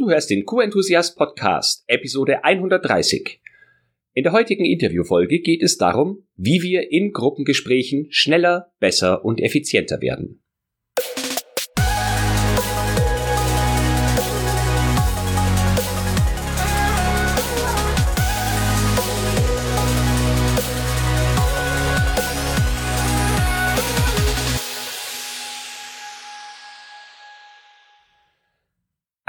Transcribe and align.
Du 0.00 0.08
hörst 0.08 0.30
den 0.30 0.46
Q-Enthusiast 0.46 1.18
Podcast, 1.18 1.84
Episode 1.86 2.42
130. 2.42 3.38
In 4.14 4.22
der 4.22 4.32
heutigen 4.32 4.64
Interviewfolge 4.64 5.40
geht 5.40 5.62
es 5.62 5.76
darum, 5.76 6.26
wie 6.36 6.62
wir 6.62 6.90
in 6.90 7.12
Gruppengesprächen 7.12 8.06
schneller, 8.08 8.72
besser 8.80 9.26
und 9.26 9.42
effizienter 9.42 10.00
werden. 10.00 10.42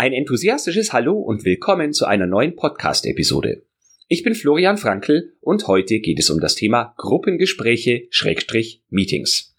Ein 0.02 0.14
enthusiastisches 0.14 0.94
Hallo 0.94 1.20
und 1.20 1.46
willkommen 1.46 1.94
zu 1.94 2.06
einer 2.06 2.26
neuen 2.26 2.56
Podcast-Episode. 2.56 3.62
Ich 4.08 4.24
bin 4.24 4.34
Florian 4.34 4.78
Frankl 4.78 5.34
und 5.42 5.68
heute 5.68 6.00
geht 6.00 6.18
es 6.18 6.32
um 6.32 6.40
das 6.40 6.56
Thema 6.56 6.96
Gruppengespräche 6.98 8.08
Schrägstrich 8.10 8.82
Meetings. 8.90 9.56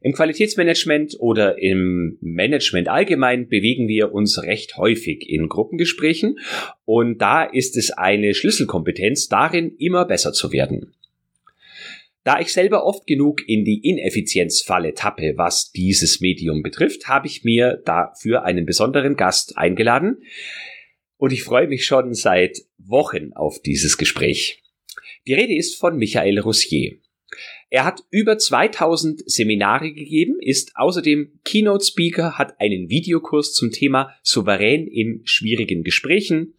Im 0.00 0.12
Qualitätsmanagement 0.12 1.16
oder 1.18 1.60
im 1.60 2.16
Management 2.20 2.86
allgemein 2.86 3.48
bewegen 3.48 3.88
wir 3.88 4.12
uns 4.12 4.40
recht 4.40 4.76
häufig 4.76 5.28
in 5.28 5.48
Gruppengesprächen 5.48 6.38
und 6.84 7.20
da 7.20 7.42
ist 7.42 7.76
es 7.76 7.90
eine 7.90 8.34
Schlüsselkompetenz 8.34 9.26
darin, 9.26 9.74
immer 9.78 10.04
besser 10.04 10.32
zu 10.32 10.52
werden. 10.52 10.94
Da 12.26 12.40
ich 12.40 12.52
selber 12.52 12.84
oft 12.84 13.06
genug 13.06 13.48
in 13.48 13.64
die 13.64 13.88
Ineffizienzfalle 13.88 14.94
tappe, 14.94 15.34
was 15.36 15.70
dieses 15.70 16.20
Medium 16.20 16.64
betrifft, 16.64 17.06
habe 17.06 17.28
ich 17.28 17.44
mir 17.44 17.80
dafür 17.84 18.42
einen 18.42 18.66
besonderen 18.66 19.14
Gast 19.14 19.56
eingeladen. 19.56 20.24
Und 21.18 21.32
ich 21.32 21.44
freue 21.44 21.68
mich 21.68 21.86
schon 21.86 22.14
seit 22.14 22.62
Wochen 22.78 23.32
auf 23.34 23.62
dieses 23.62 23.96
Gespräch. 23.96 24.64
Die 25.28 25.34
Rede 25.34 25.54
ist 25.54 25.76
von 25.76 25.98
Michael 25.98 26.40
Roussier. 26.40 26.98
Er 27.70 27.84
hat 27.84 28.02
über 28.10 28.38
2000 28.38 29.22
Seminare 29.30 29.92
gegeben, 29.92 30.40
ist 30.40 30.72
außerdem 30.74 31.38
Keynote 31.44 31.84
Speaker, 31.84 32.38
hat 32.38 32.60
einen 32.60 32.88
Videokurs 32.88 33.52
zum 33.52 33.70
Thema 33.70 34.12
souverän 34.24 34.88
in 34.88 35.20
schwierigen 35.22 35.84
Gesprächen 35.84 36.54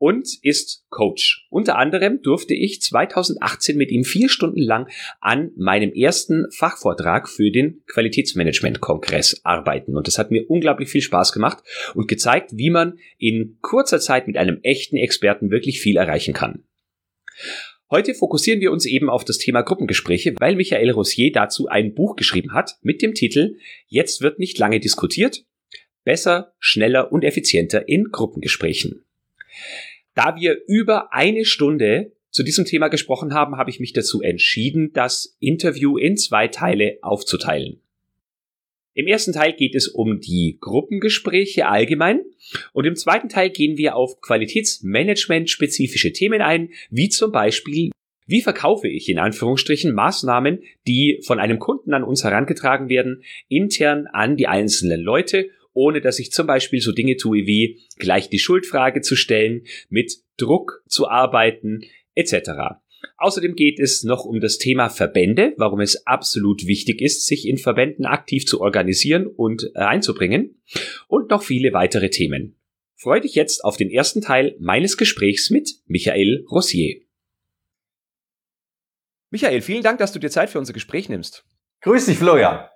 und 0.00 0.26
ist 0.42 0.86
Coach. 0.88 1.46
Unter 1.50 1.76
anderem 1.76 2.22
durfte 2.22 2.54
ich 2.54 2.80
2018 2.80 3.76
mit 3.76 3.92
ihm 3.92 4.02
vier 4.02 4.30
Stunden 4.30 4.62
lang 4.62 4.88
an 5.20 5.52
meinem 5.56 5.92
ersten 5.92 6.46
Fachvortrag 6.50 7.28
für 7.28 7.50
den 7.50 7.82
Qualitätsmanagement-Kongress 7.86 9.42
arbeiten. 9.44 9.98
Und 9.98 10.06
das 10.06 10.16
hat 10.16 10.30
mir 10.30 10.48
unglaublich 10.48 10.88
viel 10.88 11.02
Spaß 11.02 11.32
gemacht 11.32 11.62
und 11.94 12.08
gezeigt, 12.08 12.52
wie 12.54 12.70
man 12.70 12.98
in 13.18 13.58
kurzer 13.60 14.00
Zeit 14.00 14.26
mit 14.26 14.38
einem 14.38 14.60
echten 14.62 14.96
Experten 14.96 15.50
wirklich 15.50 15.80
viel 15.80 15.98
erreichen 15.98 16.32
kann. 16.32 16.64
Heute 17.90 18.14
fokussieren 18.14 18.60
wir 18.60 18.72
uns 18.72 18.86
eben 18.86 19.10
auf 19.10 19.26
das 19.26 19.36
Thema 19.36 19.60
Gruppengespräche, 19.60 20.34
weil 20.38 20.56
Michael 20.56 20.92
Rossier 20.92 21.30
dazu 21.30 21.68
ein 21.68 21.92
Buch 21.92 22.16
geschrieben 22.16 22.54
hat 22.54 22.78
mit 22.80 23.02
dem 23.02 23.12
Titel 23.12 23.56
Jetzt 23.86 24.22
wird 24.22 24.38
nicht 24.38 24.58
lange 24.58 24.80
diskutiert. 24.80 25.44
Besser, 26.04 26.54
schneller 26.58 27.12
und 27.12 27.22
effizienter 27.22 27.86
in 27.86 28.04
Gruppengesprächen. 28.10 29.04
Da 30.14 30.36
wir 30.36 30.58
über 30.66 31.12
eine 31.12 31.44
Stunde 31.44 32.12
zu 32.30 32.42
diesem 32.42 32.64
Thema 32.64 32.88
gesprochen 32.88 33.34
haben, 33.34 33.56
habe 33.56 33.70
ich 33.70 33.80
mich 33.80 33.92
dazu 33.92 34.22
entschieden, 34.22 34.92
das 34.92 35.36
Interview 35.40 35.98
in 35.98 36.16
zwei 36.16 36.48
Teile 36.48 36.98
aufzuteilen. 37.02 37.80
Im 38.92 39.06
ersten 39.06 39.32
Teil 39.32 39.52
geht 39.52 39.74
es 39.74 39.88
um 39.88 40.20
die 40.20 40.58
Gruppengespräche 40.60 41.66
allgemein 41.68 42.22
und 42.72 42.86
im 42.86 42.96
zweiten 42.96 43.28
Teil 43.28 43.50
gehen 43.50 43.76
wir 43.76 43.94
auf 43.94 44.20
Qualitätsmanagement-spezifische 44.20 46.12
Themen 46.12 46.42
ein, 46.42 46.70
wie 46.90 47.08
zum 47.08 47.30
Beispiel, 47.30 47.92
wie 48.26 48.42
verkaufe 48.42 48.88
ich 48.88 49.08
in 49.08 49.18
Anführungsstrichen 49.18 49.94
Maßnahmen, 49.94 50.62
die 50.88 51.20
von 51.24 51.38
einem 51.38 51.60
Kunden 51.60 51.94
an 51.94 52.02
uns 52.02 52.24
herangetragen 52.24 52.88
werden, 52.88 53.22
intern 53.48 54.06
an 54.08 54.36
die 54.36 54.48
einzelnen 54.48 55.00
Leute 55.00 55.50
ohne 55.72 56.00
dass 56.00 56.18
ich 56.18 56.32
zum 56.32 56.46
Beispiel 56.46 56.80
so 56.80 56.92
Dinge 56.92 57.16
tue 57.16 57.46
wie 57.46 57.80
gleich 57.98 58.28
die 58.28 58.38
Schuldfrage 58.38 59.00
zu 59.00 59.16
stellen, 59.16 59.64
mit 59.88 60.12
Druck 60.36 60.82
zu 60.86 61.08
arbeiten, 61.08 61.82
etc. 62.14 62.80
Außerdem 63.16 63.54
geht 63.54 63.78
es 63.78 64.02
noch 64.02 64.24
um 64.24 64.40
das 64.40 64.58
Thema 64.58 64.88
Verbände, 64.88 65.54
warum 65.56 65.80
es 65.80 66.06
absolut 66.06 66.66
wichtig 66.66 67.00
ist, 67.00 67.26
sich 67.26 67.46
in 67.46 67.58
Verbänden 67.58 68.06
aktiv 68.06 68.46
zu 68.46 68.60
organisieren 68.60 69.26
und 69.26 69.74
einzubringen 69.76 70.62
und 71.08 71.30
noch 71.30 71.42
viele 71.42 71.72
weitere 71.72 72.10
Themen. 72.10 72.56
Freue 72.96 73.22
dich 73.22 73.34
jetzt 73.34 73.64
auf 73.64 73.76
den 73.76 73.90
ersten 73.90 74.20
Teil 74.20 74.56
meines 74.60 74.96
Gesprächs 74.96 75.50
mit 75.50 75.70
Michael 75.86 76.44
Rossier. 76.50 77.00
Michael, 79.30 79.62
vielen 79.62 79.82
Dank, 79.82 79.98
dass 79.98 80.12
du 80.12 80.18
dir 80.18 80.30
Zeit 80.30 80.50
für 80.50 80.58
unser 80.58 80.72
Gespräch 80.72 81.08
nimmst. 81.08 81.44
Grüß 81.82 82.06
dich, 82.06 82.18
Florian. 82.18 82.68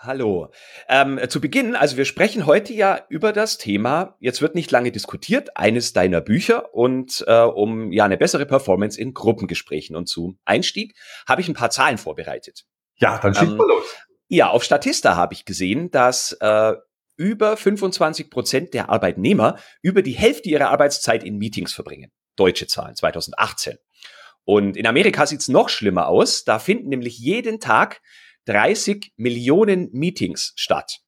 Hallo. 0.00 0.52
Ähm, 0.88 1.18
zu 1.28 1.40
Beginn, 1.40 1.74
also 1.74 1.96
wir 1.96 2.04
sprechen 2.04 2.46
heute 2.46 2.72
ja 2.72 3.00
über 3.08 3.32
das 3.32 3.58
Thema, 3.58 4.16
jetzt 4.20 4.40
wird 4.40 4.54
nicht 4.54 4.70
lange 4.70 4.92
diskutiert, 4.92 5.56
eines 5.56 5.92
deiner 5.92 6.20
Bücher 6.20 6.72
und 6.72 7.24
äh, 7.26 7.40
um 7.40 7.90
ja 7.90 8.04
eine 8.04 8.16
bessere 8.16 8.46
Performance 8.46 9.00
in 9.00 9.12
Gruppengesprächen. 9.12 9.96
Und 9.96 10.08
zum 10.08 10.38
Einstieg 10.44 10.94
habe 11.26 11.40
ich 11.40 11.48
ein 11.48 11.54
paar 11.54 11.70
Zahlen 11.70 11.98
vorbereitet. 11.98 12.64
Ja, 12.98 13.18
dann 13.18 13.34
schießt 13.34 13.50
ähm, 13.50 13.56
mal 13.56 13.66
los. 13.66 13.84
Ja, 14.28 14.50
auf 14.50 14.62
Statista 14.62 15.16
habe 15.16 15.34
ich 15.34 15.44
gesehen, 15.44 15.90
dass 15.90 16.32
äh, 16.40 16.74
über 17.16 17.56
25 17.56 18.30
Prozent 18.30 18.74
der 18.74 18.90
Arbeitnehmer 18.90 19.58
über 19.82 20.02
die 20.02 20.12
Hälfte 20.12 20.48
ihrer 20.48 20.70
Arbeitszeit 20.70 21.24
in 21.24 21.38
Meetings 21.38 21.72
verbringen. 21.72 22.12
Deutsche 22.36 22.68
Zahlen, 22.68 22.94
2018. 22.94 23.78
Und 24.44 24.76
in 24.76 24.86
Amerika 24.86 25.26
sieht's 25.26 25.48
noch 25.48 25.68
schlimmer 25.68 26.06
aus. 26.06 26.44
Da 26.44 26.60
finden 26.60 26.88
nämlich 26.88 27.18
jeden 27.18 27.58
Tag 27.58 28.00
30 28.48 29.12
Millionen 29.16 29.90
Meetings 29.92 30.52
statt. 30.56 31.00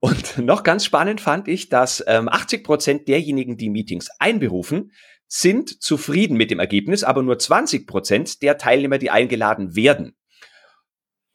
Und 0.00 0.38
noch 0.44 0.62
ganz 0.62 0.84
spannend 0.84 1.20
fand 1.20 1.48
ich, 1.48 1.68
dass 1.68 2.04
ähm, 2.06 2.28
80 2.28 2.64
Prozent 2.64 3.08
derjenigen, 3.08 3.56
die 3.56 3.70
Meetings 3.70 4.08
einberufen, 4.18 4.92
sind 5.28 5.82
zufrieden 5.82 6.36
mit 6.36 6.50
dem 6.50 6.60
Ergebnis, 6.60 7.02
aber 7.02 7.22
nur 7.22 7.38
20 7.38 7.86
Prozent 7.86 8.42
der 8.42 8.58
Teilnehmer, 8.58 8.98
die 8.98 9.10
eingeladen 9.10 9.74
werden. 9.74 10.16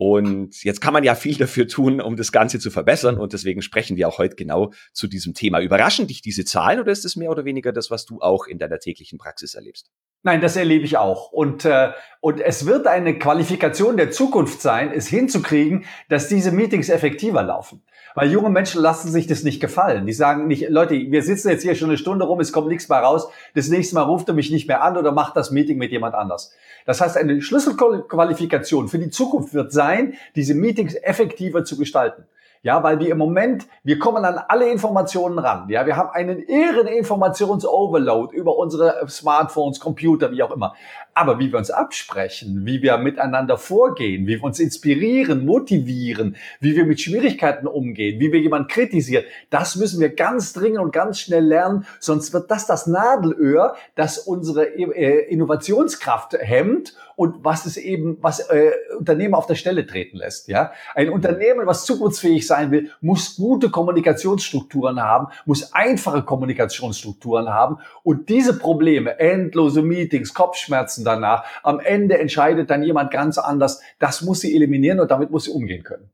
Und 0.04 0.64
jetzt 0.64 0.82
kann 0.82 0.94
man 0.94 1.04
ja 1.04 1.14
viel 1.14 1.36
dafür 1.38 1.68
tun, 1.68 2.02
um 2.02 2.16
das 2.16 2.32
Ganze 2.32 2.58
zu 2.58 2.72
verbessern. 2.72 3.20
Und 3.20 3.34
deswegen 3.34 3.62
sprechen 3.62 3.98
wir 3.98 4.08
auch 4.08 4.18
heute 4.18 4.36
genau 4.36 4.72
zu 4.94 5.06
diesem 5.06 5.36
Thema. 5.36 5.60
Überraschen 5.60 6.08
dich 6.08 6.24
diese 6.24 6.44
Zahlen 6.44 6.80
oder 6.80 6.92
ist 6.92 7.06
es 7.06 7.16
mehr 7.16 7.30
oder 7.30 7.46
weniger 7.46 7.72
das, 7.72 7.92
was 7.92 8.08
du 8.08 8.20
auch 8.20 8.48
in 8.48 8.58
deiner 8.58 8.80
täglichen 8.80 9.20
Praxis 9.20 9.54
erlebst? 9.54 9.92
Nein, 10.24 10.42
das 10.42 10.56
erlebe 10.56 10.86
ich 10.86 10.98
auch. 10.98 11.32
Und, 11.32 11.66
äh, 11.66 11.92
und 12.20 12.42
es 12.42 12.66
wird 12.66 12.88
eine 12.88 13.20
Qualifikation 13.20 13.96
der 13.96 14.10
Zukunft 14.10 14.60
sein, 14.60 14.92
es 14.92 15.08
hinzukriegen, 15.08 15.86
dass 16.10 16.28
diese 16.28 16.52
Meetings 16.52 16.90
effektiver 16.90 17.44
laufen. 17.44 17.84
Weil 18.16 18.32
junge 18.32 18.50
Menschen 18.50 18.82
lassen 18.82 19.12
sich 19.12 19.28
das 19.28 19.44
nicht 19.44 19.62
gefallen. 19.62 20.06
Die 20.06 20.14
sagen 20.14 20.48
nicht, 20.48 20.70
Leute, 20.70 20.96
wir 20.96 21.24
sitzen 21.24 21.50
jetzt 21.50 21.64
hier 21.64 21.76
schon 21.76 21.90
eine 21.90 21.98
Stunde 21.98 22.26
rum, 22.26 22.40
es 22.40 22.52
kommt 22.52 22.68
nichts 22.68 22.90
mehr 22.90 23.00
raus. 23.00 23.28
Das 23.56 23.70
nächste 23.70 23.96
Mal 23.96 24.02
ruft 24.02 24.28
er 24.28 24.34
mich 24.34 24.52
nicht 24.52 24.68
mehr 24.68 24.84
an 24.84 24.98
oder 24.98 25.12
macht 25.12 25.38
das 25.38 25.52
Meeting 25.52 25.78
mit 25.78 25.92
jemand 25.92 26.16
anders. 26.16 26.54
Das 26.86 27.00
heißt, 27.00 27.18
eine 27.18 27.42
Schlüsselqualifikation 27.42 28.88
für 28.88 29.00
die 29.00 29.10
Zukunft 29.10 29.54
wird 29.54 29.72
sein, 29.72 30.16
diese 30.36 30.56
Meetings 30.56 30.96
effektiver 30.96 31.64
zu 31.64 31.78
gestalten. 31.78 32.26
Ja, 32.64 32.84
weil 32.84 33.00
wir 33.00 33.10
im 33.10 33.18
Moment, 33.18 33.66
wir 33.84 33.98
kommen 33.98 34.24
an 34.24 34.38
alle 34.38 34.70
Informationen 34.72 35.40
ran. 35.40 35.68
Ja, 35.70 35.88
wir 35.88 35.98
haben 35.98 36.12
einen 36.12 36.44
irren 36.44 36.86
Informationsoverload 36.86 38.36
über 38.36 38.56
unsere 38.56 39.04
Smartphones, 39.10 39.80
Computer, 39.80 40.32
wie 40.32 40.44
auch 40.44 40.52
immer. 40.52 40.76
Aber 41.16 41.40
wie 41.40 41.52
wir 41.52 41.58
uns 41.58 41.72
absprechen, 41.72 42.62
wie 42.64 42.84
wir 42.84 43.00
miteinander 43.00 43.58
vorgehen, 43.58 44.28
wie 44.28 44.36
wir 44.36 44.44
uns 44.44 44.60
inspirieren, 44.60 45.44
motivieren, 45.44 46.36
wie 46.60 46.76
wir 46.76 46.86
mit 46.86 47.02
Schwierigkeiten 47.02 47.66
umgehen, 47.66 48.20
wie 48.20 48.32
wir 48.32 48.40
jemanden 48.40 48.68
kritisieren, 48.68 49.26
das 49.50 49.76
müssen 49.76 50.00
wir 50.00 50.10
ganz 50.14 50.54
dringend 50.54 50.82
und 50.82 50.94
ganz 50.94 51.20
schnell 51.20 51.44
lernen, 51.44 51.88
sonst 52.00 52.32
wird 52.32 52.52
das 52.52 52.68
das 52.68 52.86
Nadelöhr, 52.86 53.76
das 53.96 54.20
unsere 54.20 54.68
äh, 54.68 55.28
Innovationskraft 55.32 56.34
hemmt 56.40 56.96
und 57.16 57.44
was 57.44 57.66
es 57.66 57.78
eben, 57.78 58.18
was 58.22 58.40
äh, 58.50 58.72
Unternehmen 58.98 59.36
auf 59.36 59.46
der 59.46 59.56
Stelle 59.56 59.86
treten 59.86 60.18
lässt. 60.18 60.48
Ja, 60.48 60.72
ein 60.96 61.10
Unternehmen, 61.10 61.68
was 61.68 61.86
zukunftsfähig 61.86 62.48
sein 62.52 62.72
will, 62.72 62.92
muss 63.02 63.36
gute 63.36 63.70
Kommunikationsstrukturen 63.70 65.02
haben, 65.02 65.28
muss 65.46 65.74
einfache 65.74 66.24
Kommunikationsstrukturen 66.24 67.50
haben 67.50 67.78
und 68.04 68.30
diese 68.30 68.58
Probleme, 68.58 69.20
endlose 69.20 69.82
Meetings, 69.82 70.34
Kopfschmerzen 70.34 70.82
Schmerzen 70.82 71.06
danach. 71.06 71.44
Am 71.64 71.80
Ende 71.80 72.18
entscheidet 72.18 72.70
dann 72.70 72.84
jemand 72.84 73.12
ganz 73.12 73.38
anders. 73.38 73.82
Das 74.00 74.22
muss 74.22 74.42
sie 74.42 74.56
eliminieren 74.56 75.00
und 75.00 75.12
damit 75.12 75.32
muss 75.32 75.46
sie 75.46 75.52
umgehen 75.52 75.84
können. 75.84 76.10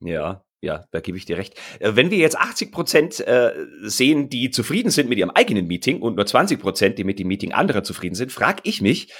Ja, 0.00 0.42
ja, 0.60 0.84
da 0.90 1.00
gebe 1.00 1.16
ich 1.16 1.24
dir 1.24 1.36
recht. 1.36 1.54
Äh, 1.78 1.92
wenn 1.94 2.10
wir 2.10 2.18
jetzt 2.18 2.36
80 2.36 2.72
Prozent 2.72 3.20
äh, 3.20 3.52
sehen, 3.82 4.28
die 4.28 4.50
zufrieden 4.50 4.90
sind 4.90 5.08
mit 5.08 5.18
ihrem 5.18 5.30
eigenen 5.30 5.66
Meeting 5.66 6.02
und 6.02 6.16
nur 6.16 6.26
20 6.26 6.60
Prozent, 6.60 6.98
die 6.98 7.04
mit 7.04 7.18
dem 7.18 7.28
Meeting 7.28 7.52
anderer 7.52 7.82
zufrieden 7.82 8.14
sind, 8.14 8.32
frage 8.32 8.60
ich 8.64 8.80
mich, 8.80 9.12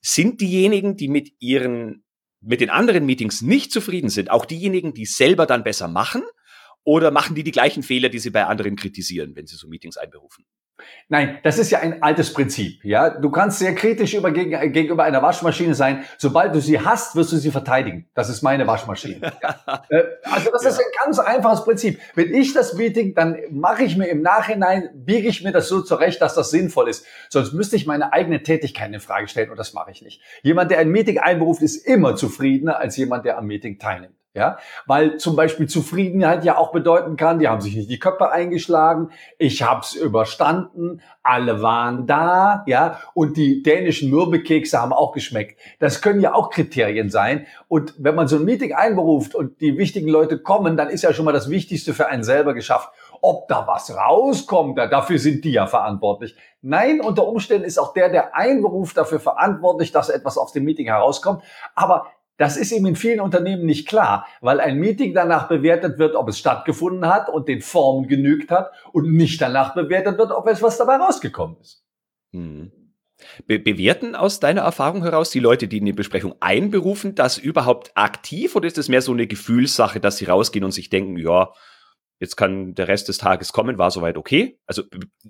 sind 0.00 0.40
diejenigen, 0.40 0.96
die 0.96 1.08
mit 1.08 1.32
ihren, 1.38 2.04
mit 2.42 2.60
den 2.60 2.70
anderen 2.70 3.06
Meetings 3.06 3.42
nicht 3.42 3.72
zufrieden 3.72 4.10
sind, 4.10 4.30
auch 4.30 4.44
diejenigen, 4.44 4.94
die 4.94 5.06
selber 5.06 5.46
dann 5.46 5.64
besser 5.64 5.88
machen? 5.88 6.22
Oder 6.84 7.12
machen 7.12 7.36
die 7.36 7.44
die 7.44 7.52
gleichen 7.52 7.84
Fehler, 7.84 8.08
die 8.08 8.18
sie 8.18 8.30
bei 8.30 8.44
anderen 8.44 8.74
kritisieren, 8.74 9.36
wenn 9.36 9.46
sie 9.46 9.56
so 9.56 9.68
Meetings 9.68 9.96
einberufen? 9.96 10.44
Nein, 11.08 11.38
das 11.42 11.58
ist 11.58 11.70
ja 11.70 11.80
ein 11.80 12.02
altes 12.02 12.32
Prinzip. 12.32 12.84
Ja, 12.84 13.10
du 13.10 13.30
kannst 13.30 13.58
sehr 13.58 13.74
kritisch 13.74 14.14
über, 14.14 14.30
gegenüber 14.30 15.04
einer 15.04 15.22
Waschmaschine 15.22 15.74
sein. 15.74 16.04
Sobald 16.16 16.54
du 16.54 16.60
sie 16.60 16.80
hast, 16.80 17.16
wirst 17.16 17.32
du 17.32 17.36
sie 17.36 17.50
verteidigen. 17.50 18.08
Das 18.14 18.28
ist 18.28 18.42
meine 18.42 18.66
Waschmaschine. 18.66 19.32
Ja. 19.42 19.52
Äh, 19.88 20.04
also 20.24 20.50
das 20.50 20.62
ja. 20.64 20.70
ist 20.70 20.78
ein 20.78 20.86
ganz 21.04 21.18
einfaches 21.18 21.64
Prinzip. 21.64 22.00
Wenn 22.14 22.32
ich 22.34 22.54
das 22.54 22.74
Meeting, 22.74 23.14
dann 23.14 23.36
mache 23.50 23.82
ich 23.82 23.96
mir 23.96 24.06
im 24.06 24.22
Nachhinein, 24.22 24.90
biege 24.94 25.28
ich 25.28 25.42
mir 25.42 25.52
das 25.52 25.68
so 25.68 25.82
zurecht, 25.82 26.22
dass 26.22 26.34
das 26.34 26.50
sinnvoll 26.50 26.88
ist. 26.88 27.04
Sonst 27.28 27.52
müsste 27.52 27.76
ich 27.76 27.86
meine 27.86 28.12
eigene 28.12 28.42
Tätigkeit 28.42 28.92
in 28.92 29.00
Frage 29.00 29.28
stellen 29.28 29.50
und 29.50 29.58
das 29.58 29.74
mache 29.74 29.90
ich 29.90 30.02
nicht. 30.02 30.22
Jemand, 30.42 30.70
der 30.70 30.78
ein 30.78 30.88
Meeting 30.88 31.18
einberuft, 31.18 31.62
ist 31.62 31.86
immer 31.86 32.16
zufriedener 32.16 32.78
als 32.78 32.96
jemand, 32.96 33.24
der 33.24 33.38
am 33.38 33.46
Meeting 33.46 33.78
teilnimmt. 33.78 34.14
Ja, 34.34 34.56
weil 34.86 35.18
zum 35.18 35.36
Beispiel 35.36 35.68
Zufriedenheit 35.68 36.42
ja 36.42 36.56
auch 36.56 36.72
bedeuten 36.72 37.16
kann, 37.16 37.38
die 37.38 37.48
haben 37.48 37.60
sich 37.60 37.76
nicht 37.76 37.90
die 37.90 37.98
Köpfe 37.98 38.30
eingeschlagen, 38.30 39.10
ich 39.36 39.62
hab's 39.62 39.92
überstanden, 39.92 41.02
alle 41.22 41.60
waren 41.60 42.06
da, 42.06 42.64
ja, 42.66 42.98
und 43.12 43.36
die 43.36 43.62
dänischen 43.62 44.08
Mürbekekse 44.08 44.80
haben 44.80 44.94
auch 44.94 45.12
geschmeckt. 45.12 45.60
Das 45.80 46.00
können 46.00 46.22
ja 46.22 46.32
auch 46.32 46.48
Kriterien 46.48 47.10
sein. 47.10 47.46
Und 47.68 47.94
wenn 47.98 48.14
man 48.14 48.26
so 48.26 48.36
ein 48.36 48.46
Meeting 48.46 48.72
einberuft 48.72 49.34
und 49.34 49.60
die 49.60 49.76
wichtigen 49.76 50.08
Leute 50.08 50.38
kommen, 50.38 50.78
dann 50.78 50.88
ist 50.88 51.02
ja 51.02 51.12
schon 51.12 51.26
mal 51.26 51.32
das 51.32 51.50
Wichtigste 51.50 51.92
für 51.92 52.06
einen 52.06 52.24
selber 52.24 52.54
geschafft. 52.54 52.88
Ob 53.20 53.48
da 53.48 53.66
was 53.66 53.94
rauskommt, 53.94 54.78
dafür 54.78 55.18
sind 55.18 55.44
die 55.44 55.52
ja 55.52 55.66
verantwortlich. 55.66 56.36
Nein, 56.62 57.02
unter 57.02 57.28
Umständen 57.28 57.66
ist 57.66 57.78
auch 57.78 57.92
der, 57.92 58.08
der 58.08 58.34
einberuft, 58.34 58.96
dafür 58.96 59.20
verantwortlich, 59.20 59.92
dass 59.92 60.08
etwas 60.08 60.38
aus 60.38 60.52
dem 60.52 60.64
Meeting 60.64 60.86
herauskommt. 60.86 61.42
Aber 61.74 62.06
das 62.42 62.56
ist 62.56 62.72
eben 62.72 62.86
in 62.86 62.96
vielen 62.96 63.20
Unternehmen 63.20 63.64
nicht 63.64 63.86
klar, 63.86 64.26
weil 64.40 64.58
ein 64.58 64.76
Meeting 64.76 65.14
danach 65.14 65.46
bewertet 65.46 66.00
wird, 66.00 66.16
ob 66.16 66.28
es 66.28 66.40
stattgefunden 66.40 67.06
hat 67.06 67.28
und 67.28 67.46
den 67.46 67.60
Formen 67.60 68.08
genügt 68.08 68.50
hat 68.50 68.72
und 68.90 69.12
nicht 69.12 69.40
danach 69.40 69.74
bewertet 69.74 70.18
wird, 70.18 70.32
ob 70.32 70.48
etwas 70.48 70.76
dabei 70.76 70.96
rausgekommen 70.96 71.56
ist. 71.60 71.84
Hm. 72.32 72.72
Be 73.46 73.60
bewerten 73.60 74.16
aus 74.16 74.40
deiner 74.40 74.62
Erfahrung 74.62 75.04
heraus 75.04 75.30
die 75.30 75.38
Leute, 75.38 75.68
die 75.68 75.78
in 75.78 75.84
die 75.84 75.92
Besprechung 75.92 76.34
einberufen, 76.40 77.14
das 77.14 77.38
überhaupt 77.38 77.92
aktiv 77.94 78.56
oder 78.56 78.66
ist 78.66 78.76
es 78.76 78.88
mehr 78.88 79.02
so 79.02 79.12
eine 79.12 79.28
Gefühlssache, 79.28 80.00
dass 80.00 80.16
sie 80.16 80.24
rausgehen 80.24 80.64
und 80.64 80.72
sich 80.72 80.90
denken, 80.90 81.16
ja, 81.18 81.52
jetzt 82.18 82.34
kann 82.34 82.74
der 82.74 82.88
Rest 82.88 83.06
des 83.06 83.18
Tages 83.18 83.52
kommen, 83.52 83.78
war 83.78 83.92
soweit 83.92 84.16
okay? 84.16 84.58
Also 84.66 84.82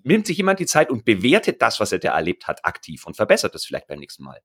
nimmt 0.03 0.27
sich 0.27 0.39
jemand 0.39 0.61
die 0.61 0.67
Zeit 0.67 0.89
und 0.89 1.05
bewertet 1.05 1.61
das, 1.61 1.79
was 1.79 1.93
er 1.93 1.99
da 1.99 2.17
erlebt 2.17 2.47
hat, 2.47 2.65
aktiv 2.65 3.07
und 3.07 3.17
verbessert 3.17 3.55
das 3.55 3.67
vielleicht 3.67 3.89
beim 3.89 3.99
nächsten 3.99 4.25
Mal? 4.25 4.41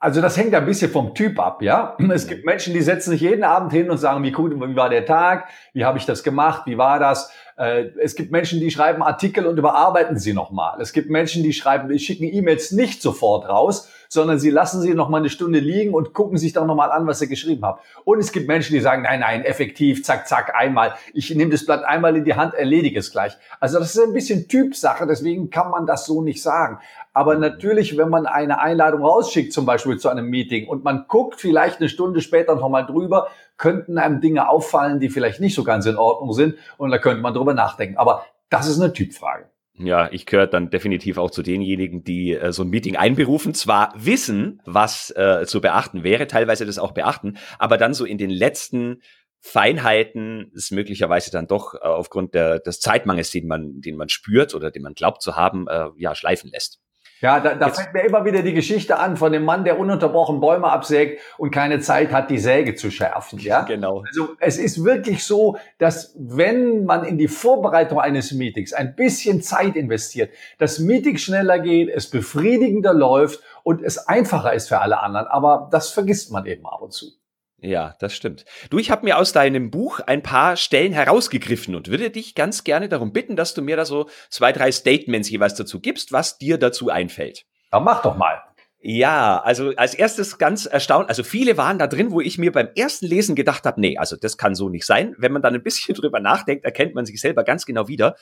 Also 0.00 0.20
das 0.20 0.36
hängt 0.36 0.54
ein 0.54 0.64
bisschen 0.64 0.92
vom 0.92 1.12
Typ 1.12 1.40
ab, 1.40 1.60
ja. 1.60 1.96
Es 2.12 2.28
gibt 2.28 2.44
Menschen, 2.44 2.72
die 2.72 2.82
setzen 2.82 3.10
sich 3.10 3.20
jeden 3.20 3.42
Abend 3.42 3.72
hin 3.72 3.90
und 3.90 3.98
sagen, 3.98 4.22
wie 4.22 4.30
gut, 4.30 4.54
wie 4.54 4.76
war 4.76 4.88
der 4.88 5.04
Tag, 5.04 5.48
wie 5.72 5.84
habe 5.84 5.98
ich 5.98 6.06
das 6.06 6.22
gemacht, 6.22 6.62
wie 6.66 6.78
war 6.78 7.00
das. 7.00 7.32
Äh, 7.56 7.86
es 8.00 8.14
gibt 8.14 8.30
Menschen, 8.30 8.60
die 8.60 8.70
schreiben 8.70 9.02
Artikel 9.02 9.46
und 9.46 9.58
überarbeiten 9.58 10.16
sie 10.16 10.32
nochmal. 10.32 10.80
Es 10.80 10.92
gibt 10.92 11.10
Menschen, 11.10 11.42
die 11.42 11.52
schreiben, 11.52 11.88
die 11.88 11.98
schicken 11.98 12.24
E-Mails 12.24 12.70
nicht 12.70 13.02
sofort 13.02 13.48
raus, 13.48 13.88
sondern 14.08 14.38
sie 14.38 14.50
lassen 14.50 14.80
sie 14.80 14.94
noch 14.94 15.08
mal 15.08 15.18
eine 15.18 15.30
Stunde 15.30 15.58
liegen 15.58 15.94
und 15.94 16.14
gucken 16.14 16.38
sich 16.38 16.52
doch 16.52 16.64
noch 16.64 16.76
mal 16.76 16.90
an, 16.90 17.06
was 17.08 17.18
sie 17.18 17.28
geschrieben 17.28 17.64
haben. 17.64 17.80
Und 18.04 18.20
es 18.20 18.30
gibt 18.30 18.46
Menschen, 18.46 18.74
die 18.74 18.80
sagen, 18.80 19.02
nein, 19.02 19.20
nein, 19.20 19.44
effektiv, 19.44 20.04
zack, 20.04 20.28
zack, 20.28 20.54
einmal. 20.54 20.94
Ich 21.12 21.34
nehme 21.34 21.50
das 21.50 21.66
Blatt 21.66 21.84
einmal 21.84 22.16
in 22.16 22.24
die 22.24 22.34
Hand, 22.34 22.54
erledige 22.54 23.00
es 23.00 23.10
gleich. 23.10 23.36
Also 23.58 23.80
das 23.80 23.94
ist 23.94 24.02
ein 24.02 24.12
bisschen 24.12 24.46
Typsache, 24.48 25.06
deswegen 25.06 25.50
kann 25.50 25.70
man 25.70 25.86
das 25.86 26.06
so 26.06 26.22
nicht 26.22 26.40
sagen. 26.40 26.78
Aber 27.18 27.34
natürlich, 27.34 27.98
wenn 27.98 28.10
man 28.10 28.26
eine 28.26 28.60
Einladung 28.60 29.02
rausschickt, 29.02 29.52
zum 29.52 29.66
Beispiel 29.66 29.96
zu 29.96 30.08
einem 30.08 30.30
Meeting, 30.30 30.68
und 30.68 30.84
man 30.84 31.06
guckt 31.08 31.40
vielleicht 31.40 31.80
eine 31.80 31.88
Stunde 31.88 32.20
später 32.20 32.54
noch 32.54 32.68
mal 32.68 32.84
drüber, 32.84 33.26
könnten 33.56 33.98
einem 33.98 34.20
Dinge 34.20 34.48
auffallen, 34.48 35.00
die 35.00 35.08
vielleicht 35.08 35.40
nicht 35.40 35.56
so 35.56 35.64
ganz 35.64 35.84
in 35.86 35.96
Ordnung 35.96 36.32
sind, 36.32 36.54
und 36.76 36.92
da 36.92 36.98
könnte 36.98 37.20
man 37.20 37.34
drüber 37.34 37.54
nachdenken. 37.54 37.96
Aber 37.96 38.24
das 38.50 38.68
ist 38.68 38.80
eine 38.80 38.92
Typfrage. 38.92 39.50
Ja, 39.74 40.08
ich 40.12 40.26
gehöre 40.26 40.46
dann 40.46 40.70
definitiv 40.70 41.18
auch 41.18 41.32
zu 41.32 41.42
denjenigen, 41.42 42.04
die 42.04 42.34
äh, 42.34 42.52
so 42.52 42.62
ein 42.62 42.70
Meeting 42.70 42.94
einberufen, 42.94 43.52
zwar 43.52 43.92
wissen, 43.96 44.62
was 44.64 45.10
äh, 45.16 45.44
zu 45.44 45.60
beachten 45.60 46.04
wäre, 46.04 46.28
teilweise 46.28 46.66
das 46.66 46.78
auch 46.78 46.92
beachten, 46.92 47.36
aber 47.58 47.78
dann 47.78 47.94
so 47.94 48.04
in 48.04 48.18
den 48.18 48.30
letzten 48.30 49.02
Feinheiten 49.40 50.52
es 50.54 50.70
möglicherweise 50.70 51.32
dann 51.32 51.48
doch 51.48 51.74
äh, 51.74 51.78
aufgrund 51.78 52.34
der, 52.34 52.60
des 52.60 52.78
Zeitmangels, 52.78 53.32
den 53.32 53.48
man, 53.48 53.80
den 53.80 53.96
man 53.96 54.08
spürt 54.08 54.54
oder 54.54 54.70
den 54.70 54.82
man 54.82 54.94
glaubt 54.94 55.20
zu 55.20 55.34
haben, 55.34 55.66
äh, 55.66 55.88
ja, 55.96 56.14
schleifen 56.14 56.50
lässt. 56.50 56.80
Ja, 57.20 57.40
da, 57.40 57.54
da 57.54 57.70
fällt 57.70 57.92
mir 57.92 58.04
immer 58.04 58.24
wieder 58.24 58.42
die 58.42 58.54
Geschichte 58.54 58.98
an 58.98 59.16
von 59.16 59.32
dem 59.32 59.44
Mann, 59.44 59.64
der 59.64 59.78
ununterbrochen 59.78 60.40
Bäume 60.40 60.68
absägt 60.68 61.20
und 61.36 61.50
keine 61.50 61.80
Zeit 61.80 62.12
hat, 62.12 62.30
die 62.30 62.38
Säge 62.38 62.76
zu 62.76 62.90
schärfen. 62.90 63.40
Ja, 63.40 63.62
genau. 63.62 64.04
Also 64.06 64.36
es 64.38 64.56
ist 64.56 64.84
wirklich 64.84 65.24
so, 65.24 65.58
dass 65.78 66.14
wenn 66.16 66.84
man 66.84 67.04
in 67.04 67.18
die 67.18 67.28
Vorbereitung 67.28 67.98
eines 67.98 68.30
Meetings 68.32 68.72
ein 68.72 68.94
bisschen 68.94 69.42
Zeit 69.42 69.74
investiert, 69.74 70.30
das 70.58 70.78
Meeting 70.78 71.18
schneller 71.18 71.58
geht, 71.58 71.88
es 71.88 72.08
befriedigender 72.08 72.94
läuft 72.94 73.42
und 73.64 73.82
es 73.82 73.98
einfacher 74.06 74.52
ist 74.52 74.68
für 74.68 74.80
alle 74.80 75.00
anderen. 75.00 75.26
Aber 75.26 75.68
das 75.72 75.90
vergisst 75.90 76.30
man 76.30 76.46
eben 76.46 76.66
ab 76.66 76.82
und 76.82 76.92
zu. 76.92 77.17
Ja, 77.60 77.96
das 77.98 78.14
stimmt. 78.14 78.44
Du, 78.70 78.78
ich 78.78 78.90
habe 78.90 79.04
mir 79.04 79.18
aus 79.18 79.32
deinem 79.32 79.70
Buch 79.70 79.98
ein 80.00 80.22
paar 80.22 80.56
Stellen 80.56 80.92
herausgegriffen 80.92 81.74
und 81.74 81.88
würde 81.88 82.10
dich 82.10 82.36
ganz 82.36 82.62
gerne 82.62 82.88
darum 82.88 83.12
bitten, 83.12 83.34
dass 83.34 83.54
du 83.54 83.62
mir 83.62 83.76
da 83.76 83.84
so 83.84 84.08
zwei, 84.30 84.52
drei 84.52 84.70
Statements 84.70 85.28
jeweils 85.28 85.54
dazu 85.54 85.80
gibst, 85.80 86.12
was 86.12 86.38
dir 86.38 86.56
dazu 86.56 86.88
einfällt. 86.88 87.46
Dann 87.72 87.82
mach 87.82 88.02
doch 88.02 88.16
mal. 88.16 88.42
Ja, 88.80 89.40
also 89.42 89.72
als 89.76 89.94
erstes 89.94 90.38
ganz 90.38 90.64
erstaunt, 90.64 91.08
also 91.08 91.24
viele 91.24 91.56
waren 91.56 91.80
da 91.80 91.88
drin, 91.88 92.12
wo 92.12 92.20
ich 92.20 92.38
mir 92.38 92.52
beim 92.52 92.68
ersten 92.76 93.06
Lesen 93.06 93.34
gedacht 93.34 93.64
habe, 93.64 93.80
nee, 93.80 93.98
also 93.98 94.14
das 94.14 94.38
kann 94.38 94.54
so 94.54 94.68
nicht 94.68 94.86
sein. 94.86 95.16
Wenn 95.18 95.32
man 95.32 95.42
dann 95.42 95.54
ein 95.54 95.64
bisschen 95.64 95.94
drüber 95.96 96.20
nachdenkt, 96.20 96.64
erkennt 96.64 96.94
man 96.94 97.04
sich 97.04 97.20
selber 97.20 97.42
ganz 97.42 97.66
genau 97.66 97.88
wieder. 97.88 98.14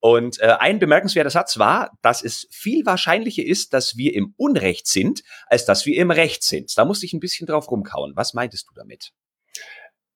Und 0.00 0.40
äh, 0.40 0.56
ein 0.58 0.78
bemerkenswerter 0.78 1.30
Satz 1.30 1.58
war, 1.58 1.90
dass 2.02 2.22
es 2.22 2.46
viel 2.50 2.86
wahrscheinlicher 2.86 3.44
ist, 3.44 3.74
dass 3.74 3.96
wir 3.96 4.14
im 4.14 4.34
Unrecht 4.36 4.86
sind, 4.86 5.22
als 5.46 5.64
dass 5.64 5.86
wir 5.86 5.96
im 5.96 6.10
Recht 6.10 6.44
sind. 6.44 6.76
Da 6.76 6.84
musste 6.84 7.06
ich 7.06 7.12
ein 7.12 7.20
bisschen 7.20 7.46
drauf 7.46 7.70
rumkauen. 7.70 8.12
Was 8.14 8.34
meintest 8.34 8.68
du 8.68 8.74
damit? 8.74 9.12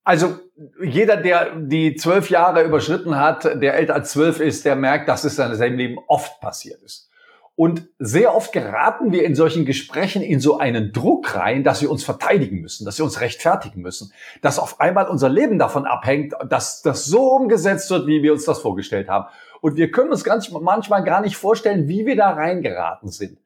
Also 0.05 0.39
jeder, 0.83 1.17
der 1.17 1.55
die 1.55 1.95
zwölf 1.95 2.29
Jahre 2.29 2.63
überschritten 2.63 3.17
hat, 3.17 3.45
der 3.45 3.75
älter 3.75 3.95
als 3.95 4.11
zwölf 4.11 4.39
ist, 4.39 4.65
der 4.65 4.75
merkt, 4.75 5.07
dass 5.07 5.23
es 5.23 5.39
in 5.39 5.55
seinem 5.55 5.77
Leben 5.77 5.97
oft 6.07 6.41
passiert 6.41 6.81
ist. 6.81 7.09
Und 7.55 7.87
sehr 7.99 8.35
oft 8.35 8.51
geraten 8.51 9.11
wir 9.11 9.23
in 9.23 9.35
solchen 9.35 9.63
Gesprächen 9.63 10.23
in 10.23 10.39
so 10.39 10.57
einen 10.57 10.91
Druck 10.91 11.35
rein, 11.35 11.63
dass 11.63 11.83
wir 11.83 11.91
uns 11.91 12.03
verteidigen 12.03 12.61
müssen, 12.61 12.83
dass 12.83 12.97
wir 12.97 13.05
uns 13.05 13.21
rechtfertigen 13.21 13.81
müssen, 13.81 14.11
dass 14.41 14.57
auf 14.57 14.79
einmal 14.81 15.07
unser 15.07 15.29
Leben 15.29 15.59
davon 15.59 15.85
abhängt, 15.85 16.33
dass 16.49 16.81
das 16.81 17.05
so 17.05 17.31
umgesetzt 17.33 17.91
wird, 17.91 18.07
wie 18.07 18.23
wir 18.23 18.33
uns 18.33 18.45
das 18.45 18.59
vorgestellt 18.59 19.07
haben. 19.07 19.27
Und 19.63 19.77
wir 19.77 19.91
können 19.91 20.11
uns 20.11 20.25
ganz 20.25 20.51
manchmal 20.51 21.05
gar 21.05 21.21
nicht 21.21 21.37
vorstellen, 21.37 21.87
wie 21.87 22.05
wir 22.05 22.17
da 22.17 22.31
reingeraten 22.31 23.09
sind. 23.09 23.37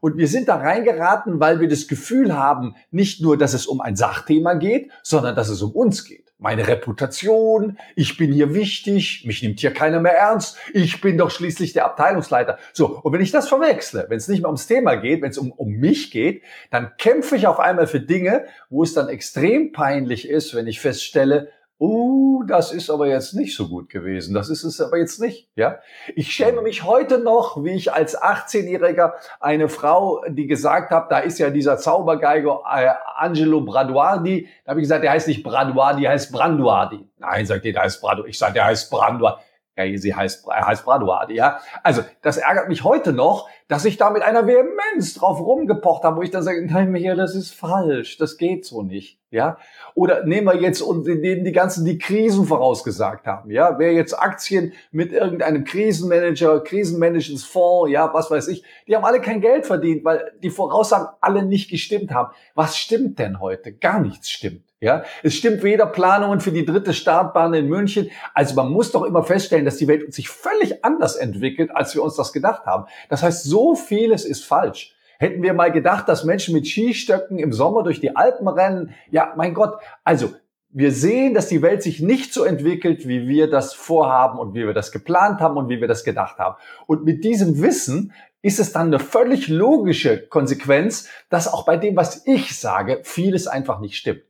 Und 0.00 0.16
wir 0.16 0.26
sind 0.26 0.48
da 0.48 0.56
reingeraten, 0.56 1.38
weil 1.38 1.60
wir 1.60 1.68
das 1.68 1.86
Gefühl 1.86 2.34
haben, 2.34 2.76
nicht 2.90 3.20
nur, 3.20 3.36
dass 3.36 3.52
es 3.52 3.66
um 3.66 3.82
ein 3.82 3.94
Sachthema 3.94 4.54
geht, 4.54 4.90
sondern 5.02 5.36
dass 5.36 5.50
es 5.50 5.60
um 5.60 5.72
uns 5.72 6.04
geht. 6.04 6.32
Meine 6.38 6.66
Reputation, 6.66 7.76
ich 7.94 8.16
bin 8.16 8.32
hier 8.32 8.54
wichtig, 8.54 9.24
mich 9.26 9.42
nimmt 9.42 9.60
hier 9.60 9.74
keiner 9.74 10.00
mehr 10.00 10.14
ernst, 10.14 10.56
ich 10.72 11.02
bin 11.02 11.18
doch 11.18 11.30
schließlich 11.30 11.74
der 11.74 11.84
Abteilungsleiter. 11.84 12.56
So, 12.72 12.98
und 13.02 13.12
wenn 13.12 13.20
ich 13.20 13.30
das 13.30 13.46
verwechsle, 13.46 14.06
wenn 14.08 14.16
es 14.16 14.28
nicht 14.28 14.40
mehr 14.40 14.48
ums 14.48 14.66
Thema 14.66 14.94
geht, 14.94 15.20
wenn 15.20 15.30
es 15.30 15.38
um, 15.38 15.52
um 15.52 15.72
mich 15.72 16.10
geht, 16.10 16.42
dann 16.70 16.92
kämpfe 16.96 17.36
ich 17.36 17.46
auf 17.46 17.60
einmal 17.60 17.86
für 17.86 18.00
Dinge, 18.00 18.46
wo 18.70 18.82
es 18.82 18.94
dann 18.94 19.10
extrem 19.10 19.72
peinlich 19.72 20.26
ist, 20.26 20.54
wenn 20.54 20.66
ich 20.68 20.80
feststelle, 20.80 21.50
uh, 21.78 22.42
das 22.44 22.72
ist 22.72 22.90
aber 22.90 23.06
jetzt 23.06 23.34
nicht 23.34 23.56
so 23.56 23.68
gut 23.68 23.88
gewesen. 23.88 24.34
Das 24.34 24.48
ist 24.48 24.64
es 24.64 24.80
aber 24.80 24.98
jetzt 24.98 25.20
nicht, 25.20 25.48
ja. 25.56 25.78
Ich 26.14 26.32
schäme 26.32 26.62
mich 26.62 26.84
heute 26.84 27.18
noch, 27.18 27.62
wie 27.64 27.72
ich 27.72 27.92
als 27.92 28.20
18-Jähriger 28.20 29.12
eine 29.40 29.68
Frau, 29.68 30.22
die 30.28 30.46
gesagt 30.46 30.90
hat, 30.90 31.10
da 31.10 31.18
ist 31.18 31.38
ja 31.38 31.50
dieser 31.50 31.78
Zaubergeiger 31.78 32.62
äh, 32.72 32.90
Angelo 33.16 33.60
Braduardi. 33.60 34.48
Da 34.64 34.70
habe 34.70 34.80
ich 34.80 34.84
gesagt, 34.84 35.04
der 35.04 35.10
heißt 35.10 35.28
nicht 35.28 35.42
Braduardi, 35.42 36.02
der 36.02 36.12
heißt 36.12 36.32
Branduardi. 36.32 37.08
Nein, 37.18 37.46
sagt 37.46 37.64
ihr, 37.64 37.72
der 37.72 37.82
heißt 37.82 38.00
Braduardi. 38.00 38.30
Ich 38.30 38.38
sage, 38.38 38.54
der 38.54 38.66
heißt 38.66 38.90
Branduardi. 38.90 39.42
Ja, 39.78 39.98
sie 39.98 40.14
heißt, 40.14 40.46
er 40.48 40.66
heißt 40.66 40.84
Braduardi, 40.86 41.34
ja. 41.34 41.60
Also, 41.82 42.02
das 42.22 42.38
ärgert 42.38 42.68
mich 42.68 42.82
heute 42.82 43.12
noch, 43.12 43.46
dass 43.68 43.84
ich 43.84 43.96
da 43.96 44.10
mit 44.10 44.22
einer 44.22 44.46
Vehemenz 44.46 45.14
drauf 45.14 45.40
rumgepocht 45.40 46.04
habe, 46.04 46.18
wo 46.18 46.22
ich 46.22 46.30
dann 46.30 46.42
sage, 46.42 46.64
nein, 46.64 46.94
hier, 46.94 47.16
das 47.16 47.34
ist 47.34 47.52
falsch, 47.52 48.16
das 48.18 48.36
geht 48.36 48.64
so 48.64 48.82
nicht, 48.82 49.18
ja. 49.30 49.58
Oder 49.94 50.24
nehmen 50.24 50.46
wir 50.46 50.60
jetzt 50.60 50.80
und 50.80 51.06
nehmen 51.06 51.44
die 51.44 51.52
ganzen, 51.52 51.84
die 51.84 51.98
Krisen 51.98 52.46
vorausgesagt 52.46 53.26
haben, 53.26 53.50
ja. 53.50 53.78
Wer 53.78 53.92
jetzt 53.92 54.14
Aktien 54.14 54.72
mit 54.92 55.12
irgendeinem 55.12 55.64
Krisenmanager, 55.64 56.60
Krisenmanagementsfonds, 56.60 57.90
ja, 57.90 58.12
was 58.14 58.30
weiß 58.30 58.48
ich, 58.48 58.62
die 58.86 58.94
haben 58.94 59.04
alle 59.04 59.20
kein 59.20 59.40
Geld 59.40 59.66
verdient, 59.66 60.04
weil 60.04 60.32
die 60.42 60.50
Voraussagen 60.50 61.08
alle 61.20 61.44
nicht 61.44 61.70
gestimmt 61.70 62.12
haben. 62.12 62.32
Was 62.54 62.76
stimmt 62.76 63.18
denn 63.18 63.40
heute? 63.40 63.72
Gar 63.72 64.00
nichts 64.00 64.30
stimmt. 64.30 64.62
Ja, 64.78 65.04
es 65.22 65.32
stimmt 65.34 65.62
weder 65.62 65.86
Planungen 65.86 66.40
für 66.40 66.52
die 66.52 66.66
dritte 66.66 66.92
Startbahn 66.92 67.54
in 67.54 67.66
München. 67.66 68.10
Also 68.34 68.54
man 68.54 68.70
muss 68.70 68.92
doch 68.92 69.04
immer 69.04 69.22
feststellen, 69.22 69.64
dass 69.64 69.78
die 69.78 69.88
Welt 69.88 70.12
sich 70.12 70.28
völlig 70.28 70.84
anders 70.84 71.16
entwickelt, 71.16 71.70
als 71.74 71.94
wir 71.94 72.02
uns 72.02 72.14
das 72.14 72.30
gedacht 72.30 72.66
haben. 72.66 72.84
Das 73.08 73.22
heißt, 73.22 73.44
so 73.44 73.55
vieles 73.74 74.24
ist 74.24 74.44
falsch. 74.44 74.94
Hätten 75.18 75.42
wir 75.42 75.54
mal 75.54 75.72
gedacht, 75.72 76.08
dass 76.08 76.24
Menschen 76.24 76.54
mit 76.54 76.66
Skistöcken 76.66 77.38
im 77.38 77.52
Sommer 77.52 77.82
durch 77.82 78.00
die 78.00 78.14
Alpen 78.14 78.48
rennen, 78.48 78.94
ja, 79.10 79.32
mein 79.36 79.54
Gott, 79.54 79.78
also 80.04 80.34
wir 80.68 80.92
sehen, 80.92 81.32
dass 81.32 81.48
die 81.48 81.62
Welt 81.62 81.82
sich 81.82 82.00
nicht 82.00 82.34
so 82.34 82.44
entwickelt, 82.44 83.08
wie 83.08 83.26
wir 83.28 83.48
das 83.48 83.72
vorhaben 83.72 84.38
und 84.38 84.54
wie 84.54 84.66
wir 84.66 84.74
das 84.74 84.92
geplant 84.92 85.40
haben 85.40 85.56
und 85.56 85.70
wie 85.70 85.80
wir 85.80 85.88
das 85.88 86.04
gedacht 86.04 86.38
haben. 86.38 86.56
Und 86.86 87.04
mit 87.04 87.24
diesem 87.24 87.62
Wissen 87.62 88.12
ist 88.42 88.60
es 88.60 88.72
dann 88.72 88.88
eine 88.88 88.98
völlig 88.98 89.48
logische 89.48 90.26
Konsequenz, 90.26 91.08
dass 91.30 91.50
auch 91.50 91.64
bei 91.64 91.78
dem, 91.78 91.96
was 91.96 92.26
ich 92.26 92.58
sage, 92.58 93.00
vieles 93.04 93.46
einfach 93.46 93.80
nicht 93.80 93.96
stimmt. 93.96 94.22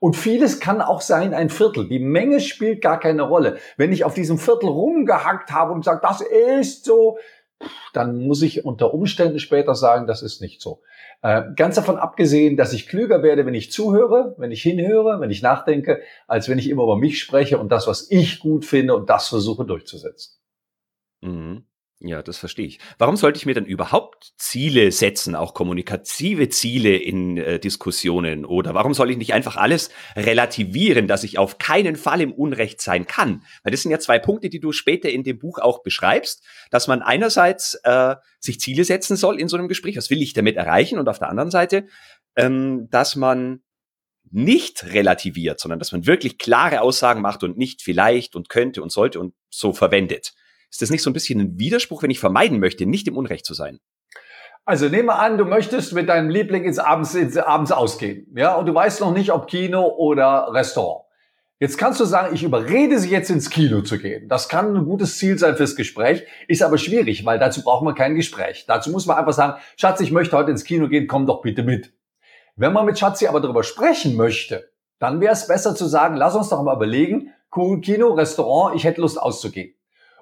Und 0.00 0.16
vieles 0.16 0.60
kann 0.60 0.82
auch 0.82 1.00
sein 1.00 1.32
ein 1.32 1.48
Viertel. 1.48 1.88
Die 1.88 1.98
Menge 1.98 2.40
spielt 2.40 2.82
gar 2.82 3.00
keine 3.00 3.22
Rolle. 3.22 3.58
Wenn 3.76 3.92
ich 3.92 4.04
auf 4.04 4.12
diesem 4.14 4.36
Viertel 4.36 4.68
rumgehackt 4.68 5.50
habe 5.50 5.72
und 5.72 5.84
sage, 5.84 6.00
das 6.02 6.20
ist 6.20 6.84
so, 6.84 7.18
dann 7.92 8.18
muss 8.18 8.42
ich 8.42 8.64
unter 8.64 8.94
Umständen 8.94 9.38
später 9.38 9.74
sagen, 9.74 10.06
das 10.06 10.22
ist 10.22 10.40
nicht 10.40 10.60
so. 10.60 10.82
Äh, 11.22 11.42
ganz 11.56 11.76
davon 11.76 11.96
abgesehen, 11.96 12.56
dass 12.56 12.72
ich 12.72 12.86
klüger 12.86 13.22
werde, 13.22 13.46
wenn 13.46 13.54
ich 13.54 13.72
zuhöre, 13.72 14.34
wenn 14.38 14.50
ich 14.50 14.62
hinhöre, 14.62 15.20
wenn 15.20 15.30
ich 15.30 15.42
nachdenke, 15.42 16.02
als 16.26 16.48
wenn 16.48 16.58
ich 16.58 16.68
immer 16.68 16.82
über 16.82 16.96
mich 16.96 17.20
spreche 17.20 17.58
und 17.58 17.70
das, 17.70 17.86
was 17.86 18.10
ich 18.10 18.40
gut 18.40 18.64
finde 18.64 18.94
und 18.94 19.08
das 19.08 19.28
versuche 19.28 19.64
durchzusetzen. 19.64 20.38
Mhm. 21.22 21.64
Ja, 22.06 22.22
das 22.22 22.36
verstehe 22.36 22.66
ich. 22.66 22.80
Warum 22.98 23.16
sollte 23.16 23.38
ich 23.38 23.46
mir 23.46 23.54
dann 23.54 23.64
überhaupt 23.64 24.34
Ziele 24.36 24.92
setzen, 24.92 25.34
auch 25.34 25.54
kommunikative 25.54 26.50
Ziele 26.50 26.96
in 26.96 27.38
äh, 27.38 27.58
Diskussionen? 27.58 28.44
Oder 28.44 28.74
warum 28.74 28.92
soll 28.92 29.10
ich 29.10 29.16
nicht 29.16 29.32
einfach 29.32 29.56
alles 29.56 29.88
relativieren, 30.14 31.08
dass 31.08 31.24
ich 31.24 31.38
auf 31.38 31.56
keinen 31.56 31.96
Fall 31.96 32.20
im 32.20 32.34
Unrecht 32.34 32.82
sein 32.82 33.06
kann? 33.06 33.42
Weil 33.62 33.70
das 33.70 33.80
sind 33.80 33.90
ja 33.90 34.00
zwei 34.00 34.18
Punkte, 34.18 34.50
die 34.50 34.60
du 34.60 34.72
später 34.72 35.08
in 35.08 35.24
dem 35.24 35.38
Buch 35.38 35.58
auch 35.58 35.82
beschreibst, 35.82 36.44
dass 36.70 36.88
man 36.88 37.00
einerseits 37.00 37.80
äh, 37.84 38.16
sich 38.38 38.60
Ziele 38.60 38.84
setzen 38.84 39.16
soll 39.16 39.40
in 39.40 39.48
so 39.48 39.56
einem 39.56 39.68
Gespräch, 39.68 39.96
was 39.96 40.10
will 40.10 40.20
ich 40.20 40.34
damit 40.34 40.56
erreichen? 40.56 40.98
Und 40.98 41.08
auf 41.08 41.18
der 41.18 41.30
anderen 41.30 41.50
Seite, 41.50 41.86
ähm, 42.36 42.86
dass 42.90 43.16
man 43.16 43.62
nicht 44.30 44.84
relativiert, 44.92 45.58
sondern 45.58 45.78
dass 45.78 45.92
man 45.92 46.06
wirklich 46.06 46.36
klare 46.36 46.82
Aussagen 46.82 47.22
macht 47.22 47.42
und 47.42 47.56
nicht 47.56 47.80
vielleicht 47.80 48.36
und 48.36 48.50
könnte 48.50 48.82
und 48.82 48.92
sollte 48.92 49.20
und 49.20 49.32
so 49.48 49.72
verwendet. 49.72 50.34
Ist 50.74 50.82
das 50.82 50.90
nicht 50.90 51.04
so 51.04 51.10
ein 51.10 51.12
bisschen 51.12 51.38
ein 51.38 51.56
Widerspruch, 51.56 52.02
wenn 52.02 52.10
ich 52.10 52.18
vermeiden 52.18 52.58
möchte, 52.58 52.84
nicht 52.84 53.06
im 53.06 53.16
Unrecht 53.16 53.46
zu 53.46 53.54
sein? 53.54 53.78
Also 54.64 54.88
nehme 54.88 55.14
an, 55.14 55.38
du 55.38 55.44
möchtest 55.44 55.92
mit 55.92 56.08
deinem 56.08 56.30
Liebling 56.30 56.64
ins 56.64 56.80
Abends, 56.80 57.14
ins 57.14 57.36
Abends 57.36 57.70
ausgehen, 57.70 58.26
ja, 58.34 58.56
und 58.56 58.66
du 58.66 58.74
weißt 58.74 59.00
noch 59.00 59.14
nicht, 59.14 59.30
ob 59.30 59.46
Kino 59.46 59.86
oder 59.86 60.48
Restaurant. 60.52 61.04
Jetzt 61.60 61.78
kannst 61.78 62.00
du 62.00 62.04
sagen, 62.04 62.34
ich 62.34 62.42
überrede 62.42 62.98
sie 62.98 63.10
jetzt 63.10 63.30
ins 63.30 63.50
Kino 63.50 63.82
zu 63.82 63.98
gehen. 63.98 64.28
Das 64.28 64.48
kann 64.48 64.76
ein 64.76 64.84
gutes 64.84 65.16
Ziel 65.16 65.38
sein 65.38 65.56
fürs 65.56 65.76
Gespräch, 65.76 66.24
ist 66.48 66.60
aber 66.60 66.76
schwierig, 66.76 67.24
weil 67.24 67.38
dazu 67.38 67.62
braucht 67.62 67.84
man 67.84 67.94
kein 67.94 68.16
Gespräch. 68.16 68.64
Dazu 68.66 68.90
muss 68.90 69.06
man 69.06 69.16
einfach 69.16 69.32
sagen, 69.32 69.60
Schatz, 69.76 70.00
ich 70.00 70.10
möchte 70.10 70.36
heute 70.36 70.50
ins 70.50 70.64
Kino 70.64 70.88
gehen, 70.88 71.06
komm 71.06 71.26
doch 71.26 71.40
bitte 71.40 71.62
mit. 71.62 71.92
Wenn 72.56 72.72
man 72.72 72.84
mit 72.84 72.98
Schatzi 72.98 73.28
aber 73.28 73.40
darüber 73.40 73.62
sprechen 73.62 74.16
möchte, 74.16 74.72
dann 74.98 75.20
wäre 75.20 75.34
es 75.34 75.46
besser 75.46 75.76
zu 75.76 75.86
sagen, 75.86 76.16
lass 76.16 76.34
uns 76.34 76.48
doch 76.48 76.64
mal 76.64 76.74
überlegen, 76.74 77.30
Kino, 77.52 78.14
Restaurant, 78.14 78.74
ich 78.74 78.82
hätte 78.82 79.02
Lust 79.02 79.22
auszugehen. 79.22 79.76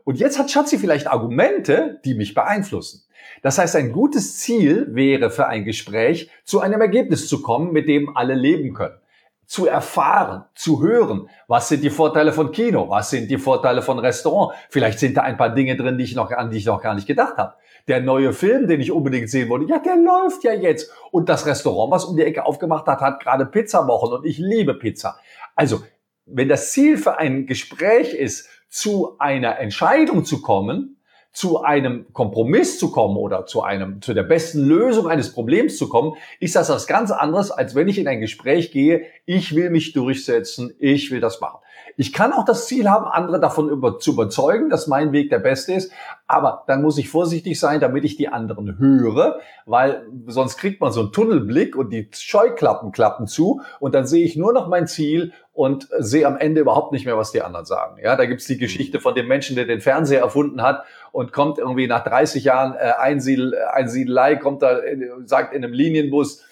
Und 0.04 0.18
jetzt 0.18 0.38
hat 0.38 0.50
Schatzi 0.50 0.78
vielleicht 0.78 1.06
Argumente, 1.06 2.00
die 2.04 2.14
mich 2.14 2.34
beeinflussen. 2.34 3.04
Das 3.42 3.58
heißt, 3.58 3.76
ein 3.76 3.92
gutes 3.92 4.38
Ziel 4.38 4.86
wäre 4.90 5.30
für 5.30 5.46
ein 5.46 5.64
Gespräch, 5.64 6.30
zu 6.44 6.60
einem 6.60 6.80
Ergebnis 6.80 7.28
zu 7.28 7.42
kommen, 7.42 7.72
mit 7.72 7.88
dem 7.88 8.16
alle 8.16 8.34
leben 8.34 8.74
können. 8.74 8.98
Zu 9.46 9.66
erfahren, 9.66 10.44
zu 10.54 10.82
hören, 10.82 11.28
was 11.46 11.68
sind 11.68 11.82
die 11.84 11.90
Vorteile 11.90 12.32
von 12.32 12.52
Kino, 12.52 12.88
was 12.88 13.10
sind 13.10 13.30
die 13.30 13.38
Vorteile 13.38 13.82
von 13.82 13.98
Restaurant. 13.98 14.56
Vielleicht 14.70 14.98
sind 14.98 15.16
da 15.16 15.22
ein 15.22 15.36
paar 15.36 15.50
Dinge 15.50 15.76
drin, 15.76 15.98
die 15.98 16.04
ich 16.04 16.14
noch, 16.14 16.30
an 16.30 16.50
die 16.50 16.58
ich 16.58 16.66
noch 16.66 16.80
gar 16.80 16.94
nicht 16.94 17.06
gedacht 17.06 17.36
habe. 17.36 17.54
Der 17.88 18.00
neue 18.00 18.32
Film, 18.32 18.66
den 18.66 18.80
ich 18.80 18.92
unbedingt 18.92 19.28
sehen 19.28 19.48
wollte, 19.48 19.68
ja, 19.68 19.78
der 19.78 19.96
läuft 19.96 20.44
ja 20.44 20.52
jetzt. 20.52 20.90
Und 21.10 21.28
das 21.28 21.44
Restaurant, 21.44 21.92
was 21.92 22.04
um 22.04 22.16
die 22.16 22.22
Ecke 22.22 22.46
aufgemacht 22.46 22.86
hat, 22.86 23.00
hat 23.00 23.20
gerade 23.20 23.44
Pizzawochen 23.44 24.12
und 24.12 24.24
ich 24.24 24.38
liebe 24.38 24.74
Pizza. 24.74 25.18
Also, 25.54 25.82
wenn 26.24 26.48
das 26.48 26.70
Ziel 26.70 26.96
für 26.96 27.18
ein 27.18 27.46
Gespräch 27.46 28.14
ist, 28.14 28.48
zu 28.72 29.18
einer 29.18 29.58
Entscheidung 29.58 30.24
zu 30.24 30.40
kommen, 30.40 30.96
zu 31.30 31.62
einem 31.62 32.10
Kompromiss 32.14 32.78
zu 32.78 32.90
kommen 32.90 33.18
oder 33.18 33.44
zu 33.44 33.62
einem, 33.62 34.00
zu 34.00 34.14
der 34.14 34.22
besten 34.22 34.64
Lösung 34.64 35.08
eines 35.08 35.32
Problems 35.34 35.76
zu 35.76 35.90
kommen, 35.90 36.14
ist 36.40 36.56
das 36.56 36.70
was 36.70 36.86
ganz 36.86 37.10
anderes, 37.10 37.50
als 37.50 37.74
wenn 37.74 37.88
ich 37.88 37.98
in 37.98 38.08
ein 38.08 38.20
Gespräch 38.20 38.72
gehe, 38.72 39.04
ich 39.26 39.54
will 39.54 39.68
mich 39.68 39.92
durchsetzen, 39.92 40.74
ich 40.78 41.10
will 41.10 41.20
das 41.20 41.38
machen. 41.38 41.60
Ich 41.96 42.12
kann 42.12 42.32
auch 42.32 42.44
das 42.44 42.66
Ziel 42.66 42.88
haben, 42.88 43.06
andere 43.06 43.40
davon 43.40 43.68
über, 43.68 43.98
zu 43.98 44.12
überzeugen, 44.12 44.70
dass 44.70 44.86
mein 44.86 45.12
Weg 45.12 45.30
der 45.30 45.38
beste 45.38 45.72
ist, 45.74 45.92
aber 46.26 46.64
dann 46.66 46.82
muss 46.82 46.98
ich 46.98 47.08
vorsichtig 47.08 47.60
sein, 47.60 47.80
damit 47.80 48.04
ich 48.04 48.16
die 48.16 48.28
anderen 48.28 48.78
höre, 48.78 49.40
weil 49.66 50.06
sonst 50.26 50.56
kriegt 50.56 50.80
man 50.80 50.92
so 50.92 51.00
einen 51.00 51.12
Tunnelblick 51.12 51.76
und 51.76 51.90
die 51.90 52.08
Scheuklappen 52.12 52.92
klappen 52.92 53.26
zu. 53.26 53.60
Und 53.80 53.94
dann 53.94 54.06
sehe 54.06 54.24
ich 54.24 54.36
nur 54.36 54.52
noch 54.52 54.68
mein 54.68 54.86
Ziel 54.86 55.32
und 55.52 55.88
sehe 55.98 56.26
am 56.26 56.38
Ende 56.38 56.62
überhaupt 56.62 56.92
nicht 56.92 57.04
mehr, 57.04 57.18
was 57.18 57.32
die 57.32 57.42
anderen 57.42 57.66
sagen. 57.66 57.98
Ja, 58.02 58.16
da 58.16 58.24
gibt's 58.24 58.46
die 58.46 58.56
Geschichte 58.56 59.00
von 59.00 59.14
dem 59.14 59.28
Menschen, 59.28 59.56
der 59.56 59.66
den 59.66 59.80
Fernseher 59.80 60.20
erfunden 60.20 60.62
hat 60.62 60.84
und 61.12 61.32
kommt 61.32 61.58
irgendwie 61.58 61.86
nach 61.86 62.04
30 62.04 62.44
Jahren 62.44 62.74
äh, 62.74 62.92
Einsiedel, 62.98 63.54
Einsiedelei, 63.70 64.36
kommt 64.36 64.62
da, 64.62 64.78
sagt 65.24 65.54
in 65.54 65.62
einem 65.62 65.74
Linienbus, 65.74 66.42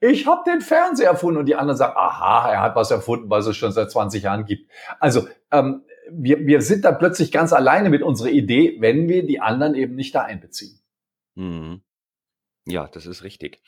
ich 0.00 0.26
habe 0.26 0.42
den 0.50 0.60
Fernseher 0.60 1.10
erfunden 1.10 1.40
und 1.40 1.46
die 1.46 1.54
anderen 1.54 1.76
sagen, 1.76 1.94
aha, 1.96 2.50
er 2.50 2.62
hat 2.62 2.76
was 2.76 2.90
erfunden, 2.90 3.28
was 3.28 3.46
es 3.46 3.56
schon 3.56 3.72
seit 3.72 3.90
20 3.90 4.22
Jahren 4.22 4.44
gibt. 4.46 4.70
Also 4.98 5.28
ähm, 5.52 5.84
wir, 6.10 6.46
wir 6.46 6.62
sind 6.62 6.84
da 6.84 6.92
plötzlich 6.92 7.30
ganz 7.30 7.52
alleine 7.52 7.90
mit 7.90 8.02
unserer 8.02 8.30
Idee, 8.30 8.76
wenn 8.80 9.08
wir 9.08 9.26
die 9.26 9.40
anderen 9.40 9.74
eben 9.74 9.94
nicht 9.94 10.14
da 10.14 10.22
einbeziehen. 10.22 10.80
Mhm. 11.34 11.82
Ja, 12.66 12.88
das 12.88 13.06
ist 13.06 13.24
richtig. 13.24 13.60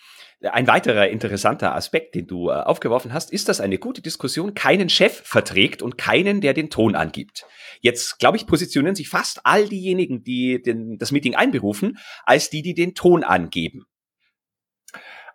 Ein 0.43 0.67
weiterer 0.67 1.09
interessanter 1.09 1.75
Aspekt, 1.75 2.15
den 2.15 2.27
du 2.27 2.51
äh, 2.51 2.53
aufgeworfen 2.53 3.13
hast, 3.13 3.33
ist, 3.33 3.49
dass 3.49 3.61
eine 3.61 3.79
gute 3.79 4.03
Diskussion 4.03 4.55
keinen 4.55 4.89
Chef 4.89 5.23
verträgt 5.25 5.83
und 5.83 5.97
keinen, 5.99 6.41
der 6.41 6.53
den 6.53 6.69
Ton 6.69 6.95
angibt. 6.95 7.45
Jetzt, 7.81 8.19
glaube 8.19 8.37
ich, 8.37 8.47
positionieren 8.47 8.95
sich 8.95 9.09
fast 9.09 9.41
all 9.45 9.69
diejenigen, 9.69 10.25
die 10.25 10.63
den, 10.63 10.99
das 10.99 11.11
Meeting 11.11 11.35
einberufen, 11.35 11.99
als 12.25 12.51
die, 12.51 12.63
die 12.63 12.75
den 12.75 12.95
Ton 12.95 13.25
angeben. 13.25 13.87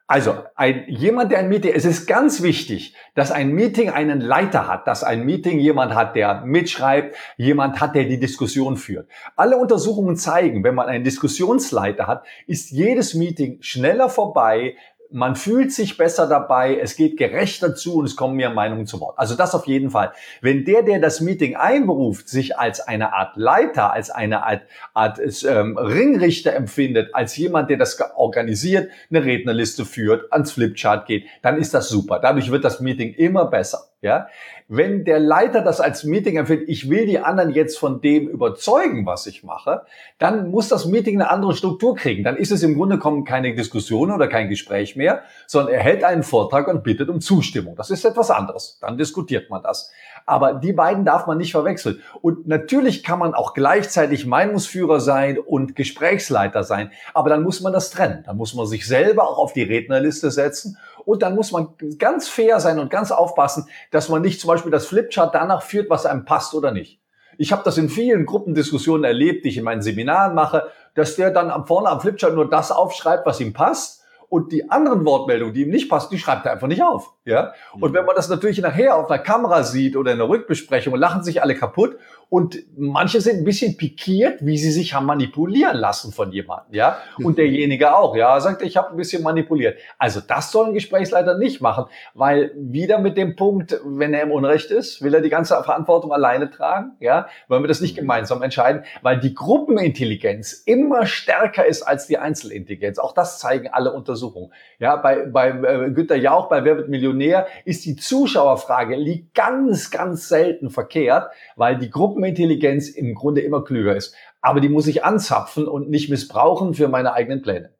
Also 0.09 0.35
ein, 0.55 0.85
jemand, 0.87 1.33
der 1.33 1.39
ein 1.39 1.49
Meeting, 1.49 1.73
es 1.75 1.83
ist 1.83 2.07
ganz 2.07 2.41
wichtig, 2.41 2.95
dass 3.13 3.29
ein 3.29 3.51
Meeting 3.51 3.89
einen 3.89 4.21
Leiter 4.21 4.65
hat, 4.65 4.87
dass 4.87 5.03
ein 5.03 5.25
Meeting 5.25 5.59
jemand 5.59 5.95
hat, 5.95 6.15
der 6.15 6.45
mitschreibt, 6.45 7.17
jemand 7.35 7.81
hat, 7.81 7.93
der 7.93 8.05
die 8.05 8.17
Diskussion 8.17 8.77
führt. 8.77 9.09
Alle 9.35 9.57
Untersuchungen 9.57 10.15
zeigen, 10.15 10.63
wenn 10.63 10.75
man 10.75 10.87
einen 10.87 11.03
Diskussionsleiter 11.03 12.07
hat, 12.07 12.25
ist 12.45 12.71
jedes 12.71 13.15
Meeting 13.15 13.57
schneller 13.61 14.07
vorbei, 14.07 14.77
man 15.11 15.35
fühlt 15.35 15.71
sich 15.71 15.97
besser 15.97 16.27
dabei, 16.27 16.77
es 16.77 16.95
geht 16.95 17.17
gerechter 17.17 17.75
zu 17.75 17.95
und 17.95 18.05
es 18.05 18.15
kommen 18.15 18.35
mehr 18.35 18.49
Meinungen 18.49 18.85
zu 18.85 18.99
Wort. 18.99 19.17
Also 19.17 19.35
das 19.35 19.55
auf 19.55 19.67
jeden 19.67 19.89
Fall. 19.91 20.11
Wenn 20.41 20.65
der, 20.65 20.83
der 20.83 20.99
das 20.99 21.21
Meeting 21.21 21.55
einberuft, 21.55 22.29
sich 22.29 22.57
als 22.57 22.81
eine 22.81 23.13
Art 23.13 23.35
Leiter, 23.37 23.93
als 23.93 24.09
eine 24.09 24.43
Art, 24.45 24.61
Art 24.93 25.19
ähm, 25.45 25.77
Ringrichter 25.77 26.53
empfindet, 26.53 27.13
als 27.13 27.37
jemand, 27.37 27.69
der 27.69 27.77
das 27.77 27.97
organisiert, 28.15 28.89
eine 29.09 29.23
Rednerliste 29.23 29.85
führt, 29.85 30.31
ans 30.31 30.51
Flipchart 30.51 31.05
geht, 31.07 31.25
dann 31.41 31.57
ist 31.57 31.73
das 31.73 31.89
super. 31.89 32.19
Dadurch 32.19 32.51
wird 32.51 32.63
das 32.63 32.79
Meeting 32.79 33.13
immer 33.13 33.45
besser. 33.45 33.89
Ja, 34.01 34.27
wenn 34.67 35.05
der 35.05 35.19
Leiter 35.19 35.61
das 35.61 35.81
als 35.81 36.03
Meeting 36.03 36.37
empfindet, 36.37 36.69
ich 36.69 36.87
will 36.87 37.07
die 37.07 37.17
anderen 37.17 37.49
jetzt 37.49 37.79
von 37.79 37.99
dem 37.99 38.27
überzeugen, 38.27 39.07
was 39.07 39.25
ich 39.25 39.43
mache, 39.43 39.81
dann 40.19 40.51
muss 40.51 40.67
das 40.67 40.85
Meeting 40.85 41.19
eine 41.19 41.31
andere 41.31 41.55
Struktur 41.55 41.95
kriegen. 41.95 42.23
Dann 42.23 42.37
ist 42.37 42.51
es 42.51 42.61
im 42.61 42.75
Grunde 42.75 42.99
genommen 42.99 43.23
keine 43.23 43.55
Diskussion 43.55 44.11
oder 44.11 44.27
kein 44.27 44.49
Gespräch 44.49 44.95
mehr, 44.95 45.23
sondern 45.47 45.73
er 45.73 45.79
hält 45.79 46.03
einen 46.03 46.21
Vortrag 46.21 46.67
und 46.67 46.83
bittet 46.83 47.09
um 47.09 47.21
Zustimmung. 47.21 47.75
Das 47.75 47.89
ist 47.89 48.05
etwas 48.05 48.29
anderes. 48.29 48.77
Dann 48.81 48.99
diskutiert 48.99 49.49
man 49.49 49.63
das. 49.63 49.91
Aber 50.27 50.53
die 50.53 50.73
beiden 50.73 51.03
darf 51.03 51.25
man 51.25 51.39
nicht 51.39 51.51
verwechseln. 51.53 51.99
Und 52.21 52.47
natürlich 52.47 53.03
kann 53.03 53.17
man 53.17 53.33
auch 53.33 53.55
gleichzeitig 53.55 54.27
Meinungsführer 54.27 54.99
sein 54.99 55.39
und 55.39 55.75
Gesprächsleiter 55.75 56.63
sein. 56.63 56.91
Aber 57.15 57.31
dann 57.31 57.41
muss 57.41 57.61
man 57.61 57.73
das 57.73 57.89
trennen. 57.89 58.23
Dann 58.27 58.37
muss 58.37 58.53
man 58.53 58.67
sich 58.67 58.85
selber 58.85 59.27
auch 59.27 59.39
auf 59.39 59.53
die 59.53 59.63
Rednerliste 59.63 60.29
setzen 60.29 60.77
und 61.07 61.23
dann 61.23 61.35
muss 61.35 61.53
man 61.53 61.69
ganz 61.97 62.27
fair 62.27 62.59
sein 62.59 62.79
und 62.79 62.89
ganz 62.89 63.11
aufpassen, 63.11 63.69
dass 63.91 64.09
man 64.09 64.21
nicht 64.21 64.41
zum 64.41 64.49
Beispiel 64.49 64.71
das 64.71 64.87
Flipchart 64.87 65.33
danach 65.33 65.61
führt, 65.61 65.89
was 65.89 66.05
einem 66.05 66.25
passt 66.25 66.53
oder 66.53 66.71
nicht. 66.71 66.99
Ich 67.37 67.53
habe 67.53 67.61
das 67.63 67.77
in 67.77 67.87
vielen 67.87 68.25
Gruppendiskussionen 68.25 69.05
erlebt, 69.05 69.45
die 69.45 69.49
ich 69.49 69.57
in 69.57 69.63
meinen 69.63 69.81
Seminaren 69.81 70.35
mache, 70.35 70.67
dass 70.95 71.15
der 71.15 71.31
dann 71.31 71.65
vorne 71.65 71.87
am 71.87 72.01
Flipchart 72.01 72.33
nur 72.35 72.49
das 72.49 72.73
aufschreibt, 72.73 73.25
was 73.25 73.39
ihm 73.39 73.53
passt 73.53 74.03
und 74.29 74.51
die 74.51 74.69
anderen 74.69 75.05
Wortmeldungen, 75.05 75.53
die 75.53 75.61
ihm 75.63 75.69
nicht 75.69 75.89
passen, 75.89 76.09
die 76.11 76.19
schreibt 76.19 76.45
er 76.45 76.51
einfach 76.51 76.67
nicht 76.67 76.83
auf. 76.83 77.13
Ja? 77.23 77.53
Und 77.79 77.93
wenn 77.93 78.05
man 78.05 78.15
das 78.15 78.29
natürlich 78.29 78.59
nachher 78.59 78.97
auf 78.97 79.09
einer 79.09 79.21
Kamera 79.21 79.63
sieht 79.63 79.95
oder 79.95 80.11
in 80.11 80.19
einer 80.19 80.29
Rückbesprechung, 80.29 80.95
lachen 80.95 81.23
sich 81.23 81.41
alle 81.41 81.55
kaputt 81.55 81.97
und 82.29 82.57
manche 82.75 83.21
sind 83.21 83.37
ein 83.37 83.43
bisschen 83.45 83.77
pikiert, 83.77 84.45
wie 84.45 84.57
sie 84.57 84.71
sich 84.71 84.93
haben 84.93 85.05
manipulieren 85.05 85.77
lassen 85.77 86.11
von 86.11 86.33
jemandem, 86.33 86.75
ja. 86.75 86.97
Und 87.23 87.37
derjenige 87.37 87.95
auch, 87.95 88.17
ja, 88.17 88.37
sagt, 88.41 88.63
ich 88.63 88.75
habe 88.75 88.91
ein 88.91 88.97
bisschen 88.97 89.23
manipuliert. 89.23 89.79
Also 89.97 90.19
das 90.19 90.51
soll 90.51 90.67
ein 90.67 90.73
Gesprächsleiter 90.73 91.37
nicht 91.37 91.61
machen, 91.61 91.85
weil 92.13 92.51
wieder 92.57 92.99
mit 92.99 93.15
dem 93.15 93.37
Punkt, 93.37 93.79
wenn 93.85 94.13
er 94.13 94.23
im 94.23 94.31
Unrecht 94.31 94.71
ist, 94.71 95.01
will 95.01 95.13
er 95.13 95.21
die 95.21 95.29
ganze 95.29 95.61
Verantwortung 95.63 96.11
alleine 96.11 96.49
tragen, 96.49 96.97
ja. 96.99 97.27
Wollen 97.47 97.63
wir 97.63 97.69
das 97.69 97.79
nicht 97.79 97.95
gemeinsam 97.95 98.41
entscheiden, 98.41 98.83
weil 99.01 99.21
die 99.21 99.33
Gruppenintelligenz 99.33 100.51
immer 100.65 101.05
stärker 101.05 101.65
ist 101.65 101.83
als 101.83 102.07
die 102.07 102.17
Einzelintelligenz. 102.17 102.99
Auch 102.99 103.13
das 103.13 103.39
zeigen 103.39 103.69
alle 103.69 103.93
Untersuchungen 103.93 104.16
Untersuchung. 104.17 104.51
Ja, 104.79 104.95
bei, 104.95 105.25
bei 105.25 105.49
äh, 105.49 105.91
Günter 105.91 106.15
Jauch, 106.15 106.49
bei 106.49 106.63
Wer 106.63 106.77
wird 106.77 106.89
Millionär, 106.89 107.47
ist 107.65 107.85
die 107.85 107.95
Zuschauerfrage 107.95 108.95
liegt 108.95 109.33
ganz, 109.33 109.91
ganz 109.91 110.27
selten 110.27 110.69
verkehrt, 110.69 111.31
weil 111.55 111.77
die 111.77 111.89
Gruppenintelligenz 111.89 112.89
im 112.89 113.13
Grunde 113.13 113.41
immer 113.41 113.63
klüger 113.63 113.95
ist. 113.95 114.15
Aber 114.41 114.59
die 114.59 114.69
muss 114.69 114.87
ich 114.87 115.03
anzapfen 115.03 115.67
und 115.67 115.89
nicht 115.89 116.09
missbrauchen 116.09 116.73
für 116.73 116.87
meine 116.87 117.13
eigenen 117.13 117.41
Pläne. 117.41 117.71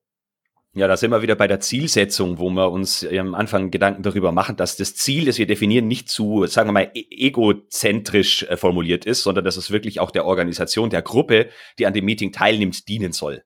Ja, 0.73 0.87
da 0.87 0.95
sind 0.95 1.09
wir 1.09 1.23
wieder 1.23 1.35
bei 1.35 1.47
der 1.47 1.59
Zielsetzung, 1.59 2.37
wo 2.37 2.51
wir 2.51 2.69
uns 2.69 3.03
am 3.03 3.33
Anfang 3.33 3.71
Gedanken 3.71 4.03
darüber 4.03 4.31
machen, 4.31 4.57
dass 4.57 4.75
das 4.75 4.93
Ziel, 4.93 5.25
das 5.25 5.39
wir 5.39 5.47
definieren, 5.47 5.87
nicht 5.87 6.07
zu, 6.07 6.45
sagen 6.45 6.69
wir 6.69 6.73
mal, 6.73 6.91
e-, 6.93 7.05
egozentrisch 7.09 8.43
äh, 8.43 8.57
formuliert 8.57 9.05
ist, 9.05 9.23
sondern 9.23 9.43
dass 9.43 9.57
es 9.57 9.71
wirklich 9.71 9.99
auch 9.99 10.11
der 10.11 10.25
Organisation, 10.25 10.91
der 10.91 11.01
Gruppe, 11.01 11.47
die 11.79 11.87
an 11.87 11.93
dem 11.93 12.05
Meeting 12.05 12.31
teilnimmt, 12.31 12.87
dienen 12.87 13.11
soll. 13.11 13.43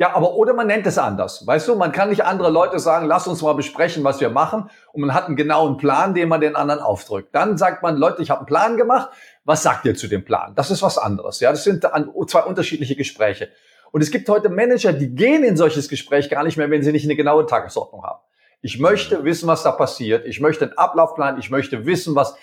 Ja, 0.00 0.14
aber 0.14 0.34
oder 0.34 0.54
man 0.54 0.68
nennt 0.68 0.86
es 0.86 0.96
anders. 0.96 1.44
Weißt 1.44 1.66
du, 1.66 1.74
man 1.74 1.90
kann 1.90 2.08
nicht 2.08 2.24
andere 2.24 2.50
Leute 2.50 2.78
sagen, 2.78 3.06
lass 3.06 3.26
uns 3.26 3.42
mal 3.42 3.54
besprechen, 3.54 4.04
was 4.04 4.20
wir 4.20 4.30
machen. 4.30 4.70
Und 4.92 5.00
man 5.00 5.12
hat 5.12 5.26
einen 5.26 5.34
genauen 5.34 5.76
Plan, 5.76 6.14
den 6.14 6.28
man 6.28 6.40
den 6.40 6.54
anderen 6.54 6.80
aufdrückt. 6.80 7.34
Dann 7.34 7.58
sagt 7.58 7.82
man, 7.82 7.96
Leute, 7.96 8.22
ich 8.22 8.30
habe 8.30 8.40
einen 8.40 8.46
Plan 8.46 8.76
gemacht. 8.76 9.10
Was 9.44 9.64
sagt 9.64 9.84
ihr 9.86 9.96
zu 9.96 10.06
dem 10.06 10.24
Plan? 10.24 10.54
Das 10.54 10.70
ist 10.70 10.82
was 10.82 10.98
anderes. 10.98 11.40
Ja, 11.40 11.50
das 11.50 11.64
sind 11.64 11.84
zwei 12.28 12.42
unterschiedliche 12.42 12.94
Gespräche. 12.94 13.48
Und 13.90 14.00
es 14.00 14.12
gibt 14.12 14.28
heute 14.28 14.50
Manager, 14.50 14.92
die 14.92 15.12
gehen 15.16 15.42
in 15.42 15.56
solches 15.56 15.88
Gespräch 15.88 16.30
gar 16.30 16.44
nicht 16.44 16.56
mehr, 16.56 16.70
wenn 16.70 16.84
sie 16.84 16.92
nicht 16.92 17.04
eine 17.04 17.16
genaue 17.16 17.46
Tagesordnung 17.46 18.04
haben. 18.04 18.20
Ich 18.60 18.78
möchte 18.78 19.24
wissen, 19.24 19.48
was 19.48 19.64
da 19.64 19.72
passiert. 19.72 20.26
Ich 20.26 20.40
möchte 20.40 20.66
einen 20.66 20.78
Ablaufplan. 20.78 21.40
Ich 21.40 21.50
möchte 21.50 21.86
wissen, 21.86 22.14
was, 22.14 22.36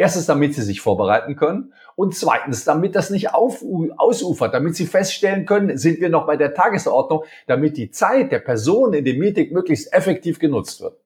erstens, 0.00 0.24
damit 0.26 0.54
sie 0.54 0.62
sich 0.62 0.80
vorbereiten 0.80 1.36
können. 1.36 1.74
Und 1.94 2.14
zweitens, 2.14 2.64
damit 2.64 2.96
das 2.96 3.10
nicht 3.10 3.34
auf, 3.34 3.62
ausufert, 3.98 4.54
damit 4.54 4.74
sie 4.74 4.86
feststellen 4.86 5.44
können, 5.44 5.76
sind 5.76 6.00
wir 6.00 6.08
noch 6.08 6.26
bei 6.26 6.38
der 6.38 6.54
Tagesordnung, 6.54 7.24
damit 7.46 7.76
die 7.76 7.90
Zeit 7.90 8.32
der 8.32 8.38
Person 8.38 8.94
in 8.94 9.04
dem 9.04 9.18
Meeting 9.18 9.52
möglichst 9.52 9.92
effektiv 9.92 10.38
genutzt 10.38 10.80
wird. 10.80 10.98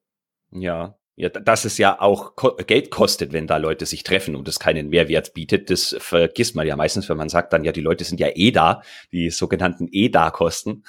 Ja, 0.51 0.97
ja, 1.17 1.29
dass 1.29 1.65
es 1.65 1.77
ja 1.77 1.99
auch 1.99 2.35
Geld 2.67 2.89
kostet, 2.89 3.33
wenn 3.33 3.47
da 3.47 3.57
Leute 3.57 3.85
sich 3.85 4.03
treffen 4.03 4.35
und 4.35 4.47
es 4.47 4.59
keinen 4.59 4.89
Mehrwert 4.89 5.33
bietet, 5.33 5.69
das 5.69 5.95
vergisst 5.99 6.55
man 6.55 6.65
ja 6.65 6.75
meistens, 6.77 7.09
wenn 7.09 7.17
man 7.17 7.29
sagt 7.29 7.51
dann, 7.51 7.63
ja, 7.65 7.73
die 7.73 7.81
Leute 7.81 8.05
sind 8.05 8.19
ja 8.19 8.29
eh 8.33 8.51
da, 8.51 8.81
die 9.11 9.29
sogenannten 9.29 9.89
eh 9.91 10.09
da 10.09 10.31
Kosten. 10.31 10.83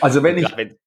Also 0.00 0.22
wenn 0.22 0.38
ich, 0.38 0.56
wenn 0.56 0.78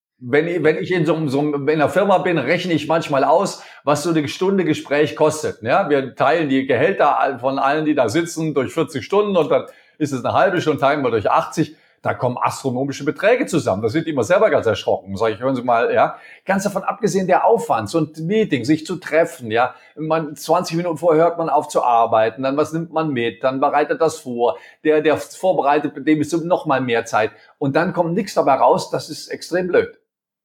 ich, 0.47 0.63
wenn 0.63 0.77
ich 0.77 0.91
in 0.91 1.05
so, 1.05 1.27
so 1.27 1.41
in 1.41 1.69
einer 1.69 1.89
Firma 1.89 2.19
bin, 2.19 2.37
rechne 2.37 2.73
ich 2.73 2.87
manchmal 2.87 3.23
aus, 3.23 3.63
was 3.83 4.03
so 4.03 4.11
eine 4.11 4.27
Stunde 4.27 4.65
Gespräch 4.65 5.15
kostet. 5.15 5.61
Ja, 5.61 5.89
wir 5.89 6.15
teilen 6.15 6.49
die 6.49 6.65
Gehälter 6.67 7.37
von 7.39 7.59
allen, 7.59 7.85
die 7.85 7.95
da 7.95 8.09
sitzen, 8.09 8.53
durch 8.53 8.73
40 8.73 9.03
Stunden 9.03 9.35
und 9.35 9.49
dann 9.49 9.65
ist 9.97 10.11
es 10.11 10.23
eine 10.23 10.33
halbe 10.33 10.61
Stunde, 10.61 10.79
teilen 10.79 11.03
wir 11.03 11.11
durch 11.11 11.29
80 11.29 11.75
da 12.01 12.15
kommen 12.15 12.37
astronomische 12.41 13.05
Beträge 13.05 13.45
zusammen. 13.45 13.83
Da 13.83 13.89
sind 13.89 14.07
die 14.07 14.11
immer 14.11 14.23
selber 14.23 14.49
ganz 14.49 14.65
erschrocken. 14.65 15.15
Sag 15.17 15.33
ich, 15.33 15.39
hören 15.39 15.55
Sie 15.55 15.61
mal, 15.61 15.93
ja. 15.93 16.15
Ganz 16.45 16.63
davon 16.63 16.83
abgesehen 16.83 17.27
der 17.27 17.45
Aufwand, 17.45 17.89
so 17.89 17.99
ein 17.99 18.11
Meeting, 18.25 18.65
sich 18.65 18.85
zu 18.87 18.95
treffen, 18.95 19.51
ja. 19.51 19.75
Man, 19.95 20.35
20 20.35 20.77
Minuten 20.77 20.97
vorher 20.97 21.25
hört 21.25 21.37
man 21.37 21.49
auf 21.49 21.67
zu 21.67 21.83
arbeiten, 21.83 22.41
dann 22.41 22.57
was 22.57 22.73
nimmt 22.73 22.91
man 22.91 23.11
mit, 23.11 23.43
dann 23.43 23.59
bereitet 23.59 24.01
das 24.01 24.17
vor. 24.19 24.57
Der, 24.83 25.01
der 25.01 25.17
vorbereitet, 25.17 25.93
dem 26.07 26.21
ist 26.21 26.33
noch 26.33 26.65
mal 26.65 26.81
mehr 26.81 27.05
Zeit. 27.05 27.31
Und 27.59 27.75
dann 27.75 27.93
kommt 27.93 28.15
nichts 28.15 28.33
dabei 28.33 28.55
raus, 28.55 28.89
das 28.89 29.09
ist 29.09 29.27
extrem 29.27 29.67
blöd. 29.67 30.00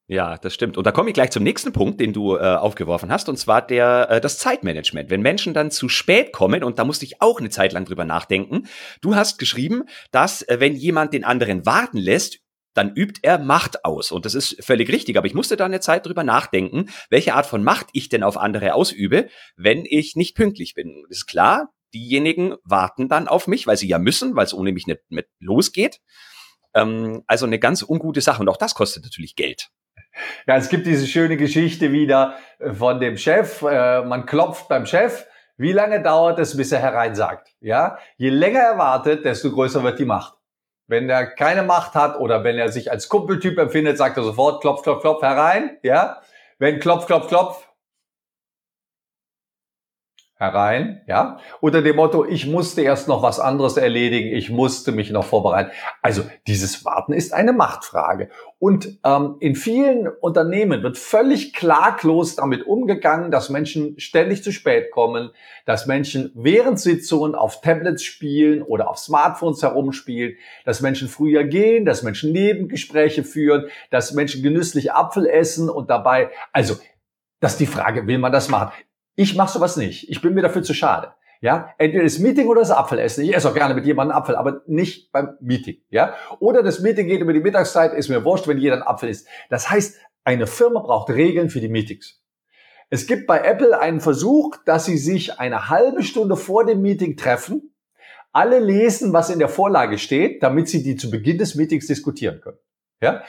Ja, 0.08 0.38
das 0.38 0.54
stimmt. 0.54 0.76
Und 0.76 0.86
da 0.86 0.92
komme 0.92 1.10
ich 1.10 1.14
gleich 1.14 1.32
zum 1.32 1.42
nächsten 1.42 1.72
Punkt, 1.72 1.98
den 1.98 2.12
du 2.12 2.36
äh, 2.36 2.40
aufgeworfen 2.40 3.10
hast, 3.10 3.28
und 3.28 3.38
zwar 3.38 3.66
der 3.66 4.08
äh, 4.08 4.20
das 4.20 4.38
Zeitmanagement. 4.38 5.10
Wenn 5.10 5.20
Menschen 5.20 5.52
dann 5.52 5.72
zu 5.72 5.88
spät 5.88 6.32
kommen, 6.32 6.62
und 6.62 6.78
da 6.78 6.84
musste 6.84 7.04
ich 7.04 7.20
auch 7.20 7.40
eine 7.40 7.50
Zeit 7.50 7.72
lang 7.72 7.86
drüber 7.86 8.04
nachdenken, 8.04 8.68
du 9.00 9.16
hast 9.16 9.38
geschrieben, 9.38 9.82
dass 10.12 10.42
äh, 10.42 10.60
wenn 10.60 10.76
jemand 10.76 11.12
den 11.12 11.24
anderen 11.24 11.66
warten 11.66 11.98
lässt, 11.98 12.38
dann 12.72 12.94
übt 12.94 13.20
er 13.22 13.38
Macht 13.38 13.84
aus. 13.84 14.12
Und 14.12 14.26
das 14.26 14.34
ist 14.34 14.62
völlig 14.62 14.90
richtig, 14.90 15.16
aber 15.16 15.26
ich 15.26 15.34
musste 15.34 15.56
da 15.56 15.64
eine 15.64 15.80
Zeit 15.80 16.06
drüber 16.06 16.22
nachdenken, 16.22 16.88
welche 17.10 17.34
Art 17.34 17.46
von 17.46 17.64
Macht 17.64 17.88
ich 17.92 18.08
denn 18.08 18.22
auf 18.22 18.36
andere 18.36 18.74
ausübe, 18.74 19.28
wenn 19.56 19.84
ich 19.84 20.14
nicht 20.14 20.36
pünktlich 20.36 20.74
bin. 20.74 21.04
Das 21.08 21.18
ist 21.18 21.26
klar, 21.26 21.72
diejenigen 21.94 22.54
warten 22.62 23.08
dann 23.08 23.26
auf 23.26 23.48
mich, 23.48 23.66
weil 23.66 23.76
sie 23.76 23.88
ja 23.88 23.98
müssen, 23.98 24.36
weil 24.36 24.44
es 24.44 24.54
ohne 24.54 24.70
mich 24.70 24.86
nicht 24.86 25.00
mit 25.08 25.26
losgeht. 25.40 26.00
Ähm, 26.74 27.24
also 27.26 27.46
eine 27.46 27.58
ganz 27.58 27.82
ungute 27.82 28.20
Sache. 28.20 28.42
Und 28.42 28.48
auch 28.48 28.58
das 28.58 28.74
kostet 28.74 29.02
natürlich 29.02 29.34
Geld. 29.34 29.70
Ja, 30.46 30.56
es 30.56 30.68
gibt 30.68 30.86
diese 30.86 31.06
schöne 31.06 31.36
Geschichte 31.36 31.92
wieder 31.92 32.38
äh, 32.58 32.72
von 32.72 33.00
dem 33.00 33.16
Chef. 33.16 33.62
Äh, 33.62 34.02
man 34.02 34.26
klopft 34.26 34.68
beim 34.68 34.86
Chef. 34.86 35.26
Wie 35.56 35.72
lange 35.72 36.02
dauert 36.02 36.38
es, 36.38 36.56
bis 36.56 36.72
er 36.72 36.80
hereinsagt? 36.80 37.48
Ja, 37.60 37.98
je 38.16 38.28
länger 38.28 38.60
er 38.60 38.78
wartet, 38.78 39.24
desto 39.24 39.50
größer 39.50 39.82
wird 39.82 39.98
die 39.98 40.04
Macht. 40.04 40.34
Wenn 40.86 41.08
er 41.08 41.26
keine 41.26 41.62
Macht 41.62 41.94
hat 41.94 42.20
oder 42.20 42.44
wenn 42.44 42.58
er 42.58 42.70
sich 42.70 42.90
als 42.90 43.08
Kumpeltyp 43.08 43.58
empfindet, 43.58 43.96
sagt 43.98 44.16
er 44.18 44.22
sofort 44.22 44.60
klopf, 44.60 44.82
klopf, 44.82 45.00
klopf 45.00 45.22
herein. 45.22 45.78
Ja, 45.82 46.20
wenn 46.58 46.78
klopf, 46.78 47.06
klopf, 47.06 47.28
klopf, 47.28 47.65
herein, 50.38 51.00
ja, 51.06 51.38
unter 51.62 51.80
dem 51.80 51.96
Motto, 51.96 52.26
ich 52.26 52.46
musste 52.46 52.82
erst 52.82 53.08
noch 53.08 53.22
was 53.22 53.40
anderes 53.40 53.78
erledigen, 53.78 54.36
ich 54.36 54.50
musste 54.50 54.92
mich 54.92 55.10
noch 55.10 55.24
vorbereiten. 55.24 55.70
Also 56.02 56.24
dieses 56.46 56.84
Warten 56.84 57.14
ist 57.14 57.32
eine 57.32 57.54
Machtfrage. 57.54 58.28
Und 58.58 58.98
ähm, 59.02 59.36
in 59.40 59.54
vielen 59.54 60.06
Unternehmen 60.08 60.82
wird 60.82 60.98
völlig 60.98 61.54
klaglos 61.54 62.36
damit 62.36 62.66
umgegangen, 62.66 63.30
dass 63.30 63.48
Menschen 63.48 63.98
ständig 63.98 64.42
zu 64.42 64.52
spät 64.52 64.90
kommen, 64.90 65.30
dass 65.64 65.86
Menschen 65.86 66.32
während 66.34 66.78
Sitzungen 66.78 67.34
auf 67.34 67.62
Tablets 67.62 68.04
spielen 68.04 68.62
oder 68.62 68.90
auf 68.90 68.98
Smartphones 68.98 69.62
herumspielen, 69.62 70.36
dass 70.66 70.82
Menschen 70.82 71.08
früher 71.08 71.44
gehen, 71.44 71.86
dass 71.86 72.02
Menschen 72.02 72.32
Nebengespräche 72.32 73.24
führen, 73.24 73.68
dass 73.90 74.12
Menschen 74.12 74.42
genüsslich 74.42 74.92
Apfel 74.92 75.26
essen 75.26 75.70
und 75.70 75.88
dabei, 75.88 76.30
also 76.52 76.74
das 77.40 77.52
ist 77.52 77.60
die 77.60 77.66
Frage, 77.66 78.06
will 78.06 78.18
man 78.18 78.32
das 78.32 78.48
machen? 78.48 78.72
Ich 79.16 79.34
mache 79.34 79.52
sowas 79.52 79.76
nicht. 79.76 80.08
Ich 80.10 80.22
bin 80.22 80.34
mir 80.34 80.42
dafür 80.42 80.62
zu 80.62 80.74
schade. 80.74 81.12
Ja, 81.40 81.74
entweder 81.78 82.04
das 82.04 82.18
Meeting 82.18 82.46
oder 82.48 82.60
das 82.60 82.70
Apfelessen. 82.70 83.24
Ich 83.24 83.34
esse 83.34 83.50
auch 83.50 83.54
gerne 83.54 83.74
mit 83.74 83.84
jemandem 83.84 84.16
Apfel, 84.16 84.36
aber 84.36 84.62
nicht 84.66 85.12
beim 85.12 85.36
Meeting. 85.40 85.76
Ja, 85.90 86.14
oder 86.38 86.62
das 86.62 86.80
Meeting 86.80 87.08
geht 87.08 87.20
über 87.20 87.32
die 87.32 87.40
Mittagszeit, 87.40 87.92
ist 87.92 88.08
mir 88.08 88.24
wurscht, 88.24 88.48
wenn 88.48 88.58
jeder 88.58 88.74
einen 88.74 88.82
Apfel 88.82 89.10
isst. 89.10 89.28
Das 89.50 89.70
heißt, 89.70 89.98
eine 90.24 90.46
Firma 90.46 90.80
braucht 90.80 91.10
Regeln 91.10 91.50
für 91.50 91.60
die 91.60 91.68
Meetings. 91.68 92.22
Es 92.88 93.06
gibt 93.06 93.26
bei 93.26 93.40
Apple 93.40 93.78
einen 93.78 94.00
Versuch, 94.00 94.56
dass 94.64 94.86
sie 94.86 94.96
sich 94.96 95.38
eine 95.38 95.68
halbe 95.68 96.02
Stunde 96.02 96.36
vor 96.36 96.64
dem 96.64 96.82
Meeting 96.82 97.16
treffen, 97.16 97.74
alle 98.32 98.58
lesen, 98.58 99.12
was 99.12 99.30
in 99.30 99.38
der 99.38 99.48
Vorlage 99.48 99.98
steht, 99.98 100.42
damit 100.42 100.68
sie 100.68 100.82
die 100.82 100.96
zu 100.96 101.10
Beginn 101.10 101.38
des 101.38 101.54
Meetings 101.54 101.86
diskutieren 101.86 102.40
können. 102.40 102.58
Ja, 103.00 103.22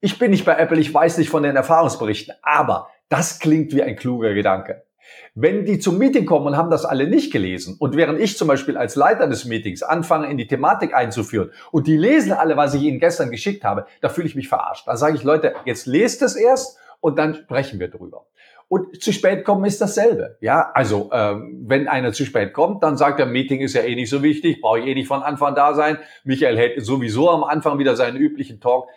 ich 0.00 0.18
bin 0.18 0.30
nicht 0.30 0.44
bei 0.44 0.56
Apple, 0.56 0.78
ich 0.78 0.92
weiß 0.92 1.18
nicht 1.18 1.30
von 1.30 1.42
den 1.42 1.56
Erfahrungsberichten, 1.56 2.34
aber 2.42 2.88
das 3.08 3.38
klingt 3.38 3.72
wie 3.72 3.82
ein 3.82 3.96
kluger 3.96 4.34
Gedanke. 4.34 4.84
Wenn 5.34 5.64
die 5.64 5.78
zum 5.78 5.98
Meeting 5.98 6.26
kommen 6.26 6.46
und 6.46 6.56
haben 6.56 6.70
das 6.70 6.84
alle 6.84 7.06
nicht 7.06 7.32
gelesen 7.32 7.76
und 7.78 7.96
während 7.96 8.20
ich 8.20 8.36
zum 8.36 8.48
Beispiel 8.48 8.76
als 8.76 8.96
Leiter 8.96 9.26
des 9.28 9.44
Meetings 9.44 9.82
anfange, 9.82 10.30
in 10.30 10.36
die 10.36 10.46
Thematik 10.46 10.94
einzuführen 10.94 11.50
und 11.70 11.86
die 11.86 11.96
lesen 11.96 12.32
alle, 12.32 12.56
was 12.56 12.74
ich 12.74 12.82
ihnen 12.82 12.98
gestern 12.98 13.30
geschickt 13.30 13.64
habe, 13.64 13.86
da 14.00 14.08
fühle 14.08 14.26
ich 14.26 14.34
mich 14.34 14.48
verarscht. 14.48 14.86
Da 14.86 14.96
sage 14.96 15.16
ich, 15.16 15.22
Leute, 15.22 15.54
jetzt 15.64 15.86
lest 15.86 16.22
es 16.22 16.36
erst 16.36 16.78
und 17.00 17.18
dann 17.18 17.34
sprechen 17.34 17.80
wir 17.80 17.88
drüber. 17.88 18.26
Und 18.68 19.02
zu 19.02 19.14
spät 19.14 19.44
kommen 19.44 19.64
ist 19.64 19.80
dasselbe. 19.80 20.36
Ja, 20.40 20.70
also 20.74 21.08
ähm, 21.12 21.64
wenn 21.66 21.88
einer 21.88 22.12
zu 22.12 22.26
spät 22.26 22.52
kommt, 22.52 22.82
dann 22.82 22.98
sagt 22.98 23.18
er, 23.18 23.24
Meeting 23.24 23.60
ist 23.60 23.74
ja 23.74 23.80
eh 23.80 23.94
nicht 23.94 24.10
so 24.10 24.22
wichtig, 24.22 24.60
brauche 24.60 24.80
ich 24.80 24.86
eh 24.86 24.94
nicht 24.94 25.08
von 25.08 25.22
Anfang 25.22 25.54
da 25.54 25.74
sein. 25.74 25.98
Michael 26.24 26.58
hält 26.58 26.84
sowieso 26.84 27.30
am 27.30 27.44
Anfang 27.44 27.78
wieder 27.78 27.96
seinen 27.96 28.18
üblichen 28.18 28.60
Talk 28.60 28.88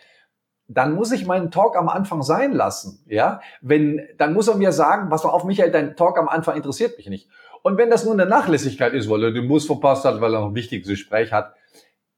dann 0.74 0.94
muss 0.94 1.12
ich 1.12 1.26
meinen 1.26 1.52
Talk 1.52 1.76
am 1.76 1.90
Anfang 1.90 2.22
sein 2.22 2.54
lassen. 2.54 3.04
Ja, 3.08 3.42
wenn, 3.62 4.02
dann 4.18 4.34
muss 4.34 4.48
er 4.48 4.56
mir 4.56 4.72
sagen, 4.72 5.10
mal 5.10 5.18
auf, 5.18 5.44
Michael, 5.44 5.72
dein 5.72 5.96
Talk 5.96 6.18
am 6.18 6.28
Anfang 6.28 6.56
interessiert 6.56 6.98
mich 6.98 7.10
nicht. 7.10 7.30
Und 7.64 7.78
wenn 7.78 7.90
das 7.90 8.06
nur 8.06 8.14
eine 8.14 8.26
Nachlässigkeit 8.26 8.94
ist, 8.94 9.10
weil 9.10 9.24
er 9.24 9.32
den 9.32 9.48
Bus 9.48 9.66
verpasst 9.66 10.06
hat, 10.06 10.20
weil 10.22 10.34
er 10.34 10.42
noch 10.42 10.50
ein 10.50 10.56
wichtiges 10.56 10.88
Gespräch 10.88 11.32
hat, 11.32 11.54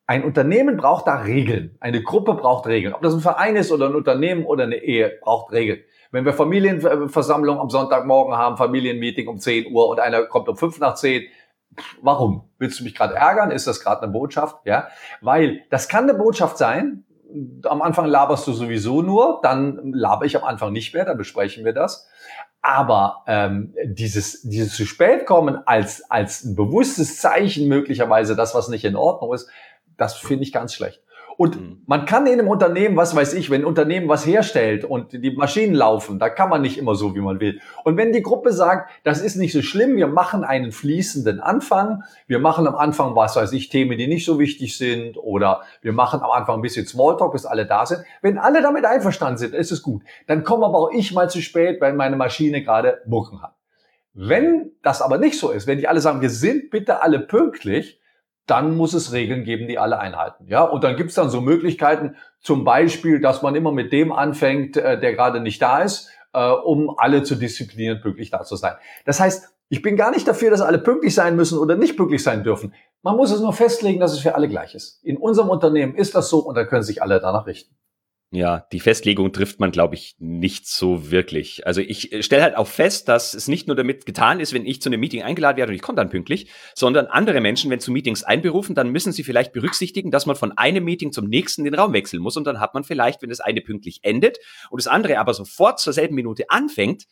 ein 0.06 0.24
Unternehmen 0.24 0.78
braucht 0.78 1.08
da 1.08 1.22
Regeln. 1.22 1.78
Eine 1.80 2.04
Gruppe 2.04 2.34
braucht 2.34 2.68
Regeln. 2.68 2.94
Ob 2.94 3.02
das 3.02 3.14
ein 3.14 3.22
Verein 3.22 3.56
ist 3.56 3.72
oder 3.72 3.88
ein 3.88 3.96
Unternehmen 3.96 4.46
oder 4.46 4.64
eine 4.64 4.76
Ehe, 4.76 5.18
braucht 5.22 5.52
Regeln. 5.54 5.80
Wenn 6.12 6.26
wir 6.26 6.34
Familienversammlung 6.34 7.60
am 7.60 7.70
Sonntagmorgen 7.70 8.38
haben, 8.38 8.58
Familienmeeting 8.58 9.28
um 9.28 9.40
10 9.40 9.74
Uhr 9.74 9.88
und 9.88 10.00
einer 10.00 10.24
kommt 10.26 10.50
um 10.50 10.58
5 10.58 10.80
nach 10.80 10.96
10, 10.96 11.24
warum? 12.02 12.50
Willst 12.60 12.80
du 12.80 12.84
mich 12.84 12.96
gerade 12.96 13.16
ärgern? 13.16 13.50
Ist 13.50 13.66
das 13.66 13.80
gerade 13.80 14.04
eine 14.04 14.12
Botschaft? 14.12 14.58
Ja, 14.66 14.90
weil 15.22 15.62
das 15.70 15.88
kann 15.88 16.04
eine 16.04 16.18
Botschaft 16.18 16.58
sein, 16.58 17.06
am 17.64 17.82
Anfang 17.82 18.06
laberst 18.06 18.48
du 18.48 18.54
sowieso 18.54 19.02
nur, 19.02 19.40
dann 19.44 19.92
laber 19.94 20.26
ich 20.26 20.38
am 20.38 20.44
Anfang 20.44 20.72
nicht 20.72 20.94
mehr, 20.94 21.06
dann 21.06 21.18
besprechen 21.18 21.66
wir 21.66 21.74
das. 21.74 22.08
Aber 22.62 23.24
ähm, 23.28 23.76
dieses, 23.84 24.42
dieses 24.42 24.76
zu 24.76 24.86
spät 24.86 25.26
kommen 25.26 25.58
als, 25.66 26.10
als 26.10 26.44
ein 26.44 26.56
bewusstes 26.56 27.20
Zeichen 27.20 27.68
möglicherweise, 27.68 28.36
das, 28.36 28.56
was 28.56 28.70
nicht 28.70 28.86
in 28.86 28.96
Ordnung 28.96 29.34
ist, 29.34 29.50
das 29.98 30.16
finde 30.16 30.44
ich 30.44 30.54
ganz 30.54 30.74
schlecht. 30.74 31.03
Und 31.38 31.60
mhm. 31.60 31.82
man 31.86 32.06
kann 32.06 32.28
in 32.28 32.34
einem 32.34 32.48
Unternehmen, 32.48 32.96
was 32.96 33.16
weiß 33.16 33.34
ich, 33.34 33.50
wenn 33.50 33.62
ein 33.62 33.66
Unternehmen 33.66 34.08
was 34.08 34.26
herstellt 34.26 34.86
und 34.86 35.14
die 35.14 35.32
Maschinen 35.32 35.74
laufen, 35.74 36.20
da 36.20 36.30
kann 36.30 36.50
man 36.50 36.62
nicht 36.62 36.78
immer 36.78 36.96
so, 36.96 37.16
wie 37.16 37.22
man 37.22 37.40
will. 37.40 37.60
Und 37.84 37.98
wenn 37.98 38.14
die 38.14 38.22
Gruppe 38.22 38.54
sagt, 38.54 38.92
das 39.04 39.22
ist 39.22 39.36
nicht 39.36 39.54
so 39.54 39.62
schlimm, 39.62 39.96
wir 39.96 40.08
machen 40.08 40.44
einen 40.44 40.72
fließenden 40.72 41.40
Anfang, 41.40 42.04
wir 42.28 42.40
machen 42.40 42.68
am 42.68 42.76
Anfang, 42.76 43.16
was 43.16 43.36
weiß 43.36 43.52
ich, 43.54 43.70
Themen, 43.70 43.98
die 43.98 44.08
nicht 44.08 44.26
so 44.26 44.40
wichtig 44.40 44.78
sind, 44.78 45.18
oder 45.18 45.62
wir 45.82 45.94
machen 45.94 46.22
am 46.22 46.32
Anfang 46.32 46.60
ein 46.60 46.62
bisschen 46.62 46.86
Smalltalk, 46.86 47.32
bis 47.32 47.46
alle 47.46 47.66
da 47.66 47.86
sind. 47.86 48.04
Wenn 48.22 48.38
alle 48.38 48.62
damit 48.62 48.86
einverstanden 48.86 49.38
sind, 49.38 49.54
ist 49.54 49.72
es 49.72 49.82
gut. 49.82 50.04
Dann 50.28 50.44
komme 50.44 50.66
aber 50.66 50.78
auch 50.78 50.92
ich 50.92 51.14
mal 51.14 51.30
zu 51.30 51.42
spät, 51.42 51.82
weil 51.82 51.94
meine 51.94 52.16
Maschine 52.16 52.64
gerade 52.64 53.02
Mucken 53.06 53.42
hat. 53.42 53.56
Wenn 54.14 54.72
das 54.84 55.02
aber 55.02 55.18
nicht 55.18 55.40
so 55.40 55.50
ist, 55.50 55.66
wenn 55.66 55.80
die 55.80 55.88
alle 55.88 56.00
sagen, 56.00 56.22
wir 56.22 56.30
sind 56.30 56.70
bitte 56.70 57.02
alle 57.02 57.20
pünktlich, 57.20 58.00
dann 58.46 58.76
muss 58.76 58.94
es 58.94 59.14
Regeln 59.14 59.44
geben, 59.44 59.68
die 59.68 59.80
alle 59.80 60.00
einhalten. 60.00 60.46
Ja, 60.48 60.64
und 60.64 60.84
dann 60.84 60.96
gibt's 60.96 61.16
dann 61.16 61.30
so 61.30 61.42
Möglichkeiten, 61.42 62.16
zum 62.40 62.64
Beispiel, 62.64 63.22
dass 63.22 63.42
man 63.42 63.56
immer 63.56 63.72
mit 63.72 63.94
dem 63.94 64.12
anfängt, 64.12 64.78
äh, 64.78 65.00
der 65.00 65.14
gerade 65.14 65.40
nicht 65.40 65.62
da 65.62 65.80
ist, 65.82 66.10
äh, 66.34 66.50
um 66.50 66.94
alle 66.98 67.24
zu 67.24 67.36
disziplinieren, 67.36 68.02
pünktlich 68.02 68.32
da 68.32 68.44
zu 68.44 68.56
sein. 68.56 68.76
Das 69.06 69.20
heißt, 69.20 69.54
ich 69.70 69.82
bin 69.82 69.96
gar 69.96 70.12
nicht 70.12 70.28
dafür, 70.28 70.52
dass 70.52 70.62
alle 70.62 70.78
pünktlich 70.78 71.16
sein 71.16 71.36
müssen 71.36 71.58
oder 71.58 71.76
nicht 71.76 71.96
pünktlich 71.98 72.22
sein 72.22 72.44
dürfen. 72.44 72.74
Man 73.02 73.16
muss 73.16 73.32
es 73.32 73.40
nur 73.40 73.54
festlegen, 73.54 74.00
dass 74.00 74.14
es 74.14 74.20
für 74.20 74.36
alle 74.36 74.48
gleich 74.48 74.76
ist. 74.76 75.04
In 75.04 75.18
unserem 75.18 75.50
Unternehmen 75.50 75.96
ist 75.96 76.16
das 76.16 76.30
so 76.30 76.40
und 76.40 76.56
da 76.56 76.66
können 76.66 76.84
sich 76.84 77.02
alle 77.02 77.20
danach 77.20 77.48
richten. 77.48 77.76
Ja, 78.36 78.66
die 78.72 78.80
Festlegung 78.80 79.32
trifft 79.32 79.60
man, 79.60 79.70
glaube 79.70 79.94
ich, 79.94 80.16
nicht 80.18 80.68
so 80.68 81.12
wirklich. 81.12 81.68
Also 81.68 81.82
ich 81.82 82.12
äh, 82.12 82.24
stelle 82.24 82.42
halt 82.42 82.58
auch 82.58 82.68
fest, 82.68 83.08
dass 83.08 83.36
es 83.36 83.48
nicht 83.48 83.68
nur 83.68 83.76
damit 83.76 84.08
getan 84.08 84.40
ist, 84.40 84.54
wenn 84.54 84.66
ich 84.66 84.82
zu 84.82 84.90
einem 84.90 85.02
Meeting 85.02 85.22
eingeladen 85.22 85.58
werde 85.58 85.70
und 85.70 85.76
ich 85.76 85.84
komme 85.84 85.98
dann 85.98 86.10
pünktlich, 86.10 86.50
sondern 86.74 87.06
andere 87.06 87.42
Menschen, 87.42 87.70
wenn 87.70 87.80
zu 87.80 87.92
Meetings 87.92 88.24
einberufen, 88.24 88.74
dann 88.74 88.90
müssen 88.90 89.12
sie 89.12 89.24
vielleicht 89.24 89.54
berücksichtigen, 89.54 90.10
dass 90.10 90.26
man 90.26 90.36
von 90.36 90.52
einem 90.52 90.84
Meeting 90.84 91.12
zum 91.12 91.28
nächsten 91.28 91.64
den 91.64 91.76
Raum 91.76 91.94
wechseln 91.94 92.24
muss 92.24 92.36
und 92.36 92.48
dann 92.48 92.60
hat 92.60 92.74
man 92.74 92.84
vielleicht, 92.84 93.22
wenn 93.22 93.30
das 93.30 93.40
eine 93.40 93.62
pünktlich 93.62 94.00
endet 94.02 94.40
und 94.72 94.82
das 94.82 94.88
andere 94.88 95.20
aber 95.20 95.36
sofort 95.36 95.80
zur 95.80 95.94
selben 95.94 96.16
Minute 96.16 96.50
anfängt, 96.50 97.04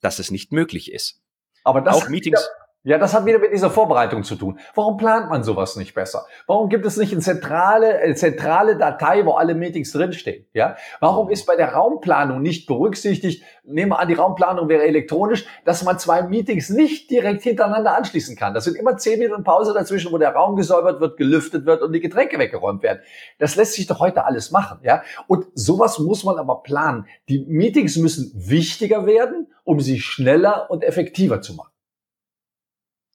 dass 0.00 0.18
es 0.18 0.32
nicht 0.32 0.50
möglich 0.50 0.90
ist. 0.90 1.20
Aber 1.62 1.82
das 1.82 1.94
auch 1.94 2.08
Meetings. 2.08 2.44
Ja, 2.86 2.98
das 2.98 3.14
hat 3.14 3.24
wieder 3.24 3.38
mit 3.38 3.50
dieser 3.50 3.70
Vorbereitung 3.70 4.24
zu 4.24 4.36
tun. 4.36 4.58
Warum 4.74 4.98
plant 4.98 5.30
man 5.30 5.42
sowas 5.42 5.76
nicht 5.76 5.94
besser? 5.94 6.26
Warum 6.46 6.68
gibt 6.68 6.84
es 6.84 6.98
nicht 6.98 7.12
eine 7.12 7.22
zentrale, 7.22 7.96
eine 7.96 8.14
zentrale 8.14 8.76
Datei, 8.76 9.24
wo 9.24 9.32
alle 9.32 9.54
Meetings 9.54 9.90
drinstehen? 9.92 10.44
Ja? 10.52 10.76
Warum 11.00 11.30
ist 11.30 11.46
bei 11.46 11.56
der 11.56 11.72
Raumplanung 11.72 12.42
nicht 12.42 12.66
berücksichtigt, 12.66 13.42
nehmen 13.64 13.92
wir 13.92 14.00
an, 14.00 14.08
die 14.08 14.14
Raumplanung 14.14 14.68
wäre 14.68 14.82
elektronisch, 14.82 15.46
dass 15.64 15.82
man 15.82 15.98
zwei 15.98 16.24
Meetings 16.24 16.68
nicht 16.68 17.10
direkt 17.10 17.42
hintereinander 17.42 17.96
anschließen 17.96 18.36
kann? 18.36 18.52
Das 18.52 18.64
sind 18.64 18.76
immer 18.76 18.98
zehn 18.98 19.18
Minuten 19.18 19.44
Pause 19.44 19.72
dazwischen, 19.72 20.12
wo 20.12 20.18
der 20.18 20.34
Raum 20.34 20.54
gesäubert 20.54 21.00
wird, 21.00 21.16
gelüftet 21.16 21.64
wird 21.64 21.80
und 21.80 21.94
die 21.94 22.00
Getränke 22.00 22.38
weggeräumt 22.38 22.82
werden. 22.82 23.00
Das 23.38 23.56
lässt 23.56 23.72
sich 23.72 23.86
doch 23.86 24.00
heute 24.00 24.26
alles 24.26 24.50
machen, 24.50 24.80
ja? 24.82 25.02
Und 25.26 25.46
sowas 25.54 25.98
muss 25.98 26.22
man 26.22 26.36
aber 26.36 26.62
planen. 26.62 27.06
Die 27.30 27.46
Meetings 27.48 27.96
müssen 27.96 28.30
wichtiger 28.34 29.06
werden, 29.06 29.46
um 29.62 29.80
sie 29.80 30.00
schneller 30.00 30.70
und 30.70 30.84
effektiver 30.84 31.40
zu 31.40 31.54
machen. 31.54 31.73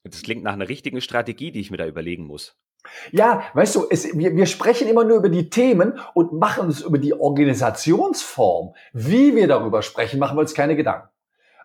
Das 0.10 0.22
klingt 0.24 0.44
nach 0.44 0.54
einer 0.54 0.70
richtigen 0.70 1.02
Strategie, 1.02 1.52
die 1.52 1.60
ich 1.60 1.72
mir 1.72 1.78
da 1.78 1.88
überlegen 1.88 2.26
muss. 2.26 2.58
Ja, 3.12 3.44
weißt 3.54 3.76
du, 3.76 3.88
es, 3.90 4.18
wir, 4.18 4.36
wir 4.36 4.46
sprechen 4.46 4.88
immer 4.88 5.04
nur 5.04 5.18
über 5.18 5.30
die 5.30 5.50
Themen 5.50 6.00
und 6.14 6.34
machen 6.34 6.68
uns 6.68 6.82
über 6.82 6.98
die 6.98 7.14
Organisationsform, 7.14 8.74
wie 8.94 9.36
wir 9.36 9.48
darüber 9.48 9.82
sprechen, 9.82 10.20
machen 10.20 10.38
wir 10.38 10.42
uns 10.42 10.54
keine 10.54 10.76
Gedanken. 10.76 11.10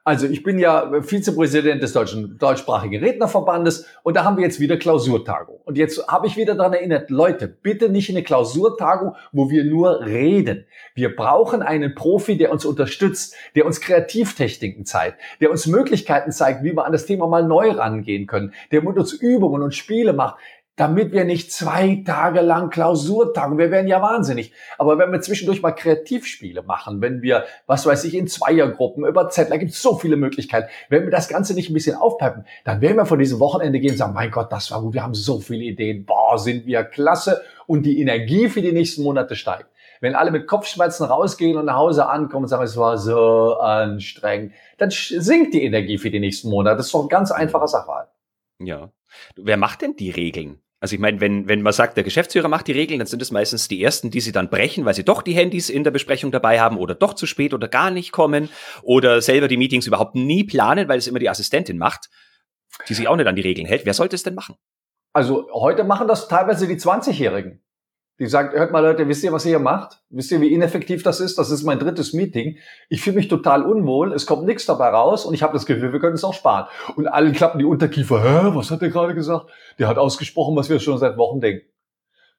Also 0.06 0.26
ich 0.26 0.42
bin 0.42 0.58
ja 0.58 1.00
Vizepräsident 1.00 1.82
des 1.82 1.94
deutschen 1.94 2.36
deutschsprachigen 2.36 3.02
Rednerverbandes 3.02 3.86
und 4.02 4.14
da 4.18 4.24
haben 4.24 4.36
wir 4.36 4.44
jetzt 4.44 4.60
wieder 4.60 4.76
Klausurtagung. 4.76 5.60
Und 5.64 5.78
jetzt 5.78 6.06
habe 6.08 6.26
ich 6.26 6.36
wieder 6.36 6.54
daran 6.54 6.74
erinnert, 6.74 7.08
Leute, 7.08 7.48
bitte 7.48 7.88
nicht 7.88 8.10
eine 8.10 8.22
Klausurtagung, 8.22 9.16
wo 9.32 9.48
wir 9.48 9.64
nur 9.64 10.02
reden. 10.02 10.66
Wir 10.94 11.16
brauchen 11.16 11.62
einen 11.62 11.94
Profi, 11.94 12.36
der 12.36 12.52
uns 12.52 12.66
unterstützt, 12.66 13.34
der 13.54 13.64
uns 13.64 13.80
Kreativtechniken 13.80 14.84
zeigt, 14.84 15.18
der 15.40 15.50
uns 15.50 15.66
Möglichkeiten 15.66 16.32
zeigt, 16.32 16.62
wie 16.62 16.76
wir 16.76 16.84
an 16.84 16.92
das 16.92 17.06
Thema 17.06 17.26
mal 17.26 17.42
neu 17.42 17.70
rangehen 17.70 18.26
können, 18.26 18.52
der 18.72 18.82
mit 18.82 18.98
uns 18.98 19.14
Übungen 19.14 19.62
und 19.62 19.74
Spiele 19.74 20.12
macht, 20.12 20.36
damit 20.76 21.12
wir 21.12 21.24
nicht 21.24 21.52
zwei 21.52 22.02
Tage 22.04 22.40
lang 22.40 22.70
Klausur 22.70 23.32
tagen. 23.32 23.58
Wir 23.58 23.70
wären 23.70 23.86
ja 23.86 24.02
wahnsinnig. 24.02 24.52
Aber 24.76 24.98
wenn 24.98 25.12
wir 25.12 25.20
zwischendurch 25.20 25.62
mal 25.62 25.72
Kreativspiele 25.72 26.62
machen, 26.62 27.00
wenn 27.00 27.22
wir, 27.22 27.44
was 27.66 27.86
weiß 27.86 28.04
ich, 28.04 28.14
in 28.14 28.26
Zweiergruppen 28.26 29.06
über 29.06 29.28
Z, 29.28 29.50
da 29.50 29.56
gibt 29.56 29.72
es 29.72 29.80
so 29.80 29.96
viele 29.96 30.16
Möglichkeiten. 30.16 30.68
Wenn 30.88 31.04
wir 31.04 31.10
das 31.10 31.28
Ganze 31.28 31.54
nicht 31.54 31.70
ein 31.70 31.74
bisschen 31.74 31.96
aufpeppen, 31.96 32.44
dann 32.64 32.80
werden 32.80 32.96
wir 32.96 33.06
von 33.06 33.18
diesem 33.18 33.38
Wochenende 33.38 33.78
gehen 33.78 33.92
und 33.92 33.98
sagen, 33.98 34.14
mein 34.14 34.30
Gott, 34.30 34.50
das 34.50 34.70
war 34.72 34.80
gut, 34.80 34.94
wir 34.94 35.02
haben 35.02 35.14
so 35.14 35.38
viele 35.38 35.62
Ideen, 35.62 36.04
boah, 36.04 36.38
sind 36.38 36.66
wir 36.66 36.82
klasse 36.82 37.42
und 37.66 37.84
die 37.84 38.00
Energie 38.00 38.48
für 38.48 38.62
die 38.62 38.72
nächsten 38.72 39.04
Monate 39.04 39.36
steigt. 39.36 39.66
Wenn 40.00 40.16
alle 40.16 40.32
mit 40.32 40.46
Kopfschmerzen 40.48 41.04
rausgehen 41.04 41.56
und 41.56 41.66
nach 41.66 41.76
Hause 41.76 42.08
ankommen 42.08 42.44
und 42.44 42.48
sagen, 42.48 42.64
es 42.64 42.76
war 42.76 42.98
so 42.98 43.54
anstrengend, 43.58 44.52
dann 44.76 44.90
sinkt 44.90 45.54
die 45.54 45.64
Energie 45.64 45.98
für 45.98 46.10
die 46.10 46.20
nächsten 46.20 46.50
Monate. 46.50 46.76
Das 46.76 46.86
ist 46.86 46.94
doch 46.94 47.02
ein 47.02 47.08
ganz 47.08 47.30
einfacher 47.30 47.68
Sachverhalt. 47.68 48.08
Ja. 48.58 48.90
Wer 49.36 49.56
macht 49.56 49.82
denn 49.82 49.96
die 49.96 50.10
Regeln? 50.10 50.60
Also 50.84 50.96
ich 50.96 51.00
meine, 51.00 51.18
wenn, 51.18 51.48
wenn 51.48 51.62
man 51.62 51.72
sagt, 51.72 51.96
der 51.96 52.04
Geschäftsführer 52.04 52.48
macht 52.48 52.66
die 52.66 52.72
Regeln, 52.72 52.98
dann 52.98 53.06
sind 53.06 53.22
es 53.22 53.30
meistens 53.30 53.68
die 53.68 53.82
ersten, 53.82 54.10
die 54.10 54.20
sie 54.20 54.32
dann 54.32 54.50
brechen, 54.50 54.84
weil 54.84 54.92
sie 54.92 55.02
doch 55.02 55.22
die 55.22 55.32
Handys 55.32 55.70
in 55.70 55.82
der 55.82 55.90
Besprechung 55.90 56.30
dabei 56.30 56.60
haben 56.60 56.76
oder 56.76 56.94
doch 56.94 57.14
zu 57.14 57.24
spät 57.24 57.54
oder 57.54 57.68
gar 57.68 57.90
nicht 57.90 58.12
kommen 58.12 58.50
oder 58.82 59.22
selber 59.22 59.48
die 59.48 59.56
Meetings 59.56 59.86
überhaupt 59.86 60.14
nie 60.14 60.44
planen, 60.44 60.86
weil 60.86 60.98
es 60.98 61.06
immer 61.06 61.20
die 61.20 61.30
Assistentin 61.30 61.78
macht, 61.78 62.10
die 62.86 62.92
sich 62.92 63.08
auch 63.08 63.16
nicht 63.16 63.26
an 63.26 63.34
die 63.34 63.40
Regeln 63.40 63.66
hält. 63.66 63.86
Wer 63.86 63.94
sollte 63.94 64.14
es 64.14 64.24
denn 64.24 64.34
machen? 64.34 64.56
Also 65.14 65.48
heute 65.54 65.84
machen 65.84 66.06
das 66.06 66.28
teilweise 66.28 66.68
die 66.68 66.76
20-Jährigen. 66.76 67.63
Die 68.20 68.26
sagt, 68.26 68.54
hört 68.54 68.70
mal 68.70 68.78
Leute, 68.78 69.08
wisst 69.08 69.24
ihr, 69.24 69.32
was 69.32 69.44
ihr 69.44 69.50
hier 69.50 69.58
macht? 69.58 70.00
Wisst 70.08 70.30
ihr, 70.30 70.40
wie 70.40 70.52
ineffektiv 70.52 71.02
das 71.02 71.18
ist? 71.18 71.36
Das 71.36 71.50
ist 71.50 71.64
mein 71.64 71.80
drittes 71.80 72.12
Meeting. 72.12 72.58
Ich 72.88 73.00
fühle 73.00 73.16
mich 73.16 73.26
total 73.26 73.64
unwohl, 73.64 74.12
es 74.12 74.24
kommt 74.24 74.44
nichts 74.44 74.66
dabei 74.66 74.90
raus 74.90 75.24
und 75.24 75.34
ich 75.34 75.42
habe 75.42 75.52
das 75.52 75.66
Gefühl, 75.66 75.92
wir 75.92 75.98
können 75.98 76.14
es 76.14 76.22
auch 76.22 76.34
sparen. 76.34 76.68
Und 76.94 77.08
alle 77.08 77.32
klappen 77.32 77.58
die 77.58 77.64
Unterkiefer. 77.64 78.22
Hä, 78.22 78.50
was 78.54 78.70
hat 78.70 78.82
der 78.82 78.90
gerade 78.90 79.14
gesagt? 79.14 79.50
Der 79.80 79.88
hat 79.88 79.98
ausgesprochen, 79.98 80.54
was 80.54 80.70
wir 80.70 80.78
schon 80.78 80.98
seit 80.98 81.16
Wochen 81.16 81.40
denken. 81.40 81.66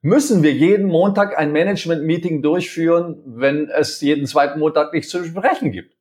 Müssen 0.01 0.43
wir 0.43 0.53
jeden 0.53 0.87
Montag 0.87 1.37
ein 1.37 1.51
Management-Meeting 1.51 2.41
durchführen, 2.41 3.21
wenn 3.25 3.69
es 3.69 3.99
jeden 3.99 4.27
zweiten 4.27 4.59
Montag 4.59 4.93
nichts 4.93 5.09
zu 5.09 5.19
besprechen 5.19 5.71
gibt? 5.71 5.97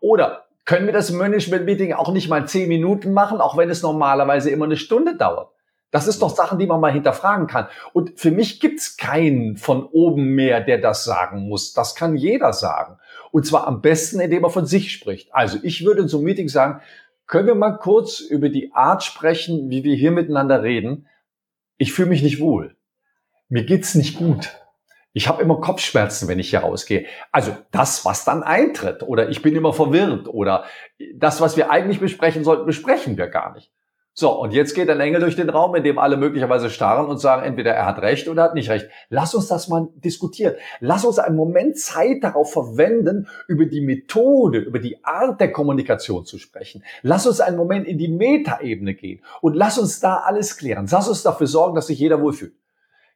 Oder 0.00 0.46
können 0.64 0.86
wir 0.86 0.92
das 0.94 1.10
Management-Meeting 1.10 1.92
auch 1.92 2.12
nicht 2.12 2.30
mal 2.30 2.46
zehn 2.48 2.68
Minuten 2.68 3.12
machen, 3.12 3.40
auch 3.40 3.58
wenn 3.58 3.68
es 3.68 3.82
normalerweise 3.82 4.50
immer 4.50 4.64
eine 4.64 4.76
Stunde 4.76 5.16
dauert? 5.16 5.50
Das 5.90 6.06
ist 6.06 6.20
doch 6.20 6.34
Sachen, 6.34 6.58
die 6.58 6.66
man 6.66 6.80
mal 6.80 6.92
hinterfragen 6.92 7.46
kann. 7.46 7.68
Und 7.92 8.18
für 8.18 8.30
mich 8.30 8.60
gibt's 8.60 8.96
keinen 8.96 9.56
von 9.56 9.84
oben 9.84 10.34
mehr, 10.34 10.60
der 10.60 10.78
das 10.78 11.04
sagen 11.04 11.48
muss. 11.48 11.72
Das 11.72 11.94
kann 11.94 12.16
jeder 12.16 12.52
sagen. 12.52 12.98
Und 13.30 13.46
zwar 13.46 13.66
am 13.66 13.82
besten, 13.82 14.20
indem 14.20 14.44
er 14.44 14.50
von 14.50 14.66
sich 14.66 14.92
spricht. 14.92 15.34
Also 15.34 15.58
ich 15.62 15.84
würde 15.84 16.02
in 16.02 16.08
so 16.08 16.18
einem 16.18 16.26
Meeting 16.26 16.48
sagen, 16.48 16.80
können 17.26 17.46
wir 17.46 17.54
mal 17.54 17.78
kurz 17.78 18.20
über 18.20 18.48
die 18.48 18.72
Art 18.72 19.04
sprechen, 19.04 19.70
wie 19.70 19.84
wir 19.84 19.94
hier 19.94 20.10
miteinander 20.10 20.62
reden. 20.62 21.08
Ich 21.76 21.92
fühle 21.92 22.08
mich 22.08 22.22
nicht 22.22 22.40
wohl. 22.40 22.76
Mir 23.48 23.64
geht's 23.64 23.94
nicht 23.94 24.18
gut. 24.18 24.50
Ich 25.12 25.28
habe 25.28 25.42
immer 25.42 25.60
Kopfschmerzen, 25.60 26.28
wenn 26.28 26.38
ich 26.38 26.50
hier 26.50 26.60
rausgehe. 26.60 27.06
Also 27.32 27.56
das, 27.70 28.04
was 28.04 28.24
dann 28.24 28.42
eintritt. 28.42 29.02
Oder 29.02 29.30
ich 29.30 29.40
bin 29.40 29.56
immer 29.56 29.72
verwirrt. 29.72 30.28
Oder 30.28 30.64
das, 31.14 31.40
was 31.40 31.56
wir 31.56 31.70
eigentlich 31.70 32.00
besprechen 32.00 32.44
sollten, 32.44 32.66
besprechen 32.66 33.16
wir 33.16 33.28
gar 33.28 33.54
nicht. 33.54 33.72
So, 34.18 34.32
und 34.32 34.54
jetzt 34.54 34.72
geht 34.72 34.88
ein 34.88 34.98
Engel 34.98 35.20
durch 35.20 35.36
den 35.36 35.50
Raum, 35.50 35.74
in 35.74 35.84
dem 35.84 35.98
alle 35.98 36.16
möglicherweise 36.16 36.70
starren 36.70 37.08
und 37.08 37.18
sagen, 37.18 37.42
entweder 37.42 37.72
er 37.72 37.84
hat 37.84 38.00
recht 38.00 38.28
oder 38.28 38.40
er 38.40 38.44
hat 38.46 38.54
nicht 38.54 38.70
recht. 38.70 38.88
Lass 39.10 39.34
uns 39.34 39.46
das 39.46 39.68
mal 39.68 39.88
diskutieren. 39.94 40.54
Lass 40.80 41.04
uns 41.04 41.18
einen 41.18 41.36
Moment 41.36 41.78
Zeit 41.78 42.24
darauf 42.24 42.50
verwenden, 42.50 43.28
über 43.46 43.66
die 43.66 43.82
Methode, 43.82 44.60
über 44.60 44.78
die 44.78 45.04
Art 45.04 45.38
der 45.38 45.52
Kommunikation 45.52 46.24
zu 46.24 46.38
sprechen. 46.38 46.82
Lass 47.02 47.26
uns 47.26 47.42
einen 47.42 47.58
Moment 47.58 47.86
in 47.86 47.98
die 47.98 48.08
Metaebene 48.08 48.94
gehen 48.94 49.22
und 49.42 49.54
lass 49.54 49.76
uns 49.76 50.00
da 50.00 50.16
alles 50.16 50.56
klären. 50.56 50.88
Lass 50.90 51.10
uns 51.10 51.22
dafür 51.22 51.46
sorgen, 51.46 51.74
dass 51.74 51.88
sich 51.88 51.98
jeder 51.98 52.22
wohlfühlt. 52.22 52.54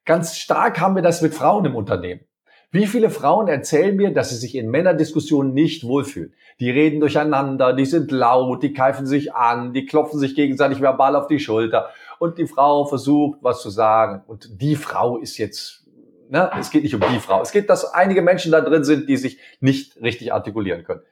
Ganz 0.04 0.36
stark 0.36 0.80
haben 0.80 0.96
wir 0.96 1.02
das 1.02 1.22
mit 1.22 1.32
Frauen 1.32 1.64
im 1.64 1.76
Unternehmen. 1.76 2.26
Wie 2.72 2.86
viele 2.86 3.10
Frauen 3.10 3.48
erzählen 3.48 3.96
mir, 3.96 4.12
dass 4.12 4.30
sie 4.30 4.36
sich 4.36 4.54
in 4.54 4.70
Männerdiskussionen 4.70 5.52
nicht 5.52 5.84
wohlfühlen? 5.84 6.34
Die 6.60 6.70
reden 6.70 7.00
durcheinander, 7.00 7.72
die 7.72 7.84
sind 7.84 8.12
laut, 8.12 8.62
die 8.62 8.72
keifen 8.72 9.06
sich 9.06 9.34
an, 9.34 9.72
die 9.72 9.86
klopfen 9.86 10.20
sich 10.20 10.36
gegenseitig 10.36 10.80
verbal 10.80 11.16
auf 11.16 11.26
die 11.26 11.40
Schulter 11.40 11.90
und 12.20 12.38
die 12.38 12.46
Frau 12.46 12.84
versucht, 12.84 13.38
was 13.42 13.60
zu 13.60 13.70
sagen. 13.70 14.22
Und 14.28 14.60
die 14.60 14.76
Frau 14.76 15.16
ist 15.16 15.36
jetzt, 15.38 15.84
ne, 16.28 16.48
es 16.60 16.70
geht 16.70 16.84
nicht 16.84 16.94
um 16.94 17.00
die 17.00 17.18
Frau. 17.18 17.42
Es 17.42 17.50
geht, 17.50 17.68
dass 17.70 17.92
einige 17.92 18.22
Menschen 18.22 18.52
da 18.52 18.60
drin 18.60 18.84
sind, 18.84 19.08
die 19.08 19.16
sich 19.16 19.38
nicht 19.58 20.00
richtig 20.00 20.32
artikulieren 20.32 20.84
können. 20.84 21.02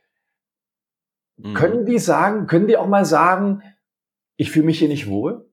Mhm. 1.38 1.54
Können 1.54 1.86
die 1.86 1.98
sagen, 1.98 2.46
können 2.46 2.68
die 2.68 2.76
auch 2.76 2.86
mal 2.86 3.04
sagen, 3.04 3.62
ich 4.36 4.52
fühle 4.52 4.66
mich 4.66 4.78
hier 4.78 4.88
nicht 4.88 5.08
wohl? 5.08 5.50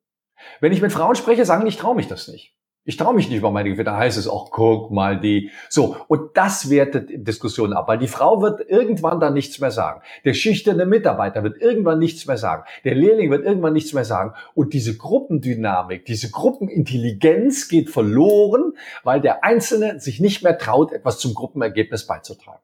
Wenn 0.60 0.72
ich 0.72 0.82
mit 0.82 0.92
Frauen 0.92 1.16
spreche, 1.16 1.46
sagen 1.46 1.64
die, 1.64 1.70
ich 1.70 1.78
traue 1.78 1.96
mich 1.96 2.08
das 2.08 2.28
nicht. 2.28 2.56
Ich 2.88 2.98
traue 2.98 3.16
mich 3.16 3.30
nicht 3.30 3.40
über 3.40 3.50
meine. 3.50 3.76
Dann 3.84 3.98
heißt 3.98 4.16
es 4.16 4.28
auch, 4.28 4.52
guck 4.52 4.92
mal 4.92 5.20
die. 5.20 5.50
So, 5.70 5.98
und 6.08 6.38
das 6.38 6.70
wertet 6.70 7.10
Diskussionen 7.28 7.74
ab, 7.74 7.88
weil 7.88 7.98
die 7.98 8.08
Frau 8.08 8.44
wird 8.44 8.62
irgendwann 8.70 9.20
dann 9.20 9.34
nichts 9.34 9.60
mehr 9.60 9.72
sagen. 9.72 10.02
Der 10.24 10.36
schüchterne 10.36 10.86
Mitarbeiter 10.86 11.44
wird 11.44 11.60
irgendwann 11.60 11.98
nichts 11.98 12.28
mehr 12.28 12.38
sagen. 12.38 12.64
Der 12.84 12.94
Lehrling 12.94 13.32
wird 13.32 13.44
irgendwann 13.44 13.74
nichts 13.74 13.94
mehr 13.94 14.06
sagen. 14.06 14.36
Und 14.54 14.74
diese 14.74 14.96
Gruppendynamik, 14.98 16.06
diese 16.06 16.30
Gruppenintelligenz 16.30 17.70
geht 17.70 17.90
verloren, 17.90 18.74
weil 19.04 19.20
der 19.20 19.44
Einzelne 19.44 20.00
sich 20.00 20.20
nicht 20.20 20.44
mehr 20.44 20.60
traut, 20.60 20.92
etwas 20.92 21.18
zum 21.18 21.34
Gruppenergebnis 21.34 22.06
beizutragen. 22.06 22.62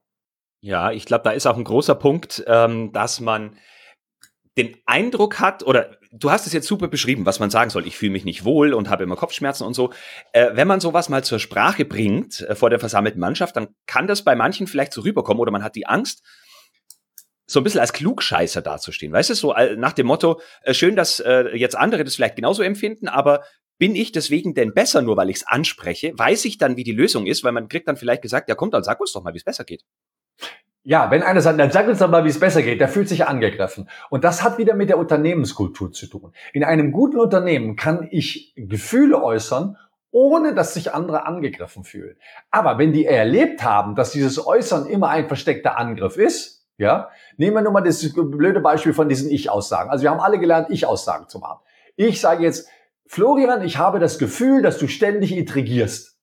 Ja, 0.62 0.92
ich 0.92 1.06
glaube, 1.06 1.24
da 1.24 1.32
ist 1.32 1.48
auch 1.48 1.58
ein 1.58 1.64
großer 1.64 1.96
Punkt, 1.96 2.44
ähm, 2.46 2.92
dass 2.92 3.20
man 3.20 3.56
den 4.56 4.78
Eindruck 4.86 5.40
hat, 5.40 5.64
oder 5.64 5.98
du 6.12 6.30
hast 6.30 6.46
es 6.46 6.54
jetzt 6.54 6.68
super 6.68 6.88
beschrieben, 6.88 7.26
was 7.26 7.40
man 7.40 7.50
sagen 7.50 7.70
soll, 7.70 7.88
ich 7.88 7.98
fühle 7.98 8.12
mich 8.12 8.26
nicht 8.26 8.44
wohl 8.44 8.74
und 8.74 8.90
habe 8.90 9.04
immer 9.04 9.16
Kopfschmerzen 9.16 9.66
und 9.66 9.74
so. 9.74 9.92
Äh, 10.34 10.52
wenn 10.54 10.68
man 10.68 10.80
sowas 10.80 11.10
mal 11.10 11.24
zur 11.24 11.40
Sprache 11.40 11.86
bringt 11.86 12.42
äh, 12.42 12.56
vor 12.56 12.70
der 12.70 12.80
versammelten 12.80 13.20
Mannschaft, 13.20 13.56
dann 13.56 13.70
kann 13.86 14.08
das 14.08 14.24
bei 14.24 14.36
manchen 14.36 14.68
vielleicht 14.68 14.94
so 14.94 15.02
rüberkommen 15.02 15.40
oder 15.40 15.52
man 15.52 15.64
hat 15.64 15.76
die 15.76 15.88
Angst, 15.88 16.24
so 17.48 17.60
ein 17.60 17.64
bisschen 17.64 17.82
als 17.82 17.94
Klugscheißer 17.94 18.62
dazustehen. 18.62 19.12
Weißt 19.12 19.30
du, 19.30 19.34
so 19.34 19.54
nach 19.76 19.94
dem 19.94 20.08
Motto, 20.08 20.40
äh, 20.64 20.74
schön, 20.74 20.96
dass 20.96 21.20
äh, 21.20 21.56
jetzt 21.56 21.76
andere 21.76 22.04
das 22.04 22.16
vielleicht 22.16 22.36
genauso 22.36 22.64
empfinden, 22.64 23.08
aber 23.08 23.44
bin 23.78 23.96
ich 23.96 24.12
deswegen 24.12 24.54
denn 24.54 24.74
besser, 24.74 25.02
nur 25.02 25.18
weil 25.18 25.30
ich 25.30 25.38
es 25.38 25.48
anspreche? 25.48 26.14
Weiß 26.16 26.46
ich 26.46 26.58
dann, 26.58 26.78
wie 26.78 26.84
die 26.84 26.92
Lösung 26.92 27.26
ist, 27.26 27.44
weil 27.44 27.52
man 27.52 27.68
kriegt 27.68 27.88
dann 27.88 27.98
vielleicht 27.98 28.22
gesagt, 28.22 28.48
ja 28.48 28.56
komm, 28.56 28.70
dann 28.70 28.84
sag 28.84 29.00
uns 29.00 29.12
doch 29.12 29.24
mal, 29.24 29.34
wie 29.34 29.40
es 29.40 29.44
besser 29.44 29.64
geht. 29.64 29.84
Ja, 30.84 31.12
wenn 31.12 31.22
einer 31.22 31.42
sagt, 31.42 31.60
dann 31.60 31.70
sag 31.72 31.88
uns 31.88 32.00
doch 32.00 32.10
mal, 32.10 32.26
wie 32.26 32.30
es 32.30 32.40
besser 32.40 32.64
geht, 32.64 32.82
der 32.82 32.88
fühlt 32.88 33.08
sich 33.08 33.28
angegriffen. 33.28 33.88
Und 34.10 34.24
das 34.24 34.42
hat 34.42 34.58
wieder 34.58 34.74
mit 34.74 34.90
der 34.90 34.98
Unternehmenskultur 34.98 35.92
zu 35.92 36.08
tun. 36.08 36.34
In 36.54 36.64
einem 36.64 36.92
guten 36.92 37.20
Unternehmen 37.20 37.76
kann 37.76 38.08
ich 38.10 38.54
Gefühle 38.56 39.22
äußern, 39.24 39.78
ohne 40.10 40.56
dass 40.56 40.74
sich 40.74 40.94
andere 40.94 41.26
angegriffen 41.28 41.84
fühlen. 41.84 42.18
Aber 42.50 42.80
wenn 42.80 42.94
die 42.94 43.06
erlebt 43.06 43.64
haben, 43.64 43.96
dass 43.96 44.12
dieses 44.12 44.46
Äußern 44.46 44.88
immer 44.88 45.10
ein 45.10 45.28
versteckter 45.28 45.78
Angriff 45.78 46.18
ist, 46.18 46.68
ja, 46.78 47.10
nehmen 47.38 47.56
wir 47.56 47.62
nur 47.62 47.74
mal 47.74 47.82
das 47.82 48.04
blöde 48.14 48.60
Beispiel 48.60 48.94
von 48.94 49.08
diesen 49.08 49.30
Ich-Aussagen. 49.30 49.92
Also 49.92 50.02
wir 50.02 50.10
haben 50.10 50.20
alle 50.20 50.40
gelernt, 50.40 50.72
Ich-Aussagen 50.72 51.30
zu 51.30 51.38
machen. 51.38 51.60
Ich 51.96 52.20
sage 52.20 52.44
jetzt, 52.44 52.68
Florian, 53.06 53.62
ich 53.62 53.78
habe 53.78 54.00
das 54.00 54.18
Gefühl, 54.18 54.64
dass 54.64 54.80
du 54.80 54.88
ständig 54.88 55.36
intrigierst. 55.36 56.18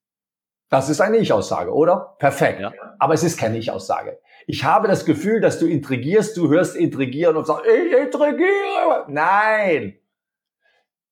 Das 0.68 0.88
ist 0.88 1.00
eine 1.00 1.18
Ich-Aussage, 1.18 1.72
oder? 1.72 2.16
Perfekt. 2.18 2.60
Ja. 2.60 2.72
Aber 2.98 3.14
es 3.14 3.22
ist 3.22 3.38
keine 3.38 3.56
Ich-Aussage. 3.58 4.18
Ich 4.50 4.64
habe 4.64 4.88
das 4.88 5.04
Gefühl, 5.04 5.42
dass 5.42 5.58
du 5.58 5.66
intrigierst, 5.66 6.34
du 6.38 6.48
hörst 6.48 6.74
intrigieren 6.74 7.36
und 7.36 7.46
sagst, 7.46 7.66
ich 7.66 7.92
intrigiere. 7.92 9.04
Nein. 9.06 9.98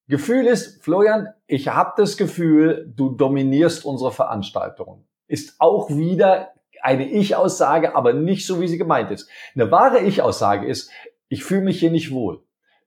Gefühl 0.07 0.47
ist, 0.47 0.83
Florian, 0.83 1.27
ich 1.45 1.67
habe 1.67 1.93
das 1.97 2.17
Gefühl, 2.17 2.91
du 2.95 3.11
dominierst 3.11 3.85
unsere 3.85 4.11
Veranstaltung. 4.11 5.05
Ist 5.27 5.55
auch 5.59 5.91
wieder 5.91 6.53
eine 6.81 7.07
Ich-Aussage, 7.07 7.95
aber 7.95 8.11
nicht 8.13 8.47
so, 8.47 8.59
wie 8.59 8.67
sie 8.67 8.79
gemeint 8.79 9.11
ist. 9.11 9.29
Eine 9.53 9.69
wahre 9.69 9.99
Ich-Aussage 9.99 10.65
ist, 10.65 10.89
ich 11.29 11.43
fühle 11.43 11.61
mich 11.61 11.79
hier 11.79 11.91
nicht 11.91 12.11
wohl. 12.11 12.43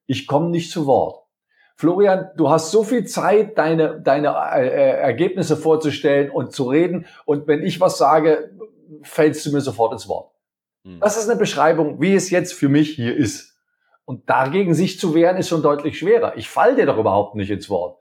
Ich 0.06 0.26
komme 0.26 0.50
nicht 0.50 0.72
zu 0.72 0.84
Wort. 0.84 1.26
Florian, 1.76 2.28
du 2.36 2.50
hast 2.50 2.72
so 2.72 2.82
viel 2.82 3.04
Zeit, 3.04 3.56
deine, 3.56 4.00
deine 4.00 4.34
äh, 4.52 4.66
äh 4.66 5.00
Ergebnisse 5.00 5.56
vorzustellen 5.56 6.28
und 6.28 6.50
zu 6.50 6.64
reden. 6.64 7.06
Und 7.24 7.46
wenn 7.46 7.62
ich 7.62 7.80
was 7.80 7.98
sage, 7.98 8.50
fällst 9.02 9.46
du 9.46 9.52
mir 9.52 9.60
sofort 9.60 9.92
ins 9.92 10.08
Wort. 10.08 10.29
Mhm. 10.84 11.00
Das 11.00 11.16
ist 11.16 11.28
eine 11.28 11.38
Beschreibung, 11.38 12.00
wie 12.00 12.14
es 12.14 12.30
jetzt 12.30 12.52
für 12.52 12.68
mich 12.68 12.90
hier 12.90 13.16
ist. 13.16 13.58
Und 14.04 14.28
dagegen 14.28 14.74
sich 14.74 14.98
zu 14.98 15.14
wehren, 15.14 15.36
ist 15.36 15.48
schon 15.48 15.62
deutlich 15.62 15.98
schwerer. 15.98 16.36
Ich 16.36 16.48
fall 16.48 16.74
dir 16.74 16.86
doch 16.86 16.98
überhaupt 16.98 17.36
nicht 17.36 17.50
ins 17.50 17.70
Wort. 17.70 17.98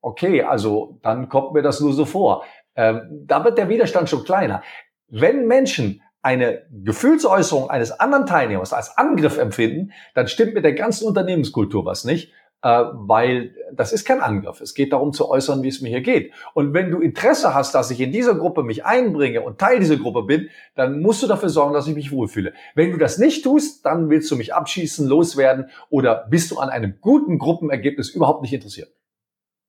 Okay, 0.00 0.42
also 0.42 0.98
dann 1.02 1.28
kommt 1.28 1.52
mir 1.52 1.62
das 1.62 1.80
nur 1.80 1.92
so 1.92 2.04
vor. 2.04 2.44
Ähm, 2.76 3.24
da 3.26 3.44
wird 3.44 3.58
der 3.58 3.68
Widerstand 3.68 4.08
schon 4.08 4.24
kleiner. 4.24 4.62
Wenn 5.08 5.46
Menschen 5.46 6.02
eine 6.22 6.66
Gefühlsäußerung 6.70 7.70
eines 7.70 7.92
anderen 7.92 8.26
Teilnehmers 8.26 8.72
als 8.72 8.96
Angriff 8.96 9.38
empfinden, 9.38 9.92
dann 10.14 10.28
stimmt 10.28 10.54
mit 10.54 10.64
der 10.64 10.74
ganzen 10.74 11.06
Unternehmenskultur 11.06 11.84
was 11.84 12.04
nicht 12.04 12.32
weil 12.62 13.54
das 13.72 13.92
ist 13.92 14.04
kein 14.04 14.20
Angriff. 14.20 14.60
Es 14.60 14.74
geht 14.74 14.92
darum 14.92 15.12
zu 15.12 15.28
äußern, 15.28 15.62
wie 15.62 15.68
es 15.68 15.80
mir 15.80 15.88
hier 15.88 16.02
geht. 16.02 16.32
Und 16.54 16.74
wenn 16.74 16.90
du 16.90 17.00
Interesse 17.00 17.54
hast, 17.54 17.74
dass 17.74 17.90
ich 17.90 18.00
in 18.00 18.12
dieser 18.12 18.34
Gruppe 18.34 18.62
mich 18.62 18.84
einbringe 18.84 19.40
und 19.40 19.58
Teil 19.58 19.80
dieser 19.80 19.96
Gruppe 19.96 20.24
bin, 20.24 20.50
dann 20.74 21.00
musst 21.00 21.22
du 21.22 21.26
dafür 21.26 21.48
sorgen, 21.48 21.72
dass 21.72 21.86
ich 21.86 21.94
mich 21.94 22.12
wohlfühle. 22.12 22.52
Wenn 22.74 22.92
du 22.92 22.98
das 22.98 23.18
nicht 23.18 23.44
tust, 23.44 23.86
dann 23.86 24.10
willst 24.10 24.30
du 24.30 24.36
mich 24.36 24.54
abschießen, 24.54 25.06
loswerden 25.06 25.70
oder 25.88 26.26
bist 26.28 26.50
du 26.50 26.58
an 26.58 26.68
einem 26.68 26.98
guten 27.00 27.38
Gruppenergebnis 27.38 28.10
überhaupt 28.10 28.42
nicht 28.42 28.52
interessiert. 28.52 28.92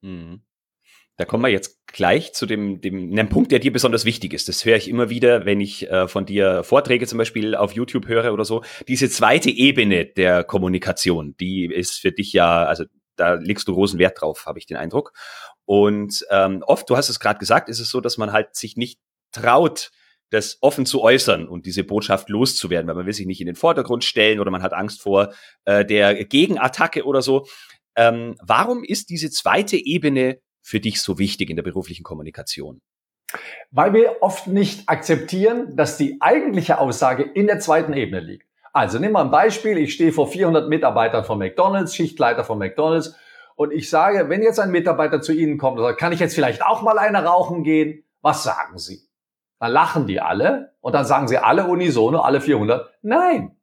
Mhm. 0.01 0.41
Da 1.21 1.25
kommen 1.25 1.43
wir 1.43 1.49
jetzt 1.49 1.85
gleich 1.85 2.33
zu 2.33 2.47
dem, 2.47 2.81
dem 2.81 3.11
einem 3.11 3.29
Punkt, 3.29 3.51
der 3.51 3.59
dir 3.59 3.71
besonders 3.71 4.05
wichtig 4.05 4.33
ist. 4.33 4.49
Das 4.49 4.65
höre 4.65 4.77
ich 4.77 4.89
immer 4.89 5.11
wieder, 5.11 5.45
wenn 5.45 5.61
ich 5.61 5.87
äh, 5.87 6.07
von 6.07 6.25
dir 6.25 6.63
Vorträge 6.63 7.05
zum 7.05 7.19
Beispiel 7.19 7.53
auf 7.53 7.73
YouTube 7.73 8.07
höre 8.07 8.33
oder 8.33 8.43
so. 8.43 8.63
Diese 8.87 9.07
zweite 9.07 9.51
Ebene 9.51 10.07
der 10.07 10.43
Kommunikation, 10.43 11.35
die 11.39 11.65
ist 11.65 11.99
für 11.99 12.11
dich 12.11 12.33
ja, 12.33 12.63
also 12.63 12.85
da 13.17 13.35
legst 13.35 13.67
du 13.67 13.75
großen 13.75 13.99
Wert 13.99 14.19
drauf, 14.19 14.47
habe 14.47 14.57
ich 14.57 14.65
den 14.65 14.77
Eindruck. 14.77 15.13
Und 15.65 16.25
ähm, 16.31 16.63
oft, 16.65 16.89
du 16.89 16.97
hast 16.97 17.09
es 17.09 17.19
gerade 17.19 17.37
gesagt, 17.37 17.69
ist 17.69 17.79
es 17.79 17.91
so, 17.91 18.01
dass 18.01 18.17
man 18.17 18.31
halt 18.31 18.55
sich 18.55 18.75
nicht 18.75 18.99
traut, 19.31 19.91
das 20.31 20.57
offen 20.61 20.87
zu 20.87 21.03
äußern 21.03 21.47
und 21.47 21.67
diese 21.67 21.83
Botschaft 21.83 22.29
loszuwerden, 22.29 22.87
weil 22.87 22.95
man 22.95 23.05
will 23.05 23.13
sich 23.13 23.27
nicht 23.27 23.41
in 23.41 23.45
den 23.45 23.55
Vordergrund 23.55 24.03
stellen 24.03 24.39
oder 24.39 24.49
man 24.49 24.63
hat 24.63 24.73
Angst 24.73 25.03
vor 25.03 25.35
äh, 25.65 25.85
der 25.85 26.25
Gegenattacke 26.25 27.05
oder 27.05 27.21
so. 27.21 27.45
Ähm, 27.95 28.37
warum 28.41 28.83
ist 28.83 29.11
diese 29.11 29.29
zweite 29.29 29.77
Ebene 29.77 30.39
für 30.61 30.79
dich 30.79 31.01
so 31.01 31.17
wichtig 31.17 31.49
in 31.49 31.55
der 31.55 31.63
beruflichen 31.63 32.03
Kommunikation? 32.03 32.81
Weil 33.71 33.93
wir 33.93 34.17
oft 34.21 34.47
nicht 34.47 34.89
akzeptieren, 34.89 35.75
dass 35.75 35.97
die 35.97 36.17
eigentliche 36.21 36.79
Aussage 36.79 37.23
in 37.23 37.47
der 37.47 37.59
zweiten 37.59 37.93
Ebene 37.93 38.19
liegt. 38.19 38.47
Also 38.73 38.99
nimm 38.99 39.13
mal 39.13 39.25
ein 39.25 39.31
Beispiel. 39.31 39.77
Ich 39.77 39.93
stehe 39.93 40.11
vor 40.11 40.27
400 40.27 40.69
Mitarbeitern 40.69 41.23
von 41.23 41.39
McDonald's, 41.39 41.95
Schichtleiter 41.95 42.43
von 42.43 42.57
McDonald's. 42.57 43.15
Und 43.55 43.71
ich 43.71 43.89
sage, 43.89 44.29
wenn 44.29 44.41
jetzt 44.41 44.59
ein 44.59 44.71
Mitarbeiter 44.71 45.21
zu 45.21 45.33
Ihnen 45.33 45.57
kommt 45.57 45.79
kann 45.97 46.13
ich 46.13 46.19
jetzt 46.19 46.35
vielleicht 46.35 46.63
auch 46.63 46.81
mal 46.81 46.97
eine 46.97 47.23
rauchen 47.23 47.63
gehen? 47.63 48.03
Was 48.21 48.43
sagen 48.43 48.77
Sie? 48.77 49.01
Dann 49.61 49.73
lachen 49.73 50.07
die 50.07 50.19
alle 50.19 50.73
und 50.81 50.93
dann 50.93 51.05
sagen 51.05 51.27
sie 51.27 51.37
alle 51.37 51.67
unisono, 51.67 52.21
alle 52.21 52.41
400, 52.41 52.91
nein. 53.03 53.55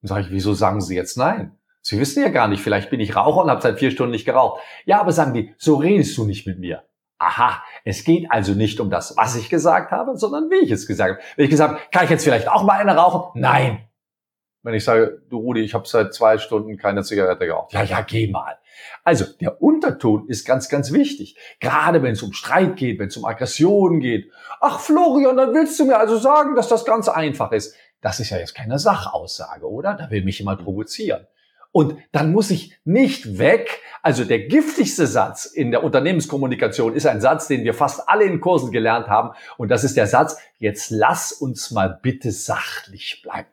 Dann 0.00 0.08
sage 0.08 0.20
ich, 0.22 0.30
wieso 0.30 0.54
sagen 0.54 0.80
Sie 0.80 0.94
jetzt 0.94 1.16
nein? 1.16 1.58
Sie 1.82 1.98
wissen 1.98 2.22
ja 2.22 2.28
gar 2.28 2.48
nicht, 2.48 2.62
vielleicht 2.62 2.90
bin 2.90 3.00
ich 3.00 3.16
Raucher 3.16 3.42
und 3.42 3.50
habe 3.50 3.62
seit 3.62 3.78
vier 3.78 3.90
Stunden 3.90 4.12
nicht 4.12 4.26
geraucht. 4.26 4.60
Ja, 4.84 5.00
aber 5.00 5.12
sagen 5.12 5.32
die, 5.32 5.54
so 5.56 5.76
redest 5.76 6.16
du 6.18 6.24
nicht 6.24 6.46
mit 6.46 6.58
mir. 6.58 6.84
Aha, 7.18 7.62
es 7.84 8.04
geht 8.04 8.30
also 8.30 8.52
nicht 8.52 8.80
um 8.80 8.90
das, 8.90 9.16
was 9.16 9.36
ich 9.36 9.50
gesagt 9.50 9.90
habe, 9.90 10.16
sondern 10.16 10.50
wie 10.50 10.64
ich 10.64 10.70
es 10.70 10.86
gesagt 10.86 11.16
habe. 11.16 11.22
Wenn 11.36 11.44
ich 11.44 11.50
gesagt 11.50 11.74
habe, 11.74 11.82
kann 11.92 12.04
ich 12.04 12.10
jetzt 12.10 12.24
vielleicht 12.24 12.48
auch 12.48 12.62
mal 12.62 12.80
eine 12.80 12.96
rauchen? 12.96 13.38
Nein. 13.40 13.86
Wenn 14.62 14.74
ich 14.74 14.84
sage, 14.84 15.22
du 15.28 15.38
Rudi, 15.38 15.60
ich 15.60 15.74
habe 15.74 15.88
seit 15.88 16.12
zwei 16.12 16.36
Stunden 16.36 16.76
keine 16.76 17.02
Zigarette 17.02 17.46
geraucht. 17.46 17.72
Ja, 17.72 17.82
ja, 17.82 18.02
geh 18.02 18.30
mal. 18.30 18.58
Also 19.04 19.24
der 19.40 19.62
Unterton 19.62 20.28
ist 20.28 20.46
ganz, 20.46 20.68
ganz 20.68 20.92
wichtig. 20.92 21.36
Gerade 21.60 22.02
wenn 22.02 22.12
es 22.12 22.22
um 22.22 22.32
Streit 22.32 22.76
geht, 22.76 22.98
wenn 22.98 23.08
es 23.08 23.16
um 23.16 23.24
Aggression 23.24 24.00
geht. 24.00 24.30
Ach 24.60 24.80
Florian, 24.80 25.36
dann 25.36 25.54
willst 25.54 25.80
du 25.80 25.86
mir 25.86 25.98
also 25.98 26.18
sagen, 26.18 26.54
dass 26.56 26.68
das 26.68 26.84
ganz 26.84 27.08
einfach 27.08 27.52
ist. 27.52 27.74
Das 28.02 28.20
ist 28.20 28.30
ja 28.30 28.38
jetzt 28.38 28.54
keine 28.54 28.78
Sachaussage, 28.78 29.66
oder? 29.68 29.94
Da 29.94 30.10
will 30.10 30.24
mich 30.24 30.38
jemand 30.38 30.62
provozieren. 30.62 31.26
Und 31.72 31.96
dann 32.12 32.32
muss 32.32 32.50
ich 32.50 32.76
nicht 32.84 33.38
weg. 33.38 33.80
Also 34.02 34.24
der 34.24 34.40
giftigste 34.40 35.06
Satz 35.06 35.44
in 35.44 35.70
der 35.70 35.84
Unternehmenskommunikation 35.84 36.94
ist 36.94 37.06
ein 37.06 37.20
Satz, 37.20 37.48
den 37.48 37.64
wir 37.64 37.74
fast 37.74 38.08
alle 38.08 38.24
in 38.24 38.40
Kursen 38.40 38.72
gelernt 38.72 39.08
haben. 39.08 39.30
Und 39.56 39.70
das 39.70 39.84
ist 39.84 39.96
der 39.96 40.06
Satz, 40.06 40.36
jetzt 40.58 40.90
lass 40.90 41.32
uns 41.32 41.70
mal 41.70 41.98
bitte 42.02 42.32
sachlich 42.32 43.20
bleiben. 43.22 43.48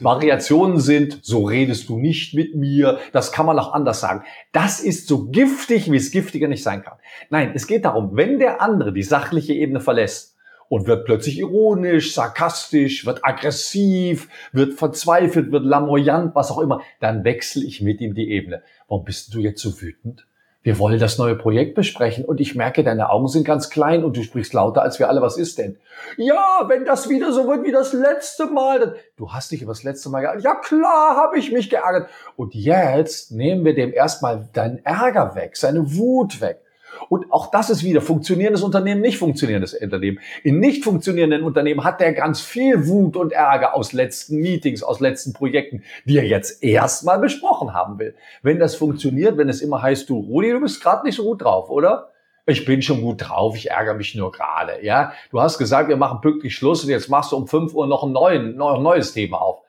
Variationen 0.00 0.80
sind, 0.80 1.20
so 1.22 1.44
redest 1.44 1.88
du 1.88 1.98
nicht 1.98 2.34
mit 2.34 2.54
mir, 2.54 2.98
das 3.12 3.32
kann 3.32 3.46
man 3.46 3.58
auch 3.58 3.72
anders 3.72 4.00
sagen. 4.00 4.24
Das 4.52 4.80
ist 4.80 5.06
so 5.06 5.26
giftig, 5.26 5.90
wie 5.90 5.96
es 5.96 6.10
giftiger 6.10 6.48
nicht 6.48 6.62
sein 6.62 6.82
kann. 6.82 6.98
Nein, 7.28 7.52
es 7.54 7.66
geht 7.66 7.84
darum, 7.84 8.16
wenn 8.16 8.38
der 8.38 8.62
andere 8.62 8.92
die 8.92 9.02
sachliche 9.02 9.52
Ebene 9.52 9.80
verlässt, 9.80 10.29
und 10.70 10.86
wird 10.86 11.04
plötzlich 11.04 11.40
ironisch, 11.40 12.14
sarkastisch, 12.14 13.04
wird 13.04 13.24
aggressiv, 13.24 14.28
wird 14.52 14.74
verzweifelt, 14.74 15.50
wird 15.50 15.64
lamoyant, 15.64 16.34
was 16.36 16.52
auch 16.52 16.60
immer, 16.60 16.80
dann 17.00 17.24
wechsle 17.24 17.64
ich 17.64 17.82
mit 17.82 18.00
ihm 18.00 18.14
die 18.14 18.30
Ebene. 18.30 18.62
Warum 18.88 19.04
bist 19.04 19.34
du 19.34 19.40
jetzt 19.40 19.60
so 19.60 19.82
wütend? 19.82 20.26
Wir 20.62 20.78
wollen 20.78 21.00
das 21.00 21.18
neue 21.18 21.34
Projekt 21.34 21.74
besprechen 21.74 22.24
und 22.24 22.40
ich 22.40 22.54
merke, 22.54 22.84
deine 22.84 23.10
Augen 23.10 23.26
sind 23.26 23.44
ganz 23.44 23.68
klein 23.68 24.04
und 24.04 24.16
du 24.16 24.22
sprichst 24.22 24.52
lauter 24.52 24.82
als 24.82 25.00
wir 25.00 25.08
alle. 25.08 25.22
Was 25.22 25.36
ist 25.38 25.58
denn? 25.58 25.78
Ja, 26.16 26.66
wenn 26.68 26.84
das 26.84 27.08
wieder 27.08 27.32
so 27.32 27.48
wird 27.48 27.64
wie 27.64 27.72
das 27.72 27.92
letzte 27.92 28.46
Mal. 28.46 28.78
Dann, 28.78 28.94
du 29.16 29.32
hast 29.32 29.50
dich 29.50 29.62
über 29.62 29.72
das 29.72 29.82
letzte 29.82 30.08
Mal 30.10 30.20
geärgert. 30.20 30.44
Ja 30.44 30.54
klar, 30.54 31.16
habe 31.16 31.38
ich 31.38 31.50
mich 31.50 31.68
geärgert. 31.68 32.10
Und 32.36 32.54
jetzt 32.54 33.32
nehmen 33.32 33.64
wir 33.64 33.74
dem 33.74 33.92
erstmal 33.92 34.48
deinen 34.52 34.84
Ärger 34.84 35.34
weg, 35.34 35.56
seine 35.56 35.96
Wut 35.96 36.40
weg. 36.40 36.60
Und 37.08 37.32
auch 37.32 37.50
das 37.50 37.70
ist 37.70 37.82
wieder 37.82 38.00
funktionierendes 38.00 38.62
Unternehmen, 38.62 39.00
nicht 39.00 39.18
funktionierendes 39.18 39.74
Unternehmen. 39.74 40.20
In 40.42 40.60
nicht 40.60 40.84
funktionierenden 40.84 41.42
Unternehmen 41.42 41.84
hat 41.84 42.00
der 42.00 42.12
ganz 42.12 42.40
viel 42.40 42.86
Wut 42.86 43.16
und 43.16 43.32
Ärger 43.32 43.74
aus 43.74 43.92
letzten 43.92 44.40
Meetings, 44.40 44.82
aus 44.82 45.00
letzten 45.00 45.32
Projekten, 45.32 45.82
die 46.04 46.18
er 46.18 46.26
jetzt 46.26 46.62
erstmal 46.62 47.18
besprochen 47.18 47.74
haben 47.74 47.98
will. 47.98 48.14
Wenn 48.42 48.58
das 48.58 48.74
funktioniert, 48.74 49.36
wenn 49.36 49.48
es 49.48 49.62
immer 49.62 49.82
heißt, 49.82 50.08
du 50.08 50.18
Rudi, 50.18 50.50
du 50.50 50.60
bist 50.60 50.82
gerade 50.82 51.06
nicht 51.06 51.16
so 51.16 51.24
gut 51.24 51.42
drauf, 51.42 51.70
oder? 51.70 52.10
Ich 52.46 52.64
bin 52.64 52.82
schon 52.82 53.00
gut 53.00 53.28
drauf, 53.28 53.54
ich 53.54 53.70
ärgere 53.70 53.94
mich 53.94 54.14
nur 54.14 54.32
gerade. 54.32 54.84
Ja, 54.84 55.12
du 55.30 55.40
hast 55.40 55.58
gesagt, 55.58 55.88
wir 55.88 55.96
machen 55.96 56.20
pünktlich 56.20 56.54
Schluss 56.54 56.82
und 56.82 56.90
jetzt 56.90 57.08
machst 57.08 57.32
du 57.32 57.36
um 57.36 57.46
5 57.46 57.74
Uhr 57.74 57.86
noch 57.86 58.02
ein, 58.02 58.12
neuen, 58.12 58.56
noch 58.56 58.76
ein 58.76 58.82
neues 58.82 59.12
Thema 59.12 59.40
auf. 59.40 59.62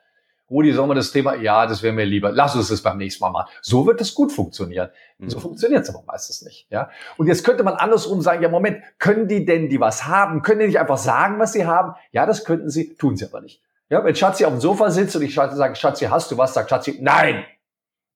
Rudi, 0.52 0.72
sollen 0.72 0.90
wir 0.90 0.94
das 0.94 1.12
Thema? 1.12 1.34
Ja, 1.34 1.66
das 1.66 1.82
wäre 1.82 1.94
mir 1.94 2.04
lieber. 2.04 2.30
Lass 2.30 2.54
uns 2.54 2.68
das 2.68 2.82
beim 2.82 2.98
nächsten 2.98 3.24
Mal 3.24 3.30
machen. 3.30 3.50
So 3.62 3.86
wird 3.86 4.00
es 4.02 4.14
gut 4.14 4.32
funktionieren. 4.32 4.90
Mhm. 5.18 5.30
So 5.30 5.40
funktioniert 5.40 5.82
es 5.82 5.88
aber 5.88 6.04
meistens 6.06 6.42
nicht. 6.42 6.66
Ja. 6.68 6.90
Und 7.16 7.26
jetzt 7.26 7.42
könnte 7.42 7.62
man 7.62 7.74
andersrum 7.74 8.20
sagen: 8.20 8.42
Ja, 8.42 8.50
Moment, 8.50 8.82
können 8.98 9.28
die 9.28 9.46
denn, 9.46 9.70
die 9.70 9.80
was 9.80 10.06
haben, 10.06 10.42
können 10.42 10.60
die 10.60 10.66
nicht 10.66 10.78
einfach 10.78 10.98
sagen, 10.98 11.38
was 11.38 11.54
sie 11.54 11.66
haben? 11.66 11.94
Ja, 12.12 12.26
das 12.26 12.44
könnten 12.44 12.68
sie, 12.68 12.94
tun 12.94 13.16
sie 13.16 13.24
aber 13.24 13.40
nicht. 13.40 13.62
Ja, 13.88 14.04
wenn 14.04 14.14
Schatzi 14.14 14.44
auf 14.44 14.52
dem 14.52 14.60
Sofa 14.60 14.90
sitzt 14.90 15.16
und 15.16 15.22
ich 15.22 15.34
sage, 15.34 15.74
Schatzi, 15.74 16.06
hast 16.06 16.30
du 16.30 16.38
was? 16.38 16.54
Sagt 16.54 16.70
Schatzi, 16.70 16.98
nein. 17.00 17.44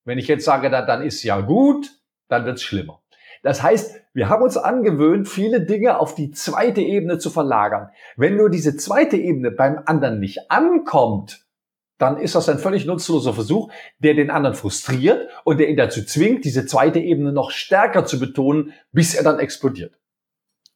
Wenn 0.05 0.19
ich 0.19 0.29
jetzt 0.29 0.45
sage, 0.45 0.71
dann, 0.71 0.87
dann 0.87 1.03
ist 1.03 1.23
ja 1.23 1.41
gut, 1.41 1.91
dann 2.29 2.45
wird's 2.45 2.63
schlimmer. 2.63 3.03
Das 3.43 3.63
heißt, 3.63 4.01
wir 4.13 4.29
haben 4.29 4.43
uns 4.43 4.57
angewöhnt, 4.57 5.29
viele 5.29 5.61
Dinge 5.61 6.01
auf 6.01 6.15
die 6.15 6.31
zweite 6.33 6.81
Ebene 6.81 7.19
zu 7.19 7.31
verlagern. 7.31 7.91
Wenn 8.17 8.37
nur 8.37 8.51
diese 8.51 8.77
zweite 8.77 9.17
Ebene 9.17 9.51
beim 9.51 9.81
anderen 9.85 10.19
nicht 10.21 10.51
ankommt, 10.51 11.46
dann 11.99 12.19
ist 12.19 12.35
das 12.35 12.49
ein 12.49 12.59
völlig 12.59 12.85
nutzloser 12.85 13.33
Versuch, 13.33 13.71
der 13.99 14.15
den 14.15 14.31
anderen 14.31 14.57
frustriert 14.57 15.29
und 15.45 15.59
der 15.59 15.69
ihn 15.69 15.77
dazu 15.77 16.05
zwingt, 16.05 16.45
diese 16.45 16.67
zweite 16.67 16.99
Ebene 16.99 17.33
noch 17.33 17.51
stärker 17.51 18.05
zu 18.05 18.19
betonen, 18.19 18.73
bis 18.93 19.15
er 19.15 19.25
dann 19.25 19.39
explodiert. 19.39 19.99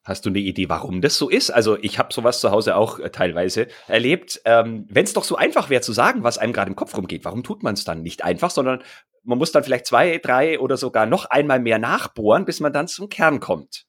Hast 0.03 0.25
du 0.25 0.29
eine 0.29 0.39
Idee, 0.39 0.67
warum 0.67 1.01
das 1.01 1.15
so 1.15 1.29
ist? 1.29 1.51
Also 1.51 1.77
ich 1.77 1.99
habe 1.99 2.11
sowas 2.11 2.39
zu 2.39 2.49
Hause 2.49 2.75
auch 2.75 2.97
äh, 2.97 3.11
teilweise 3.11 3.67
erlebt. 3.87 4.41
Ähm, 4.45 4.87
Wenn 4.89 5.03
es 5.03 5.13
doch 5.13 5.23
so 5.23 5.35
einfach 5.35 5.69
wäre 5.69 5.81
zu 5.81 5.93
sagen, 5.93 6.23
was 6.23 6.39
einem 6.39 6.53
gerade 6.53 6.69
im 6.69 6.75
Kopf 6.75 6.97
rumgeht, 6.97 7.23
warum 7.23 7.43
tut 7.43 7.61
man 7.61 7.75
es 7.75 7.83
dann 7.83 8.01
nicht 8.01 8.23
einfach, 8.23 8.49
sondern 8.49 8.81
man 9.23 9.37
muss 9.37 9.51
dann 9.51 9.63
vielleicht 9.63 9.85
zwei, 9.85 10.17
drei 10.17 10.59
oder 10.59 10.75
sogar 10.77 11.05
noch 11.05 11.25
einmal 11.25 11.59
mehr 11.59 11.77
nachbohren, 11.77 12.45
bis 12.45 12.59
man 12.59 12.73
dann 12.73 12.87
zum 12.87 13.09
Kern 13.09 13.39
kommt? 13.39 13.85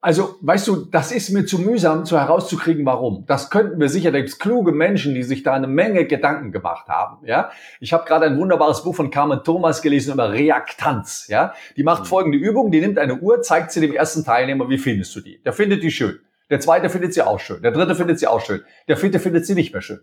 Also, 0.00 0.36
weißt 0.42 0.68
du, 0.68 0.84
das 0.84 1.10
ist 1.10 1.30
mir 1.30 1.44
zu 1.44 1.58
mühsam, 1.58 2.04
zu 2.04 2.20
herauszukriegen, 2.20 2.86
warum. 2.86 3.24
Das 3.26 3.50
könnten 3.50 3.80
wir 3.80 3.88
sicher, 3.88 4.12
da 4.12 4.18
gibt's 4.18 4.38
kluge 4.38 4.70
Menschen, 4.70 5.12
die 5.14 5.24
sich 5.24 5.42
da 5.42 5.54
eine 5.54 5.66
Menge 5.66 6.06
Gedanken 6.06 6.52
gemacht 6.52 6.86
haben. 6.88 7.26
Ja, 7.26 7.50
ich 7.80 7.92
habe 7.92 8.04
gerade 8.04 8.26
ein 8.26 8.38
wunderbares 8.38 8.84
Buch 8.84 8.94
von 8.94 9.10
Carmen 9.10 9.42
Thomas 9.42 9.82
gelesen 9.82 10.12
über 10.12 10.32
Reaktanz. 10.32 11.26
Ja, 11.28 11.52
die 11.76 11.82
macht 11.82 12.02
mhm. 12.02 12.06
folgende 12.06 12.38
Übung: 12.38 12.70
Die 12.70 12.80
nimmt 12.80 12.96
eine 12.96 13.16
Uhr, 13.16 13.42
zeigt 13.42 13.72
sie 13.72 13.80
dem 13.80 13.92
ersten 13.92 14.24
Teilnehmer, 14.24 14.68
wie 14.68 14.78
findest 14.78 15.16
du 15.16 15.20
die? 15.20 15.42
Der 15.42 15.52
findet 15.52 15.82
die 15.82 15.90
schön. 15.90 16.20
Der 16.48 16.60
zweite 16.60 16.90
findet 16.90 17.12
sie 17.12 17.22
auch 17.22 17.40
schön. 17.40 17.60
Der 17.62 17.72
dritte 17.72 17.96
findet 17.96 18.20
sie 18.20 18.28
auch 18.28 18.40
schön. 18.40 18.62
Der 18.86 18.96
vierte 18.96 19.18
findet 19.18 19.46
sie 19.46 19.54
nicht 19.54 19.72
mehr 19.72 19.82
schön. 19.82 20.00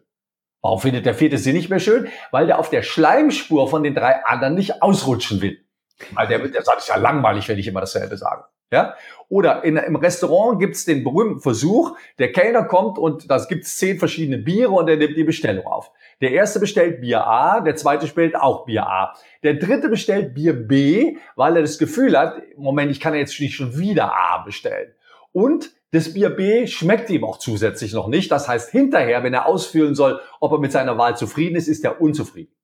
Warum 0.61 0.79
findet 0.79 1.05
der 1.05 1.15
vierte 1.15 1.37
sie 1.37 1.53
nicht 1.53 1.69
mehr 1.69 1.79
schön? 1.79 2.07
Weil 2.31 2.47
der 2.47 2.59
auf 2.59 2.69
der 2.69 2.83
Schleimspur 2.83 3.69
von 3.69 3.83
den 3.83 3.95
drei 3.95 4.25
anderen 4.25 4.55
nicht 4.55 4.81
ausrutschen 4.81 5.41
will. 5.41 5.59
Weil 6.13 6.27
der, 6.27 6.39
der 6.39 6.63
sagt, 6.63 6.79
es 6.79 6.83
ist 6.85 6.89
ja 6.89 6.97
langweilig, 6.97 7.47
wenn 7.47 7.57
ich 7.57 7.67
immer 7.67 7.79
dasselbe 7.79 8.17
sage. 8.17 8.43
Ja? 8.71 8.95
Oder 9.29 9.63
in, 9.63 9.77
im 9.77 9.95
Restaurant 9.95 10.59
gibt's 10.59 10.85
den 10.85 11.03
berühmten 11.03 11.39
Versuch, 11.39 11.95
der 12.19 12.31
Kellner 12.31 12.63
kommt 12.63 12.97
und 12.97 13.29
das 13.29 13.47
gibt's 13.47 13.77
zehn 13.77 13.99
verschiedene 13.99 14.37
Biere 14.37 14.71
und 14.71 14.87
er 14.87 14.97
nimmt 14.97 15.15
die 15.15 15.23
Bestellung 15.23 15.65
auf. 15.65 15.91
Der 16.21 16.31
erste 16.31 16.59
bestellt 16.59 17.01
Bier 17.01 17.25
A, 17.25 17.61
der 17.61 17.75
zweite 17.75 18.05
bestellt 18.05 18.35
auch 18.35 18.65
Bier 18.65 18.87
A. 18.87 19.13
Der 19.43 19.55
dritte 19.55 19.89
bestellt 19.89 20.33
Bier 20.33 20.53
B, 20.53 21.17
weil 21.35 21.55
er 21.55 21.61
das 21.61 21.77
Gefühl 21.77 22.17
hat, 22.17 22.41
Moment, 22.57 22.91
ich 22.91 22.99
kann 22.99 23.13
jetzt 23.13 23.39
nicht 23.39 23.55
schon 23.55 23.77
wieder 23.77 24.13
A 24.13 24.43
bestellen. 24.43 24.93
Und 25.31 25.71
das 25.91 26.13
Bier 26.13 26.29
B 26.29 26.65
schmeckt 26.67 27.09
ihm 27.09 27.23
auch 27.23 27.37
zusätzlich 27.37 27.93
noch 27.93 28.07
nicht. 28.07 28.31
Das 28.31 28.47
heißt, 28.47 28.71
hinterher, 28.71 29.23
wenn 29.23 29.33
er 29.33 29.45
ausführen 29.45 29.95
soll, 29.95 30.19
ob 30.39 30.51
er 30.53 30.59
mit 30.59 30.71
seiner 30.71 30.97
Wahl 30.97 31.15
zufrieden 31.17 31.55
ist, 31.55 31.67
ist 31.67 31.83
er 31.83 32.01
unzufrieden. 32.01 32.54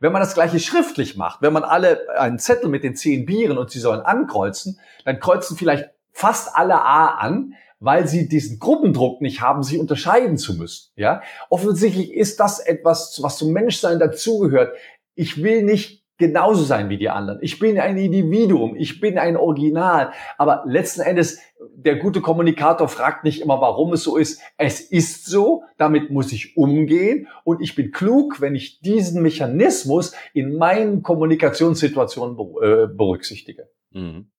Wenn 0.00 0.12
man 0.12 0.22
das 0.22 0.34
gleiche 0.34 0.60
schriftlich 0.60 1.16
macht, 1.16 1.42
wenn 1.42 1.52
man 1.52 1.64
alle 1.64 2.06
einen 2.18 2.38
Zettel 2.38 2.68
mit 2.68 2.84
den 2.84 2.94
zehn 2.94 3.26
Bieren 3.26 3.58
und 3.58 3.70
sie 3.70 3.80
sollen 3.80 4.00
ankreuzen, 4.00 4.78
dann 5.04 5.18
kreuzen 5.18 5.56
vielleicht 5.56 5.90
fast 6.12 6.54
alle 6.54 6.80
A 6.80 7.16
an, 7.16 7.54
weil 7.80 8.06
sie 8.06 8.28
diesen 8.28 8.58
Gruppendruck 8.58 9.20
nicht 9.20 9.40
haben, 9.40 9.62
sich 9.62 9.78
unterscheiden 9.78 10.36
zu 10.38 10.54
müssen. 10.54 10.90
Ja, 10.96 11.22
offensichtlich 11.48 12.12
ist 12.12 12.40
das 12.40 12.60
etwas, 12.60 13.18
was 13.22 13.38
zum 13.38 13.52
Menschsein 13.52 13.98
dazugehört. 13.98 14.76
Ich 15.14 15.42
will 15.42 15.62
nicht 15.62 16.04
genauso 16.18 16.64
sein 16.64 16.90
wie 16.90 16.98
die 16.98 17.08
anderen. 17.08 17.38
Ich 17.42 17.58
bin 17.58 17.78
ein 17.78 17.96
Individuum, 17.96 18.76
ich 18.76 19.00
bin 19.00 19.18
ein 19.18 19.36
Original. 19.36 20.12
Aber 20.36 20.64
letzten 20.66 21.00
Endes, 21.00 21.40
der 21.74 21.96
gute 21.96 22.20
Kommunikator 22.20 22.88
fragt 22.88 23.24
nicht 23.24 23.40
immer, 23.40 23.60
warum 23.60 23.92
es 23.92 24.02
so 24.02 24.16
ist. 24.16 24.42
Es 24.56 24.80
ist 24.80 25.26
so, 25.26 25.62
damit 25.78 26.10
muss 26.10 26.32
ich 26.32 26.56
umgehen 26.56 27.28
und 27.44 27.62
ich 27.62 27.74
bin 27.74 27.92
klug, 27.92 28.40
wenn 28.40 28.54
ich 28.54 28.80
diesen 28.80 29.22
Mechanismus 29.22 30.14
in 30.34 30.56
meinen 30.56 31.02
Kommunikationssituationen 31.02 32.36
äh, 32.62 32.86
berücksichtige. 32.88 33.68
Mhm. 33.92 34.30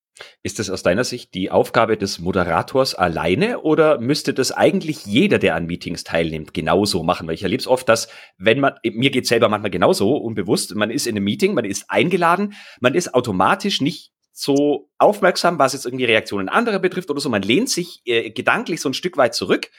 Ist 0.43 0.59
das 0.59 0.69
aus 0.69 0.83
deiner 0.83 1.03
Sicht 1.03 1.33
die 1.33 1.51
Aufgabe 1.51 1.97
des 1.97 2.19
Moderators 2.19 2.95
alleine 2.95 3.61
oder 3.61 3.99
müsste 3.99 4.33
das 4.33 4.51
eigentlich 4.51 5.05
jeder, 5.05 5.39
der 5.39 5.55
an 5.55 5.65
Meetings 5.65 6.03
teilnimmt, 6.03 6.53
genauso 6.53 7.03
machen? 7.03 7.27
Weil 7.27 7.35
ich 7.35 7.43
erlebe 7.43 7.61
es 7.61 7.67
oft, 7.67 7.87
dass 7.89 8.09
wenn 8.37 8.59
man, 8.59 8.73
mir 8.83 9.09
geht 9.09 9.27
selber 9.27 9.49
manchmal 9.49 9.71
genauso 9.71 10.15
unbewusst, 10.15 10.75
man 10.75 10.91
ist 10.91 11.07
in 11.07 11.15
einem 11.15 11.25
Meeting, 11.25 11.53
man 11.53 11.65
ist 11.65 11.89
eingeladen, 11.89 12.53
man 12.79 12.93
ist 12.93 13.13
automatisch 13.13 13.81
nicht 13.81 14.11
so 14.31 14.89
aufmerksam, 14.97 15.59
was 15.59 15.73
jetzt 15.73 15.85
irgendwie 15.85 16.05
Reaktionen 16.05 16.47
anderer 16.47 16.79
betrifft 16.79 17.09
oder 17.09 17.19
so. 17.19 17.29
Man 17.29 17.41
lehnt 17.41 17.69
sich 17.69 18.01
äh, 18.05 18.29
gedanklich 18.31 18.79
so 18.79 18.89
ein 18.89 18.93
Stück 18.93 19.17
weit 19.17 19.35
zurück 19.35 19.69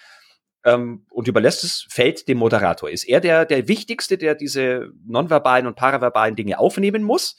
ähm, 0.64 1.06
und 1.10 1.28
überlässt 1.28 1.64
das 1.64 1.86
Feld 1.88 2.28
dem 2.28 2.38
Moderator. 2.38 2.90
Ist 2.90 3.04
er 3.04 3.20
der, 3.20 3.46
der 3.46 3.68
Wichtigste, 3.68 4.18
der 4.18 4.34
diese 4.34 4.90
nonverbalen 5.06 5.66
und 5.66 5.76
paraverbalen 5.76 6.36
Dinge 6.36 6.58
aufnehmen 6.58 7.02
muss? 7.02 7.36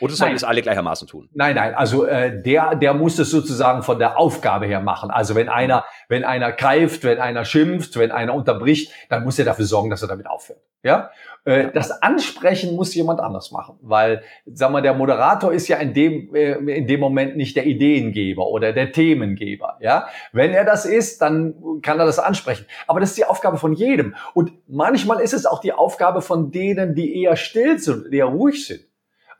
Oder 0.00 0.14
sollen 0.14 0.34
es 0.34 0.44
alle 0.44 0.62
gleichermaßen 0.62 1.06
tun? 1.06 1.28
Nein, 1.32 1.54
nein. 1.54 1.74
Also 1.74 2.04
äh, 2.04 2.42
der, 2.42 2.74
der 2.74 2.94
muss 2.94 3.18
es 3.18 3.30
sozusagen 3.30 3.82
von 3.82 3.98
der 3.98 4.18
Aufgabe 4.18 4.66
her 4.66 4.80
machen. 4.80 5.10
Also 5.10 5.34
wenn 5.34 5.48
einer, 5.48 5.84
wenn 6.08 6.24
einer 6.24 6.52
greift, 6.52 7.04
wenn 7.04 7.18
einer 7.18 7.44
schimpft, 7.44 7.98
wenn 7.98 8.10
einer 8.10 8.34
unterbricht, 8.34 8.92
dann 9.08 9.24
muss 9.24 9.38
er 9.38 9.44
dafür 9.44 9.66
sorgen, 9.66 9.90
dass 9.90 10.02
er 10.02 10.08
damit 10.08 10.26
aufhört. 10.26 10.60
Ja. 10.82 11.10
Äh, 11.44 11.70
das 11.72 11.90
Ansprechen 12.02 12.74
muss 12.74 12.94
jemand 12.94 13.20
anders 13.20 13.50
machen, 13.50 13.76
weil, 13.82 14.22
sag 14.46 14.70
mal, 14.70 14.82
der 14.82 14.94
Moderator 14.94 15.52
ist 15.52 15.68
ja 15.68 15.76
in 15.76 15.92
dem 15.92 16.34
äh, 16.34 16.52
in 16.52 16.86
dem 16.86 17.00
Moment 17.00 17.36
nicht 17.36 17.56
der 17.56 17.66
Ideengeber 17.66 18.46
oder 18.46 18.72
der 18.72 18.92
Themengeber. 18.92 19.76
Ja. 19.80 20.08
Wenn 20.32 20.52
er 20.52 20.64
das 20.64 20.86
ist, 20.86 21.20
dann 21.20 21.54
kann 21.82 21.98
er 21.98 22.06
das 22.06 22.18
ansprechen. 22.18 22.66
Aber 22.86 23.00
das 23.00 23.10
ist 23.10 23.18
die 23.18 23.24
Aufgabe 23.24 23.58
von 23.58 23.72
jedem. 23.72 24.14
Und 24.34 24.52
manchmal 24.68 25.20
ist 25.20 25.34
es 25.34 25.46
auch 25.46 25.60
die 25.60 25.72
Aufgabe 25.72 26.22
von 26.22 26.50
denen, 26.50 26.94
die 26.94 27.22
eher 27.22 27.36
still 27.36 27.78
sind, 27.78 28.12
die 28.12 28.18
eher 28.18 28.26
ruhig 28.26 28.66
sind. 28.66 28.89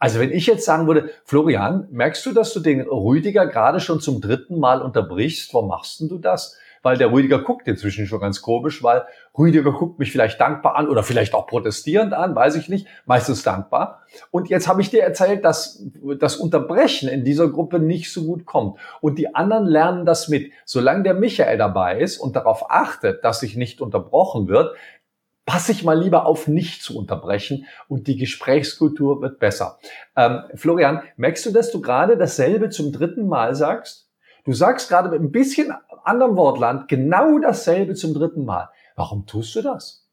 Also 0.01 0.19
wenn 0.19 0.33
ich 0.33 0.47
jetzt 0.47 0.65
sagen 0.65 0.87
würde, 0.87 1.11
Florian, 1.25 1.87
merkst 1.91 2.25
du, 2.25 2.33
dass 2.33 2.55
du 2.55 2.61
den 2.61 2.81
Rüdiger 2.81 3.47
gerade 3.47 3.81
schon 3.81 4.01
zum 4.01 4.23
dritten 4.23 4.59
Mal 4.59 4.81
unterbrichst? 4.81 5.53
Warum 5.53 5.69
machst 5.69 6.01
denn 6.01 6.09
du 6.09 6.17
das? 6.17 6.57
Weil 6.83 6.97
der 6.97 7.13
Rüdiger 7.13 7.41
guckt 7.41 7.69
inzwischen 7.69 8.07
schon 8.07 8.21
ganz 8.21 8.41
komisch, 8.41 8.83
weil 8.83 9.05
Rüdiger 9.37 9.71
guckt 9.73 9.99
mich 9.99 10.11
vielleicht 10.11 10.41
dankbar 10.41 10.77
an 10.77 10.89
oder 10.89 11.03
vielleicht 11.03 11.35
auch 11.35 11.47
protestierend 11.47 12.15
an, 12.15 12.35
weiß 12.35 12.57
ich 12.57 12.71
nicht, 12.71 12.87
meistens 13.05 13.43
dankbar. 13.43 14.01
Und 14.31 14.49
jetzt 14.49 14.67
habe 14.67 14.81
ich 14.81 14.89
dir 14.89 15.03
erzählt, 15.03 15.45
dass 15.45 15.85
das 16.19 16.37
Unterbrechen 16.37 17.11
in 17.11 17.23
dieser 17.23 17.49
Gruppe 17.49 17.79
nicht 17.79 18.11
so 18.11 18.25
gut 18.25 18.47
kommt. 18.47 18.79
Und 19.03 19.19
die 19.19 19.35
anderen 19.35 19.67
lernen 19.67 20.07
das 20.07 20.29
mit. 20.29 20.53
Solange 20.65 21.03
der 21.03 21.13
Michael 21.13 21.59
dabei 21.59 22.01
ist 22.01 22.17
und 22.17 22.35
darauf 22.35 22.71
achtet, 22.71 23.23
dass 23.23 23.41
sich 23.41 23.55
nicht 23.55 23.83
unterbrochen 23.83 24.49
wird, 24.49 24.75
passe 25.51 25.73
ich 25.73 25.83
mal 25.83 26.01
lieber 26.01 26.27
auf, 26.27 26.47
nicht 26.47 26.81
zu 26.81 26.97
unterbrechen 26.97 27.67
und 27.89 28.07
die 28.07 28.17
Gesprächskultur 28.17 29.21
wird 29.21 29.41
besser. 29.41 29.81
Ähm, 30.15 30.45
Florian, 30.55 31.03
merkst 31.17 31.45
du, 31.45 31.51
dass 31.51 31.73
du 31.73 31.81
gerade 31.81 32.17
dasselbe 32.17 32.71
zum 32.71 32.93
dritten 32.93 33.27
Mal 33.27 33.57
sagst? 33.57 34.09
Du 34.45 34.53
sagst 34.53 34.89
gerade 34.89 35.09
mit 35.09 35.21
ein 35.21 35.33
bisschen 35.33 35.75
anderem 36.05 36.37
Wortland 36.37 36.87
genau 36.87 37.41
dasselbe 37.41 37.95
zum 37.95 38.15
dritten 38.15 38.45
Mal. 38.45 38.69
Warum 38.95 39.27
tust 39.27 39.57
du 39.57 39.63
das? 39.63 40.07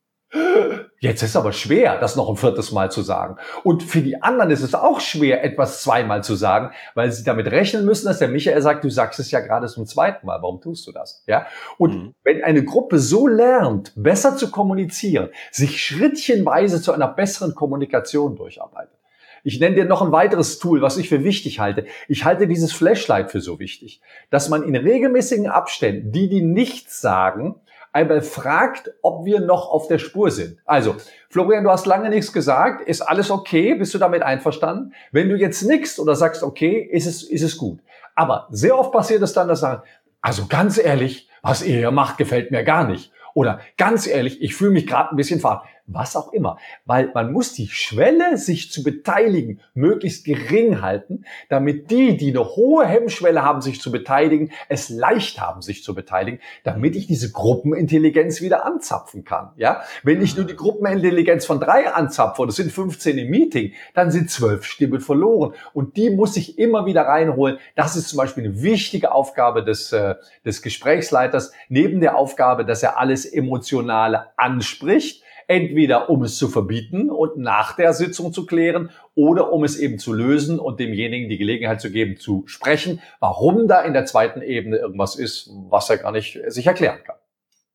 Jetzt 0.99 1.23
ist 1.23 1.35
aber 1.35 1.53
schwer, 1.53 1.99
das 1.99 2.15
noch 2.15 2.29
ein 2.29 2.35
viertes 2.35 2.71
Mal 2.71 2.91
zu 2.91 3.01
sagen. 3.01 3.37
Und 3.63 3.83
für 3.83 4.01
die 4.01 4.21
anderen 4.21 4.51
ist 4.51 4.61
es 4.61 4.75
auch 4.75 4.99
schwer, 4.99 5.43
etwas 5.43 5.83
zweimal 5.83 6.23
zu 6.23 6.35
sagen, 6.35 6.71
weil 6.95 7.11
sie 7.11 7.23
damit 7.23 7.47
rechnen 7.47 7.85
müssen, 7.85 8.07
dass 8.07 8.19
der 8.19 8.27
Michael 8.27 8.61
sagt, 8.61 8.83
du 8.83 8.89
sagst 8.89 9.19
es 9.19 9.31
ja 9.31 9.39
gerade 9.39 9.67
zum 9.67 9.85
zweiten 9.85 10.25
Mal. 10.25 10.41
Warum 10.41 10.59
tust 10.59 10.85
du 10.87 10.91
das? 10.91 11.23
Ja. 11.27 11.45
Und 11.77 11.95
mhm. 11.95 12.15
wenn 12.23 12.43
eine 12.43 12.63
Gruppe 12.63 12.99
so 12.99 13.27
lernt, 13.27 13.93
besser 13.95 14.35
zu 14.35 14.51
kommunizieren, 14.51 15.29
sich 15.51 15.81
schrittchenweise 15.81 16.81
zu 16.81 16.91
einer 16.91 17.07
besseren 17.07 17.55
Kommunikation 17.55 18.35
durcharbeitet. 18.35 18.97
Ich 19.43 19.61
nenne 19.61 19.75
dir 19.75 19.85
noch 19.85 20.01
ein 20.01 20.11
weiteres 20.11 20.59
Tool, 20.59 20.81
was 20.81 20.97
ich 20.97 21.07
für 21.07 21.23
wichtig 21.23 21.59
halte. 21.59 21.85
Ich 22.09 22.25
halte 22.25 22.47
dieses 22.47 22.73
Flashlight 22.73 23.31
für 23.31 23.39
so 23.39 23.59
wichtig, 23.59 24.01
dass 24.29 24.49
man 24.49 24.63
in 24.63 24.75
regelmäßigen 24.75 25.47
Abständen, 25.47 26.11
die, 26.11 26.27
die 26.27 26.41
nichts 26.41 26.99
sagen, 26.99 27.55
einmal 27.97 28.21
fragt, 28.21 28.91
ob 29.01 29.25
wir 29.25 29.39
noch 29.39 29.69
auf 29.69 29.87
der 29.87 29.97
Spur 29.97 30.29
sind. 30.29 30.59
Also, 30.65 30.95
Florian, 31.29 31.63
du 31.63 31.71
hast 31.71 31.87
lange 31.87 32.09
nichts 32.09 32.31
gesagt. 32.31 32.87
Ist 32.87 33.01
alles 33.01 33.31
okay? 33.31 33.73
Bist 33.73 33.93
du 33.95 33.97
damit 33.97 34.21
einverstanden? 34.21 34.93
Wenn 35.11 35.29
du 35.29 35.35
jetzt 35.35 35.63
nichts 35.63 35.99
oder 35.99 36.15
sagst, 36.15 36.43
okay, 36.43 36.87
ist 36.91 37.07
es, 37.07 37.23
ist 37.23 37.41
es 37.41 37.57
gut. 37.57 37.79
Aber 38.13 38.47
sehr 38.51 38.77
oft 38.77 38.91
passiert 38.91 39.23
es 39.23 39.33
dann, 39.33 39.47
dass 39.47 39.61
sagen, 39.61 39.81
also 40.21 40.45
ganz 40.47 40.77
ehrlich, 40.77 41.27
was 41.41 41.63
ihr 41.63 41.77
hier 41.77 41.91
macht, 41.91 42.19
gefällt 42.19 42.51
mir 42.51 42.63
gar 42.63 42.87
nicht. 42.87 43.11
Oder 43.33 43.61
ganz 43.77 44.05
ehrlich, 44.05 44.41
ich 44.41 44.55
fühle 44.55 44.71
mich 44.71 44.85
gerade 44.85 45.11
ein 45.11 45.15
bisschen 45.15 45.39
fahren. 45.39 45.61
Was 45.87 46.15
auch 46.15 46.33
immer. 46.33 46.57
Weil 46.85 47.11
man 47.13 47.31
muss 47.31 47.53
die 47.53 47.67
Schwelle, 47.67 48.37
sich 48.37 48.71
zu 48.71 48.83
beteiligen, 48.83 49.61
möglichst 49.73 50.25
gering 50.25 50.81
halten, 50.81 51.25
damit 51.49 51.89
die, 51.89 52.17
die 52.17 52.29
eine 52.29 52.45
hohe 52.55 52.85
Hemmschwelle 52.85 53.41
haben, 53.41 53.61
sich 53.61 53.81
zu 53.81 53.91
beteiligen, 53.91 54.51
es 54.69 54.89
leicht 54.89 55.39
haben, 55.39 55.61
sich 55.61 55.83
zu 55.83 55.95
beteiligen, 55.95 56.39
damit 56.63 56.95
ich 56.95 57.07
diese 57.07 57.31
Gruppenintelligenz 57.31 58.41
wieder 58.41 58.65
anzapfen 58.65 59.23
kann. 59.23 59.51
Ja, 59.55 59.81
wenn 60.03 60.21
ich 60.21 60.35
nur 60.35 60.45
die 60.45 60.55
Gruppenintelligenz 60.55 61.45
von 61.45 61.59
drei 61.59 61.91
anzapfe 61.91 62.41
und 62.41 62.49
es 62.49 62.57
sind 62.57 62.71
15 62.71 63.17
im 63.17 63.29
Meeting, 63.29 63.73
dann 63.93 64.11
sind 64.11 64.29
zwölf 64.29 64.65
Stimmen 64.65 64.99
verloren 64.99 65.53
und 65.73 65.95
die 65.97 66.09
muss 66.09 66.35
ich 66.35 66.59
immer 66.59 66.85
wieder 66.85 67.03
reinholen. 67.03 67.57
Das 67.75 67.95
ist 67.95 68.09
zum 68.09 68.17
Beispiel 68.17 68.45
eine 68.45 68.61
wichtige 68.61 69.13
Aufgabe 69.13 69.63
des, 69.63 69.93
äh, 69.93 70.15
des 70.45 70.61
Gesprächsleiters, 70.61 71.53
neben 71.69 72.01
der 72.01 72.17
Aufgabe, 72.17 72.65
dass 72.65 72.83
er 72.83 72.97
alles 72.97 73.25
Emotionale 73.25 74.27
anspricht, 74.35 75.23
entweder 75.47 76.09
um 76.09 76.23
es 76.23 76.37
zu 76.37 76.49
verbieten 76.49 77.09
und 77.09 77.37
nach 77.37 77.75
der 77.75 77.93
Sitzung 77.93 78.33
zu 78.33 78.45
klären 78.45 78.91
oder 79.15 79.51
um 79.51 79.63
es 79.63 79.77
eben 79.77 79.97
zu 79.97 80.13
lösen 80.13 80.59
und 80.59 80.79
demjenigen 80.79 81.29
die 81.29 81.37
Gelegenheit 81.37 81.81
zu 81.81 81.89
geben, 81.89 82.17
zu 82.17 82.43
sprechen, 82.47 83.01
warum 83.19 83.67
da 83.67 83.81
in 83.81 83.93
der 83.93 84.05
zweiten 84.05 84.41
Ebene 84.41 84.77
irgendwas 84.77 85.15
ist, 85.15 85.49
was 85.69 85.89
er 85.89 85.97
gar 85.97 86.11
nicht 86.11 86.39
sich 86.47 86.67
erklären 86.67 86.99
kann. 87.03 87.15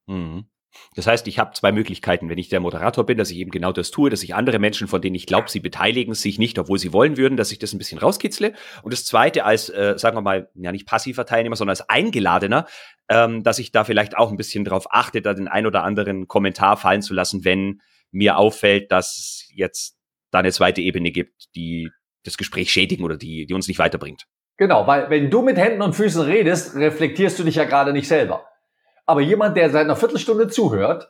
Mhm. 0.07 0.45
Das 0.95 1.07
heißt, 1.07 1.27
ich 1.29 1.39
habe 1.39 1.53
zwei 1.55 1.73
Möglichkeiten, 1.73 2.29
wenn 2.29 2.39
ich 2.39 2.49
der 2.49 2.61
Moderator 2.61 3.05
bin, 3.05 3.19
dass 3.19 3.31
ich 3.31 3.39
eben 3.39 3.51
genau 3.51 3.73
das 3.73 3.91
tue, 3.91 4.11
dass 4.11 4.23
ich 4.23 4.35
andere 4.35 4.59
Menschen, 4.59 4.89
von 4.89 5.01
denen 5.01 5.15
ich 5.15 5.27
glaube, 5.27 5.51
sie 5.51 5.61
beteiligen 5.61 6.15
sich 6.15 6.39
nicht, 6.39 6.59
obwohl 6.59 6.79
sie 6.79 6.93
wollen 6.93 7.17
würden, 7.17 7.37
dass 7.37 7.53
ich 7.53 7.59
das 7.59 7.73
ein 7.73 7.79
bisschen 7.79 7.99
rauskitzle. 7.99 8.53
Und 8.83 8.93
das 8.93 9.05
Zweite 9.05 9.45
als, 9.45 9.69
äh, 9.69 9.95
sagen 9.97 10.17
wir 10.17 10.23
mal, 10.23 10.51
ja 10.55 10.73
nicht 10.73 10.87
passiver 10.87 11.27
Teilnehmer, 11.27 11.57
sondern 11.57 11.73
als 11.73 11.89
Eingeladener, 11.89 12.67
ähm, 13.09 13.43
dass 13.43 13.59
ich 13.59 13.73
da 13.73 13.85
vielleicht 13.85 14.17
auch 14.17 14.31
ein 14.31 14.37
bisschen 14.37 14.65
darauf 14.65 14.87
achte, 14.91 15.23
da 15.23 15.35
den 15.35 15.49
ein 15.49 15.67
oder 15.67 15.85
anderen 15.85 16.29
Kommentar 16.29 16.77
fallen 16.77 17.03
zu 17.03 17.15
lassen, 17.15 17.45
wenn 17.45 17.81
mir 18.11 18.37
auffällt, 18.37 18.93
dass 18.93 19.17
es 19.17 19.51
jetzt 19.55 19.97
da 20.31 20.39
eine 20.39 20.53
zweite 20.53 20.81
Ebene 20.81 21.11
gibt, 21.11 21.55
die 21.55 21.91
das 22.25 22.37
Gespräch 22.37 22.73
schädigen 22.73 23.05
oder 23.05 23.17
die, 23.17 23.47
die 23.47 23.55
uns 23.55 23.69
nicht 23.69 23.79
weiterbringt. 23.79 24.27
Genau, 24.57 24.87
weil 24.87 25.11
wenn 25.11 25.31
du 25.31 25.43
mit 25.43 25.57
Händen 25.57 25.83
und 25.83 25.95
Füßen 25.95 26.23
redest, 26.23 26.77
reflektierst 26.77 27.39
du 27.39 27.45
dich 27.45 27.57
ja 27.57 27.65
gerade 27.65 27.93
nicht 27.93 28.07
selber. 28.07 28.47
Aber 29.07 29.21
jemand, 29.21 29.57
der 29.57 29.71
seit 29.71 29.85
einer 29.85 29.97
Viertelstunde 29.97 30.49
zuhört, 30.49 31.09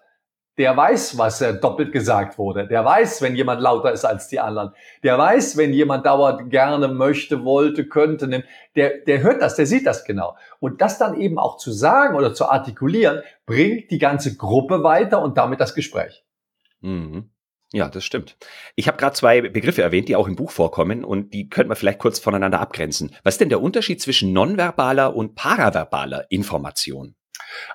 der 0.58 0.76
weiß, 0.76 1.16
was 1.16 1.38
doppelt 1.60 1.92
gesagt 1.92 2.36
wurde. 2.38 2.66
Der 2.66 2.84
weiß, 2.84 3.22
wenn 3.22 3.34
jemand 3.34 3.62
lauter 3.62 3.90
ist 3.92 4.04
als 4.04 4.28
die 4.28 4.38
anderen. 4.38 4.72
Der 5.02 5.16
weiß, 5.16 5.56
wenn 5.56 5.72
jemand 5.72 6.04
dauernd 6.04 6.50
gerne 6.50 6.88
möchte, 6.88 7.44
wollte, 7.44 7.86
könnte. 7.86 8.44
Der, 8.76 8.98
der 9.06 9.22
hört 9.22 9.40
das, 9.40 9.56
der 9.56 9.66
sieht 9.66 9.86
das 9.86 10.04
genau. 10.04 10.36
Und 10.60 10.82
das 10.82 10.98
dann 10.98 11.18
eben 11.18 11.38
auch 11.38 11.56
zu 11.56 11.72
sagen 11.72 12.16
oder 12.16 12.34
zu 12.34 12.50
artikulieren, 12.50 13.22
bringt 13.46 13.90
die 13.90 13.98
ganze 13.98 14.36
Gruppe 14.36 14.82
weiter 14.82 15.22
und 15.22 15.38
damit 15.38 15.60
das 15.60 15.74
Gespräch. 15.74 16.22
Mhm. 16.80 17.30
Ja, 17.72 17.88
das 17.88 18.04
stimmt. 18.04 18.36
Ich 18.76 18.86
habe 18.86 18.98
gerade 18.98 19.14
zwei 19.14 19.40
Begriffe 19.40 19.80
erwähnt, 19.80 20.10
die 20.10 20.16
auch 20.16 20.28
im 20.28 20.36
Buch 20.36 20.50
vorkommen 20.50 21.04
und 21.04 21.32
die 21.32 21.48
könnte 21.48 21.68
man 21.68 21.76
vielleicht 21.76 22.00
kurz 22.00 22.18
voneinander 22.18 22.60
abgrenzen. 22.60 23.14
Was 23.22 23.34
ist 23.34 23.40
denn 23.40 23.48
der 23.48 23.62
Unterschied 23.62 24.02
zwischen 24.02 24.34
nonverbaler 24.34 25.16
und 25.16 25.34
paraverbaler 25.34 26.26
Information? 26.30 27.14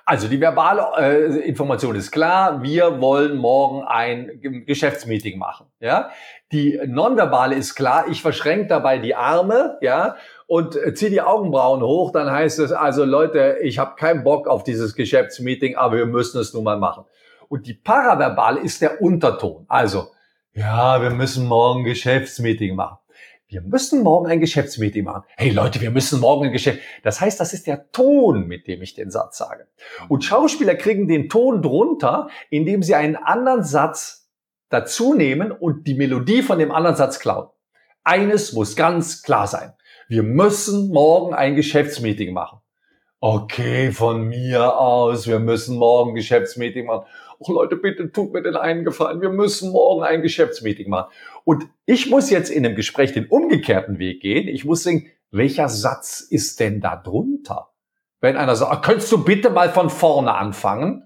Also 0.04 0.28
die 0.28 0.40
verbale 0.40 0.86
äh, 0.98 1.46
Information 1.46 1.94
ist 1.96 2.10
klar. 2.10 2.62
Wir 2.62 3.00
wollen 3.00 3.36
morgen 3.36 3.84
ein 3.84 4.64
Geschäftsmeeting 4.66 5.38
machen. 5.38 5.66
Ja, 5.80 6.10
die 6.52 6.80
nonverbale 6.86 7.54
ist 7.54 7.74
klar. 7.74 8.06
Ich 8.08 8.22
verschränke 8.22 8.68
dabei 8.68 8.98
die 8.98 9.14
Arme. 9.14 9.78
Ja, 9.80 10.16
und 10.46 10.76
äh, 10.76 10.94
ziehe 10.94 11.10
die 11.10 11.20
Augenbrauen 11.20 11.82
hoch. 11.82 12.12
Dann 12.12 12.30
heißt 12.30 12.58
es 12.58 12.72
also 12.72 13.04
Leute, 13.04 13.58
ich 13.62 13.78
habe 13.78 13.96
keinen 13.96 14.24
Bock 14.24 14.48
auf 14.48 14.64
dieses 14.64 14.94
Geschäftsmeeting, 14.94 15.76
aber 15.76 15.96
wir 15.96 16.06
müssen 16.06 16.40
es 16.40 16.54
nun 16.54 16.64
mal 16.64 16.78
machen. 16.78 17.04
Und 17.48 17.66
die 17.66 17.74
paraverbale 17.74 18.60
ist 18.60 18.80
der 18.82 19.02
Unterton. 19.02 19.64
Also 19.68 20.08
ja, 20.54 21.00
wir 21.02 21.10
müssen 21.10 21.46
morgen 21.46 21.84
Geschäftsmeeting 21.84 22.74
machen 22.74 22.98
wir 23.48 23.62
müssen 23.62 24.02
morgen 24.02 24.26
ein 24.26 24.40
Geschäftsmeeting 24.40 25.04
machen. 25.04 25.24
Hey 25.36 25.50
Leute, 25.50 25.80
wir 25.80 25.90
müssen 25.90 26.20
morgen 26.20 26.46
ein 26.46 26.52
Geschäft. 26.52 26.80
Das 27.02 27.20
heißt, 27.20 27.40
das 27.40 27.54
ist 27.54 27.66
der 27.66 27.90
Ton, 27.92 28.46
mit 28.46 28.66
dem 28.66 28.82
ich 28.82 28.94
den 28.94 29.10
Satz 29.10 29.38
sage. 29.38 29.66
Und 30.08 30.22
Schauspieler 30.22 30.74
kriegen 30.74 31.08
den 31.08 31.30
Ton 31.30 31.62
drunter, 31.62 32.28
indem 32.50 32.82
sie 32.82 32.94
einen 32.94 33.16
anderen 33.16 33.64
Satz 33.64 34.28
dazu 34.68 35.14
nehmen 35.14 35.50
und 35.50 35.86
die 35.86 35.94
Melodie 35.94 36.42
von 36.42 36.58
dem 36.58 36.70
anderen 36.70 36.96
Satz 36.96 37.20
klauen. 37.20 37.48
Eines 38.04 38.52
muss 38.52 38.76
ganz 38.76 39.22
klar 39.22 39.46
sein. 39.46 39.72
Wir 40.08 40.22
müssen 40.22 40.90
morgen 40.90 41.34
ein 41.34 41.56
Geschäftsmeeting 41.56 42.34
machen. 42.34 42.60
Okay, 43.20 43.92
von 43.92 44.28
mir 44.28 44.78
aus, 44.78 45.26
wir 45.26 45.38
müssen 45.38 45.78
morgen 45.78 46.12
ein 46.12 46.16
Geschäftsmeeting 46.16 46.86
machen 46.86 47.06
oh 47.38 47.52
Leute, 47.52 47.76
bitte 47.76 48.10
tut 48.12 48.32
mir 48.32 48.42
den 48.42 48.56
einen 48.56 48.84
Gefallen, 48.84 49.20
wir 49.20 49.30
müssen 49.30 49.72
morgen 49.72 50.02
ein 50.02 50.22
Geschäftsmeeting 50.22 50.88
machen. 50.88 51.10
Und 51.44 51.64
ich 51.86 52.10
muss 52.10 52.30
jetzt 52.30 52.50
in 52.50 52.64
einem 52.64 52.76
Gespräch 52.76 53.12
den 53.12 53.26
umgekehrten 53.26 53.98
Weg 53.98 54.20
gehen. 54.20 54.48
Ich 54.48 54.64
muss 54.64 54.82
sehen, 54.82 55.06
welcher 55.30 55.68
Satz 55.68 56.20
ist 56.20 56.60
denn 56.60 56.80
da 56.80 56.96
drunter? 56.96 57.70
Wenn 58.20 58.36
einer 58.36 58.56
sagt, 58.56 58.72
ah, 58.72 58.76
könntest 58.76 59.12
du 59.12 59.24
bitte 59.24 59.50
mal 59.50 59.70
von 59.70 59.90
vorne 59.90 60.34
anfangen? 60.34 61.04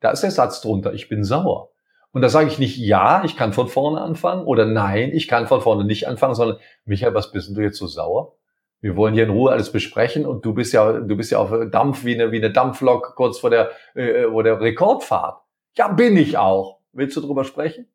Da 0.00 0.10
ist 0.10 0.22
der 0.22 0.30
Satz 0.30 0.60
drunter, 0.60 0.92
ich 0.92 1.08
bin 1.08 1.24
sauer. 1.24 1.70
Und 2.12 2.22
da 2.22 2.28
sage 2.28 2.48
ich 2.48 2.58
nicht, 2.58 2.78
ja, 2.78 3.22
ich 3.24 3.36
kann 3.36 3.52
von 3.52 3.68
vorne 3.68 4.00
anfangen 4.00 4.44
oder 4.44 4.64
nein, 4.64 5.10
ich 5.12 5.28
kann 5.28 5.46
von 5.46 5.60
vorne 5.60 5.84
nicht 5.84 6.08
anfangen, 6.08 6.34
sondern 6.34 6.58
Michael, 6.84 7.14
was 7.14 7.32
bist 7.32 7.54
du 7.54 7.60
jetzt 7.60 7.78
so 7.78 7.86
sauer? 7.86 8.34
Wir 8.80 8.96
wollen 8.96 9.14
hier 9.14 9.24
in 9.24 9.30
Ruhe 9.30 9.50
alles 9.52 9.72
besprechen 9.72 10.24
und 10.24 10.44
du 10.44 10.54
bist 10.54 10.72
ja, 10.72 10.92
du 10.92 11.16
bist 11.16 11.32
ja 11.32 11.38
auf 11.38 11.52
Dampf 11.70 12.04
wie 12.04 12.14
eine, 12.14 12.32
wie 12.32 12.38
eine 12.38 12.50
Dampflok 12.50 13.14
kurz 13.16 13.38
vor 13.38 13.50
der, 13.50 13.70
äh, 13.94 14.24
vor 14.30 14.42
der 14.42 14.60
Rekordfahrt. 14.60 15.42
Ja, 15.78 15.86
bin 15.86 16.16
ich 16.16 16.36
auch. 16.36 16.80
Willst 16.92 17.16
du 17.16 17.20
drüber 17.20 17.44
sprechen? 17.44 17.86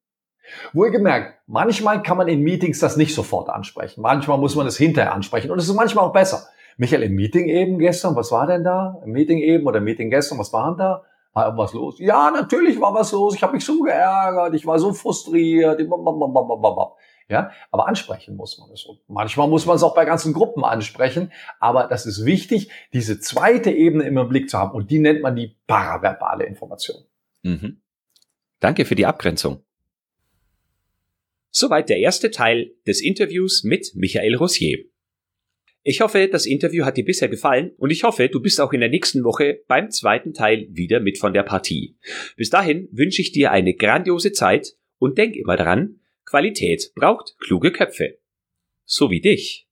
Wohlgemerkt, 0.71 1.39
manchmal 1.47 2.01
kann 2.01 2.15
man 2.15 2.29
in 2.29 2.41
Meetings 2.41 2.79
das 2.79 2.95
nicht 2.95 3.13
sofort 3.13 3.49
ansprechen. 3.49 4.01
Manchmal 4.01 4.37
muss 4.37 4.55
man 4.55 4.65
es 4.67 4.77
hinterher 4.77 5.13
ansprechen 5.13 5.51
und 5.51 5.59
es 5.59 5.67
ist 5.67 5.75
manchmal 5.75 6.05
auch 6.05 6.13
besser. 6.13 6.47
Michael, 6.77 7.03
im 7.03 7.15
Meeting 7.15 7.49
eben 7.49 7.79
gestern, 7.79 8.15
was 8.15 8.31
war 8.31 8.47
denn 8.47 8.63
da? 8.63 9.01
Im 9.03 9.11
Meeting 9.11 9.39
eben 9.39 9.67
oder 9.67 9.79
im 9.79 9.83
Meeting 9.83 10.09
gestern, 10.09 10.39
was 10.39 10.53
war 10.53 10.69
denn 10.69 10.77
da? 10.77 11.03
War 11.33 11.45
irgendwas 11.45 11.73
los? 11.73 11.99
Ja, 11.99 12.31
natürlich 12.31 12.79
war 12.79 12.93
was 12.93 13.11
los. 13.11 13.35
Ich 13.35 13.43
habe 13.43 13.53
mich 13.53 13.65
so 13.65 13.81
geärgert, 13.81 14.53
ich 14.53 14.65
war 14.65 14.79
so 14.79 14.93
frustriert. 14.93 15.81
Ja, 17.27 17.51
aber 17.69 17.87
ansprechen 17.89 18.37
muss 18.37 18.57
man 18.59 18.71
es. 18.71 18.85
Und 18.85 18.99
manchmal 19.09 19.49
muss 19.49 19.65
man 19.65 19.75
es 19.75 19.83
auch 19.83 19.93
bei 19.93 20.05
ganzen 20.05 20.33
Gruppen 20.33 20.63
ansprechen. 20.63 21.33
Aber 21.59 21.87
das 21.87 22.05
ist 22.05 22.23
wichtig, 22.23 22.71
diese 22.93 23.19
zweite 23.19 23.71
Ebene 23.71 24.05
immer 24.05 24.21
im 24.21 24.29
Blick 24.29 24.49
zu 24.49 24.57
haben. 24.57 24.71
Und 24.71 24.89
die 24.89 24.99
nennt 24.99 25.21
man 25.21 25.35
die 25.35 25.57
paraverbale 25.67 26.45
Information. 26.45 27.03
Mhm. 27.43 27.81
Danke 28.59 28.85
für 28.85 28.95
die 28.95 29.05
Abgrenzung. 29.05 29.63
Soweit 31.51 31.89
der 31.89 31.97
erste 31.99 32.31
Teil 32.31 32.73
des 32.87 33.01
Interviews 33.01 33.63
mit 33.63 33.91
Michael 33.93 34.35
Rossier. 34.35 34.85
Ich 35.83 35.99
hoffe, 35.99 36.29
das 36.31 36.45
Interview 36.45 36.85
hat 36.85 36.95
dir 36.95 37.03
bisher 37.03 37.27
gefallen 37.27 37.73
und 37.77 37.91
ich 37.91 38.03
hoffe, 38.03 38.29
du 38.29 38.41
bist 38.41 38.61
auch 38.61 38.71
in 38.71 38.79
der 38.79 38.89
nächsten 38.89 39.25
Woche 39.25 39.63
beim 39.67 39.91
zweiten 39.91 40.33
Teil 40.33 40.67
wieder 40.71 41.01
mit 41.01 41.17
von 41.17 41.33
der 41.33 41.43
Partie. 41.43 41.97
Bis 42.37 42.49
dahin 42.49 42.87
wünsche 42.91 43.21
ich 43.21 43.33
dir 43.33 43.51
eine 43.51 43.73
grandiose 43.75 44.31
Zeit 44.31 44.77
und 44.97 45.17
denk 45.17 45.35
immer 45.35 45.57
daran, 45.57 45.99
Qualität 46.25 46.91
braucht 46.95 47.35
kluge 47.37 47.73
Köpfe. 47.73 48.17
So 48.85 49.11
wie 49.11 49.19
dich. 49.19 49.67